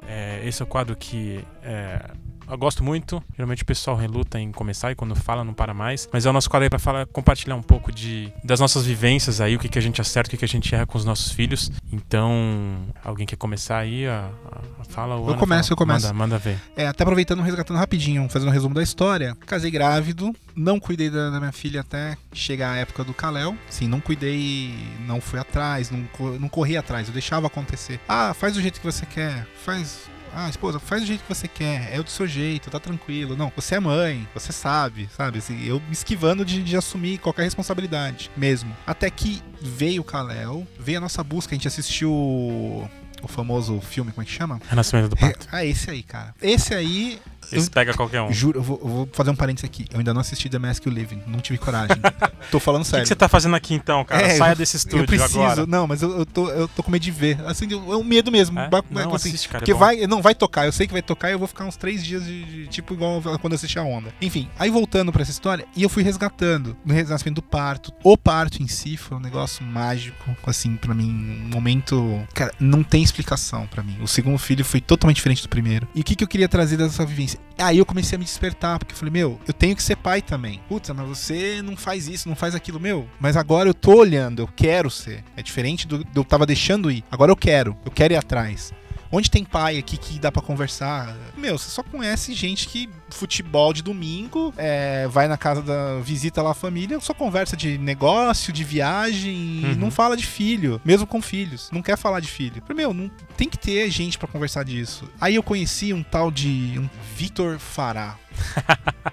[0.08, 2.10] É, esse é o quadro que é,
[2.50, 3.22] eu gosto muito.
[3.36, 6.08] Geralmente o pessoal reluta em começar e quando fala não para mais.
[6.12, 9.40] Mas é o nosso quadro aí pra falar, compartilhar um pouco de, das nossas vivências
[9.42, 11.06] aí, o que, que a gente acerta, o que, que a gente erra com os
[11.06, 11.72] nossos filhos.
[11.92, 14.06] Então, alguém quer começar aí?
[14.08, 15.16] A, a- fala?
[15.16, 15.74] ou Eu Ana, começo, fala?
[15.74, 16.06] eu começo.
[16.08, 16.60] Manda, manda ver.
[16.76, 19.36] É, até aproveitando, resgatando rapidinho, fazendo um resumo da história.
[19.46, 23.56] Casei grávido, não cuidei da, da minha filha até chegar a época do Kalel.
[23.70, 24.74] Sim, não cuidei,
[25.08, 26.06] não fui atrás, não,
[26.40, 28.00] não corri atrás, eu deixava acontecer.
[28.08, 30.12] Ah, faz do jeito que você quer, faz.
[30.36, 33.36] Ah, esposa, faz do jeito que você quer, é do seu jeito, tá tranquilo.
[33.36, 35.40] Não, você é mãe, você sabe, sabe?
[35.40, 38.76] Assim, eu me esquivando de, de assumir qualquer responsabilidade mesmo.
[38.86, 42.90] Até que veio o Kalel, veio a nossa busca, a gente assistiu o,
[43.22, 44.60] o famoso filme, como é que chama?
[44.68, 45.48] Renascimento do Pato.
[45.52, 46.34] Ah, esse aí, cara.
[46.42, 47.22] Esse aí,
[47.52, 48.30] Esse pega qualquer um.
[48.30, 49.86] O juro, eu vou, eu vou fazer um parênteses aqui.
[49.92, 51.98] Eu ainda não assisti The Mask You Living, não tive coragem.
[52.52, 53.04] tô falando que, sério.
[53.04, 54.22] que você tá fazendo aqui então, cara?
[54.22, 55.66] É, Saia eu- desse eu estúdio preciso, agora.
[55.66, 57.40] não, mas eu, eu, tô, eu tô com medo de ver.
[57.46, 58.58] Assim, é um medo mesmo.
[58.60, 58.70] É?
[58.70, 59.80] Ba- Não, assim, assiste, cara, é porque bom.
[59.80, 62.04] vai, não vai tocar, eu sei que vai tocar e eu vou ficar uns três
[62.04, 64.14] dias de, de- tipo igual quando eu assisti a onda.
[64.22, 67.92] Enfim, aí voltando pra essa história, e eu fui resgatando no renascimento do parto.
[68.04, 71.10] O parto em si foi um negócio mágico, assim, pra mim,
[71.46, 73.98] um momento, cara, não tem explicação pra mim.
[74.02, 75.88] O segundo filho foi totalmente diferente do primeiro.
[75.96, 77.33] E o que que eu queria trazer dessa vivência?
[77.58, 80.22] Aí eu comecei a me despertar, porque eu falei, meu, eu tenho que ser pai
[80.22, 80.62] também.
[80.68, 83.08] Putz, mas você não faz isso, não faz aquilo, meu.
[83.20, 85.24] Mas agora eu tô olhando, eu quero ser.
[85.38, 87.04] É diferente do, do eu tava deixando ir.
[87.12, 88.74] Agora eu quero, eu quero ir atrás.
[89.16, 91.16] Onde tem pai aqui que dá pra conversar?
[91.38, 96.42] Meu, você só conhece gente que futebol de domingo, é, vai na casa da visita
[96.42, 99.76] lá a família, só conversa de negócio, de viagem, Uhum.
[99.76, 101.70] não fala de filho, mesmo com filhos.
[101.72, 102.64] Não quer falar de filho.
[102.76, 103.08] Meu, não
[103.38, 105.08] tem que ter gente pra conversar disso.
[105.22, 108.18] Aí eu conheci um tal de um Vitor Fará.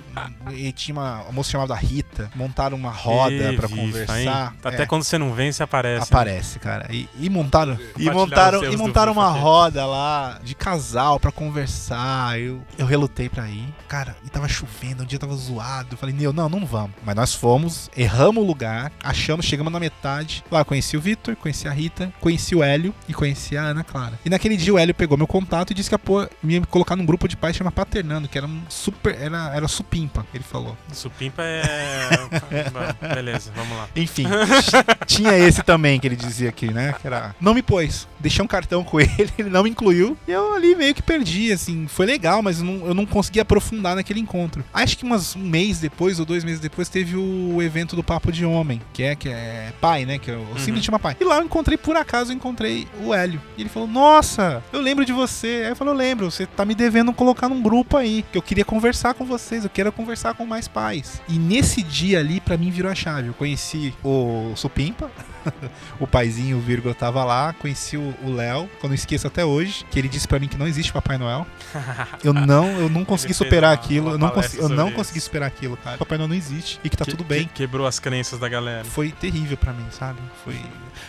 [0.51, 4.20] Ele tinha uma, uma moça chamada Rita, montaram uma roda Vifa, conversar.
[4.20, 4.28] hein?
[4.62, 4.86] Até É.
[4.86, 6.01] quando você não vem, você aparece.
[6.01, 6.06] né?
[6.10, 6.86] Aparece, cara.
[6.90, 12.38] E, e montaram, e montaram, e montaram uma roda lá de casal pra conversar.
[12.40, 13.68] Eu, eu relutei pra ir.
[13.88, 15.88] Cara, e tava chovendo, o dia tava zoado.
[15.92, 16.92] Eu falei, Nil, não, não vamos.
[17.05, 20.44] Mas nós fomos, erramos o lugar, achamos, chegamos na metade.
[20.51, 24.18] Lá, conheci o Vitor, conheci a Rita, conheci o Hélio e conheci a Ana Clara.
[24.24, 26.97] E naquele dia o Hélio pegou meu contato e disse que ia pôr, me colocar
[26.97, 29.16] num grupo de pais que chama Paternando, que era um super.
[29.20, 30.09] Era, era supimpa.
[30.10, 30.76] Supimpa, ele falou.
[30.92, 32.10] Supimpa é.
[33.14, 33.88] Beleza, vamos lá.
[33.94, 34.26] Enfim,
[35.06, 36.94] tinha esse também que ele dizia aqui, né?
[37.00, 37.34] Que era.
[37.40, 38.08] Não me pôs.
[38.18, 40.16] Deixei um cartão com ele, ele não me incluiu.
[40.26, 41.86] E eu ali meio que perdi, assim.
[41.86, 44.64] Foi legal, mas eu não, eu não consegui aprofundar naquele encontro.
[44.74, 48.32] Acho que umas, um mês depois, ou dois meses depois, teve o evento do Papo
[48.32, 50.18] de Homem, que é, que é pai, né?
[50.18, 50.58] Que eu uhum.
[50.58, 51.16] sempre chama pai.
[51.20, 53.40] E lá eu encontrei, por acaso, eu encontrei o Hélio.
[53.56, 55.62] E ele falou: Nossa, eu lembro de você.
[55.64, 58.24] Aí eu falei: Eu lembro, você tá me devendo colocar num grupo aí.
[58.30, 61.20] Que eu queria conversar com vocês, eu quero conversar com mais pais.
[61.28, 63.28] E nesse dia ali, para mim, virou a chave.
[63.28, 65.10] Eu conheci o Supimpa.
[65.98, 69.84] o paizinho, o Virgo, tava lá, conheci o Léo, que eu não esqueço até hoje,
[69.90, 71.46] que ele disse para mim que não existe Papai Noel.
[72.22, 75.76] Eu não, eu não consegui superar aquilo, eu não, consegui, eu não consegui superar aquilo,
[75.76, 75.96] cara.
[75.96, 77.46] Papai Noel não existe e que tá que, tudo bem.
[77.46, 78.84] Que quebrou as crenças da galera.
[78.84, 80.18] Foi terrível para mim, sabe?
[80.44, 80.54] Foi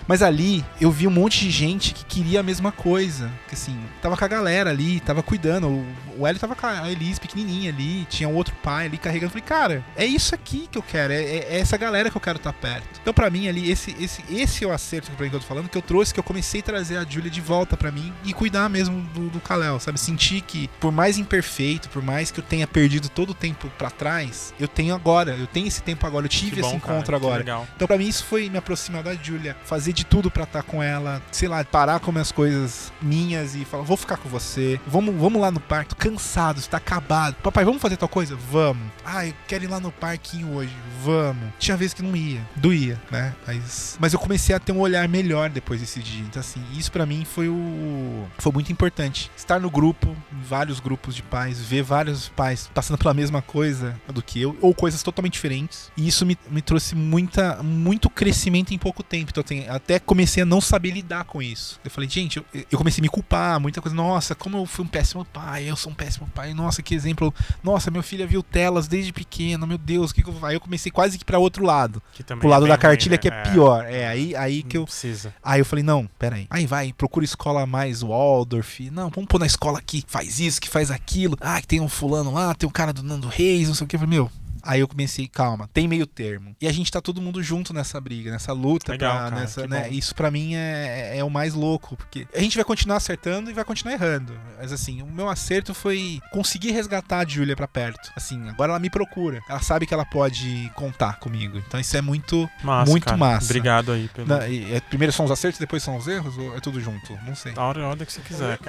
[0.08, 3.32] mas ali eu vi um monte de gente que queria a mesma coisa.
[3.48, 5.68] Que assim, tava com a galera ali, tava cuidando.
[5.68, 5.86] O,
[6.20, 9.32] o Hélio tava com a Elise pequenininha ali, tinha um outro pai ali carregando.
[9.32, 12.38] Falei, cara, é isso aqui que eu quero, é, é essa galera que eu quero
[12.38, 13.00] estar tá perto.
[13.02, 15.78] Então, para mim, ali, esse, esse, esse é o acerto que eu tô falando, que
[15.78, 18.70] eu trouxe, que eu comecei a trazer a Julia de volta para mim e cuidar
[18.70, 20.00] mesmo do, do Kalel, sabe?
[20.00, 23.90] Sentir que, por mais imperfeito, por mais que eu tenha perdido todo o tempo para
[23.90, 27.68] trás, eu tenho agora, eu tenho esse tempo agora, eu tive esse encontro cara, agora.
[27.76, 30.68] Então, para mim, isso foi me aproximar da Julia, fazer de tudo para estar tá
[30.70, 34.80] com ela, sei lá, parar com as coisas minhas e falar, vou ficar com você,
[34.88, 37.36] vamos, vamos lá no parque, tô cansado, está acabado.
[37.36, 38.36] Papai, vamos fazer tal coisa?
[38.36, 38.84] Vamos.
[39.06, 41.50] Ah, eu quero ir lá no parquinho hoje, vamos.
[41.60, 43.34] Tinha vezes que não ia, doía, né?
[43.46, 46.22] Mas, mas eu comecei a ter um olhar melhor depois desse dia.
[46.22, 48.26] Então, assim, isso para mim foi o.
[48.38, 49.32] Foi muito importante.
[49.36, 54.22] Estar no grupo, vários grupos de pais, ver vários pais passando pela mesma coisa do
[54.22, 55.92] que eu, ou coisas totalmente diferentes.
[55.96, 59.32] E isso me, me trouxe muita, muito crescimento em pouco tempo.
[59.32, 61.80] Então, assim, até comecei a não saber lidar com isso.
[61.84, 63.96] Eu falei, gente, eu, eu comecei a me culpar, muita coisa.
[63.96, 66.54] Nossa, como eu fui um péssimo pai, eu sou um péssimo pai.
[66.54, 67.34] Nossa, que exemplo.
[67.64, 70.48] Nossa, meu filho viu telas desde pequeno, meu Deus, o que, que eu vou.
[70.48, 72.02] Aí eu comecei quase que para outro lado.
[72.14, 73.18] Que pro lado é da cartilha, ruim, né?
[73.18, 73.86] que é, é, pior.
[73.86, 74.86] É, aí, aí que eu.
[74.86, 75.34] Precisa.
[75.44, 76.48] Aí eu falei, não, pera aí.
[76.50, 78.80] Aí vai, procura escola mais Waldorf.
[78.92, 81.38] Não, vamos pôr na escola aqui, faz isso, que faz aquilo.
[81.40, 83.88] Ah, que tem um fulano lá, tem um cara do Nando Reis, não sei o
[83.88, 83.96] que.
[83.96, 84.32] Eu falei, meu,
[84.64, 86.56] Aí eu comecei, calma, tem meio termo.
[86.62, 89.68] E a gente tá todo mundo junto nessa briga, nessa luta, Legal, pra, cara, nessa,
[89.68, 89.90] né?
[89.90, 93.54] Isso para mim é, é o mais louco, porque a gente vai continuar acertando e
[93.54, 94.38] vai continuar errando.
[94.58, 98.12] Mas assim, o meu acerto foi conseguir resgatar a Julia para perto.
[98.16, 99.42] Assim, agora ela me procura.
[99.50, 101.58] Ela sabe que ela pode contar comigo.
[101.58, 103.18] Então isso é muito, massa, muito cara.
[103.18, 103.46] massa.
[103.46, 104.28] Obrigado aí pelo.
[104.28, 106.38] Na, e, é, primeiro são os acertos, depois são os erros?
[106.38, 107.18] Ou é tudo junto?
[107.26, 107.54] Não sei.
[107.56, 108.60] A hora, a hora que você quiser.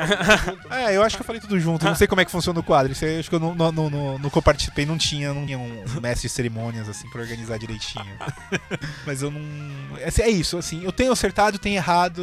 [0.70, 1.84] é, eu acho que eu falei tudo junto.
[1.84, 2.92] Não sei como é que funciona o quadro.
[2.92, 5.81] Isso aí, acho que eu no, no que eu participei não tinha, não tinha um
[5.96, 8.18] um mestre de cerimônias, assim, pra organizar direitinho.
[9.06, 9.40] Mas eu não.
[9.98, 12.22] É, é isso, assim, eu tenho acertado, tenho errado,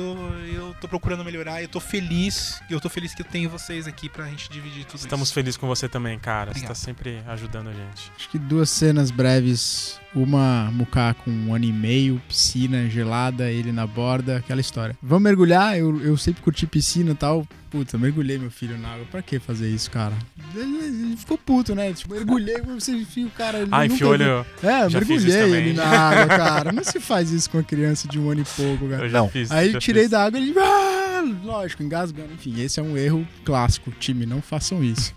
[0.53, 4.09] eu tô procurando melhorar, eu tô feliz, eu tô feliz que eu tenho vocês aqui
[4.09, 6.51] pra gente dividir tudo Estamos felizes com você também, cara.
[6.51, 6.75] Obrigado.
[6.75, 8.11] Você tá sempre ajudando a gente.
[8.15, 13.71] Acho que duas cenas breves uma mucá com um ano e meio, piscina gelada, ele
[13.71, 14.97] na borda, aquela história.
[15.01, 15.77] Vamos mergulhar?
[15.77, 17.47] Eu, eu sempre curti piscina e tal.
[17.69, 19.05] Puta, mergulhei meu filho na água.
[19.11, 20.15] Pra que fazer isso, cara?
[20.55, 21.93] Ele, ele ficou puto, né?
[21.93, 23.67] Tipo, mergulhei, você enfia o cara.
[23.69, 24.23] Ah, enfiou ele.
[24.23, 26.71] É, eu mergulhei ele na água, cara.
[26.71, 29.05] Não se faz isso com uma criança de um ano e pouco, cara.
[29.05, 29.29] Eu já não.
[29.29, 30.11] Fiz, Aí já tirei fiz.
[30.11, 30.59] da água e ele.
[30.59, 32.33] Ah, lógico, engasgando.
[32.33, 33.91] Enfim, esse é um erro clássico.
[33.99, 35.13] Time, não façam isso.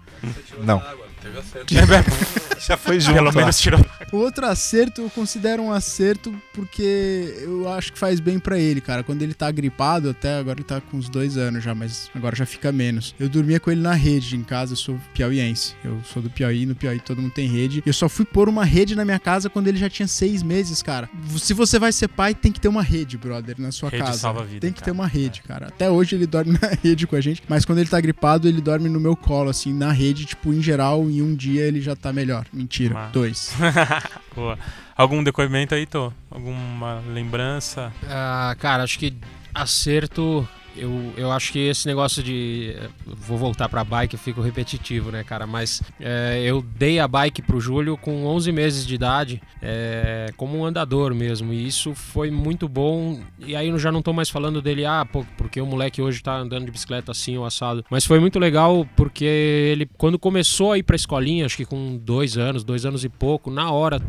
[0.63, 0.83] Não.
[1.23, 1.73] Teve acerto.
[2.67, 3.15] Já foi junto.
[3.15, 3.85] Pelo menos tirou.
[4.13, 8.81] O outro acerto eu considero um acerto porque eu acho que faz bem para ele,
[8.81, 9.03] cara.
[9.03, 12.37] Quando ele tá gripado, até agora ele tá com uns dois anos já, mas agora
[12.37, 13.15] já fica menos.
[13.19, 15.75] Eu dormia com ele na rede em casa, eu sou piauiense.
[15.83, 17.83] Eu sou do Piauí, no Piauí todo mundo tem rede.
[17.85, 20.83] Eu só fui pôr uma rede na minha casa quando ele já tinha seis meses,
[20.83, 21.09] cara.
[21.39, 24.19] Se você vai ser pai, tem que ter uma rede, brother, na sua rede casa.
[24.19, 24.85] Salva a vida, tem que cara.
[24.85, 25.49] ter uma rede, é.
[25.49, 25.67] cara.
[25.69, 28.61] Até hoje ele dorme na rede com a gente, mas quando ele tá gripado, ele
[28.61, 31.95] dorme no meu colo, assim, na rede, tipo, em geral, em um dia ele já
[31.95, 32.45] tá melhor.
[32.53, 33.13] Mentira, Mas...
[33.13, 33.55] dois.
[34.35, 34.59] Boa.
[34.97, 36.13] Algum depoimento aí, Tô?
[36.31, 37.93] Alguma lembrança?
[38.07, 39.15] Ah, cara, acho que
[39.55, 42.75] acerto eu, eu acho que esse negócio de.
[43.07, 45.47] Vou voltar pra bike, eu fico repetitivo, né, cara?
[45.47, 50.59] Mas é, eu dei a bike pro Júlio com 11 meses de idade, é, como
[50.59, 51.53] um andador mesmo.
[51.53, 53.21] E isso foi muito bom.
[53.39, 56.23] E aí eu já não tô mais falando dele, ah, pô, porque o moleque hoje
[56.23, 57.85] tá andando de bicicleta assim, o assado.
[57.91, 61.99] Mas foi muito legal porque ele, quando começou a ir pra escolinha, acho que com
[61.99, 64.01] dois anos, dois anos e pouco, na hora,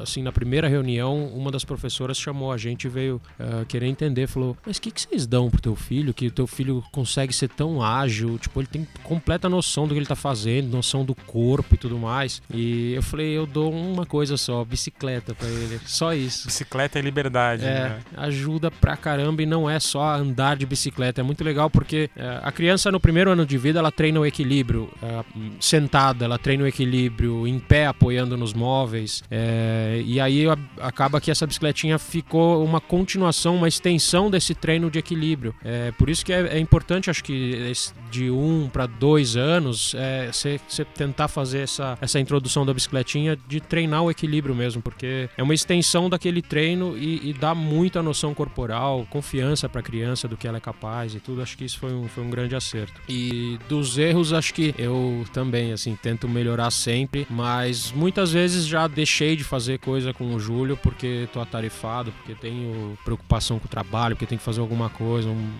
[0.00, 4.26] assim, na primeira reunião, uma das professoras chamou a gente e veio uh, querer entender.
[4.26, 5.91] Falou: Mas o que, que vocês dão pro teu filho?
[5.92, 9.92] Filho, que o teu filho consegue ser tão ágil, tipo, ele tem completa noção do
[9.92, 12.40] que ele tá fazendo, noção do corpo e tudo mais.
[12.52, 15.78] E eu falei, eu dou uma coisa só, bicicleta pra ele.
[15.84, 16.46] Só isso.
[16.46, 17.98] Bicicleta é liberdade, É, né?
[18.16, 21.20] ajuda pra caramba e não é só andar de bicicleta.
[21.20, 24.24] É muito legal porque é, a criança no primeiro ano de vida ela treina o
[24.24, 24.88] equilíbrio.
[25.02, 25.22] é,
[25.60, 29.22] sentada, ela treina o equilíbrio, em pé apoiando nos móveis.
[29.30, 30.44] é, e aí
[30.80, 35.54] acaba que essa bicicletinha ficou uma continuação, uma extensão desse treino de equilíbrio.
[35.64, 37.72] É, por isso que é, é importante, acho que
[38.10, 39.94] de um para dois anos,
[40.30, 40.58] você
[40.94, 45.54] tentar fazer essa, essa introdução da bicicletinha de treinar o equilíbrio mesmo, porque é uma
[45.54, 50.46] extensão daquele treino e, e dá muita noção corporal, confiança para a criança do que
[50.46, 51.42] ela é capaz e tudo.
[51.42, 53.00] Acho que isso foi um, foi um grande acerto.
[53.08, 58.86] E dos erros, acho que eu também, assim, tento melhorar sempre, mas muitas vezes já
[58.86, 63.68] deixei de fazer coisa com o Júlio porque tô atarefado, porque tenho preocupação com o
[63.68, 65.50] trabalho, porque tenho que fazer alguma coisa, um-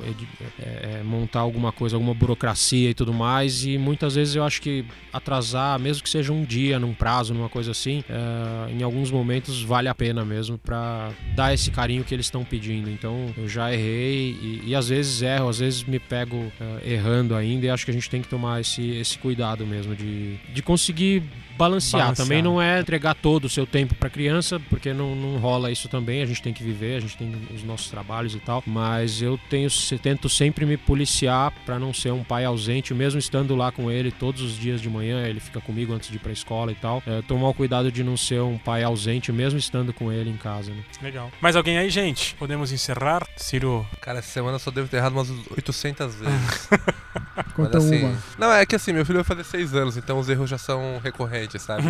[0.61, 3.65] é, é, montar alguma coisa, alguma burocracia e tudo mais.
[3.65, 7.49] E muitas vezes eu acho que atrasar, mesmo que seja um dia, num prazo, numa
[7.49, 12.15] coisa assim, é, em alguns momentos vale a pena mesmo pra dar esse carinho que
[12.15, 12.91] eles estão pedindo.
[12.91, 17.35] Então eu já errei e, e às vezes erro, às vezes me pego é, errando
[17.35, 20.63] ainda e acho que a gente tem que tomar esse, esse cuidado mesmo de, de
[20.63, 21.23] conseguir
[21.63, 22.03] balancear.
[22.03, 22.27] Balancear.
[22.27, 25.89] Também não é entregar todo o seu tempo pra criança, porque não, não rola isso
[25.89, 26.23] também.
[26.23, 28.63] A gente tem que viver, a gente tem os nossos trabalhos e tal.
[28.67, 29.69] Mas eu tenho,
[30.03, 34.11] tento sempre me policiar pra não ser um pai ausente, mesmo estando lá com ele
[34.11, 35.27] todos os dias de manhã.
[35.27, 37.03] Ele fica comigo antes de ir pra escola e tal.
[37.07, 40.37] É, tomar o cuidado de não ser um pai ausente, mesmo estando com ele em
[40.37, 40.71] casa.
[40.71, 40.83] Né?
[41.01, 41.31] Legal.
[41.41, 42.35] Mais alguém aí, gente?
[42.35, 43.27] Podemos encerrar?
[43.37, 46.69] Ciro, Cara, essa semana eu só devo ter errado umas 800 vezes.
[47.55, 48.19] Conta Mas, assim, uma.
[48.39, 51.01] Não, é que assim, meu filho vai fazer 6 anos, então os erros já são
[51.03, 51.85] recorrentes, sabe?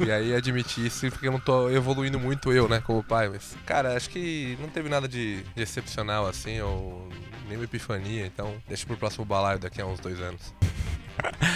[0.00, 3.56] E aí admitir isso porque eu não tô evoluindo muito eu, né, como pai, mas.
[3.66, 7.08] Cara, acho que não teve nada de, de excepcional assim, ou
[7.46, 10.54] nenhuma epifania, então deixa pro próximo balaio daqui a uns dois anos.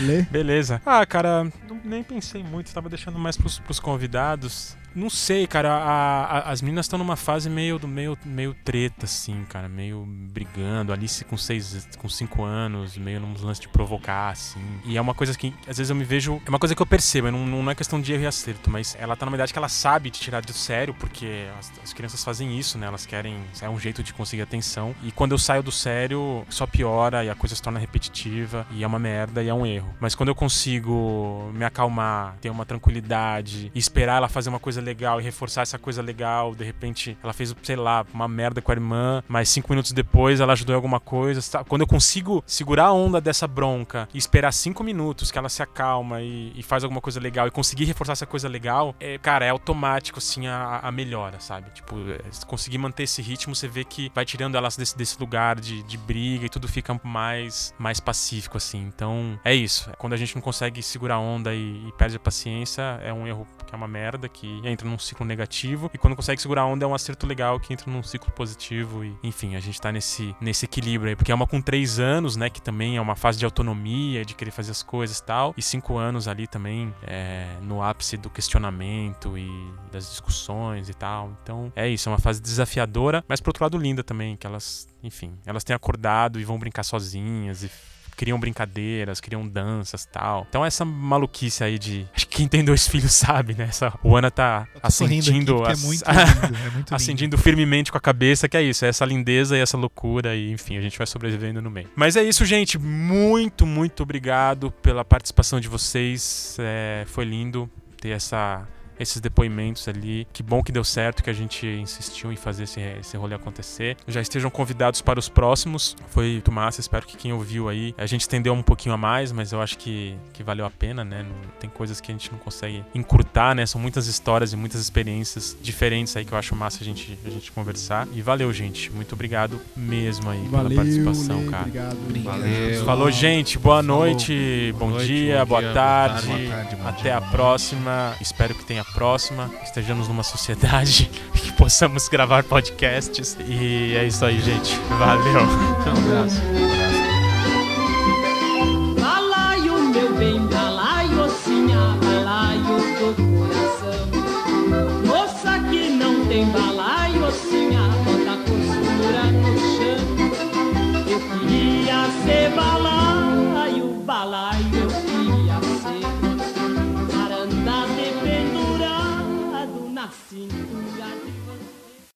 [0.02, 0.22] Lê?
[0.22, 0.80] beleza.
[0.84, 4.76] Ah, cara, não- nem pensei muito, tava deixando mais pros, pros convidados.
[4.96, 9.04] Não sei, cara, a- a- as meninas estão numa fase meio, do- meio, meio treta,
[9.04, 10.90] assim, cara, meio brigando.
[10.90, 14.58] Alice com seis, com cinco anos, meio num lance de provocar, assim.
[14.86, 16.86] E é uma coisa que, às vezes eu me vejo, é uma coisa que eu
[16.86, 19.58] percebo, não, não é questão de erro e acerto, mas ela tá numa idade que
[19.58, 22.86] ela sabe te tirar do sério, porque as, as crianças fazem isso, né?
[22.86, 24.94] Elas querem, é um jeito de conseguir atenção.
[25.02, 28.82] E quando eu saio do sério, só piora e a coisa se torna repetitiva e
[28.82, 29.94] é uma merda e é um erro.
[30.00, 35.20] Mas quando eu consigo me acalmar, ter uma tranquilidade esperar ela fazer uma coisa legal
[35.20, 38.74] e reforçar essa coisa legal, de repente ela fez, sei lá, uma merda com a
[38.74, 41.40] irmã, mas cinco minutos depois ela ajudou em alguma coisa.
[41.42, 45.48] sa- Quando eu consigo segurar a onda dessa bronca e esperar cinco minutos que ela
[45.48, 49.18] se acalma e, e faz alguma coisa legal e conseguir reforçar essa coisa legal, é,
[49.18, 51.70] cara, é automático assim a, a melhora, sabe?
[51.70, 55.18] Tipo, é, se conseguir manter esse ritmo, você vê que vai tirando elas desse, desse
[55.18, 58.80] lugar de, de briga e tudo fica mais, mais pacífico, assim.
[58.86, 59.90] Então, é isso.
[59.98, 63.26] Quando a gente não consegue segurar a onda e, e perde a paciência, é um
[63.26, 65.90] erro que é uma merda, que entra num ciclo negativo.
[65.92, 69.04] E quando consegue segurar a onda, é um acerto legal que entra num ciclo positivo.
[69.04, 71.16] E, enfim, a gente tá nesse, nesse equilíbrio aí.
[71.16, 72.50] Porque é uma com três anos, né?
[72.50, 75.54] Que também é uma fase de autonomia, de querer fazer as coisas e tal.
[75.56, 79.48] E cinco anos ali também, é, no ápice do questionamento e
[79.90, 81.32] das discussões e tal.
[81.42, 82.08] Então, é isso.
[82.08, 85.74] É uma fase desafiadora, mas por outro lado linda também, que elas, enfim, elas têm
[85.74, 87.70] acordado e vão brincar sozinhas e
[88.16, 90.46] criam brincadeiras, criam danças e tal.
[90.48, 92.06] Então essa maluquice aí de.
[92.14, 93.64] Acho que quem tem dois filhos sabe, né?
[93.68, 95.56] Essa, o Ana tá acendindo.
[95.56, 96.94] porque as- é muito lindo, é muito.
[96.94, 100.50] Acendindo firmemente com a cabeça, que é isso, é essa lindeza e essa loucura, e
[100.50, 101.88] enfim, a gente vai sobrevivendo no meio.
[101.94, 102.78] Mas é isso, gente.
[102.78, 106.56] Muito, muito obrigado pela participação de vocês.
[106.58, 107.70] É, foi lindo
[108.00, 108.66] ter essa.
[108.98, 110.26] Esses depoimentos ali.
[110.32, 113.96] Que bom que deu certo, que a gente insistiu em fazer esse, esse rolê acontecer.
[114.06, 115.96] Já estejam convidados para os próximos.
[116.08, 117.94] Foi muito massa, espero que quem ouviu aí.
[117.98, 121.04] A gente estendeu um pouquinho a mais, mas eu acho que, que valeu a pena,
[121.04, 121.22] né?
[121.22, 123.64] Não- tem coisas que a gente não consegue encurtar, né?
[123.66, 127.30] São muitas histórias e muitas experiências diferentes aí que eu acho massa a gente, a
[127.30, 128.06] gente conversar.
[128.12, 128.90] E valeu, gente.
[128.92, 131.62] Muito obrigado mesmo aí Valeu, pela participação, Lê, cara.
[131.64, 131.96] obrigado.
[132.24, 132.84] Valeu.
[132.84, 133.58] Falou, gente.
[133.58, 134.00] Boa Falou.
[134.00, 136.26] noite, bom, noite, dia, bom boa, dia, boa tarde.
[136.28, 136.46] tarde.
[136.46, 138.14] Boa tarde, Até dia, a próxima.
[138.20, 139.50] Espero que tenha próxima.
[139.62, 143.36] Estejamos numa sociedade que possamos gravar podcasts.
[143.46, 144.74] E é isso aí, gente.
[144.98, 145.42] Valeu.
[145.42, 146.85] Um abraço.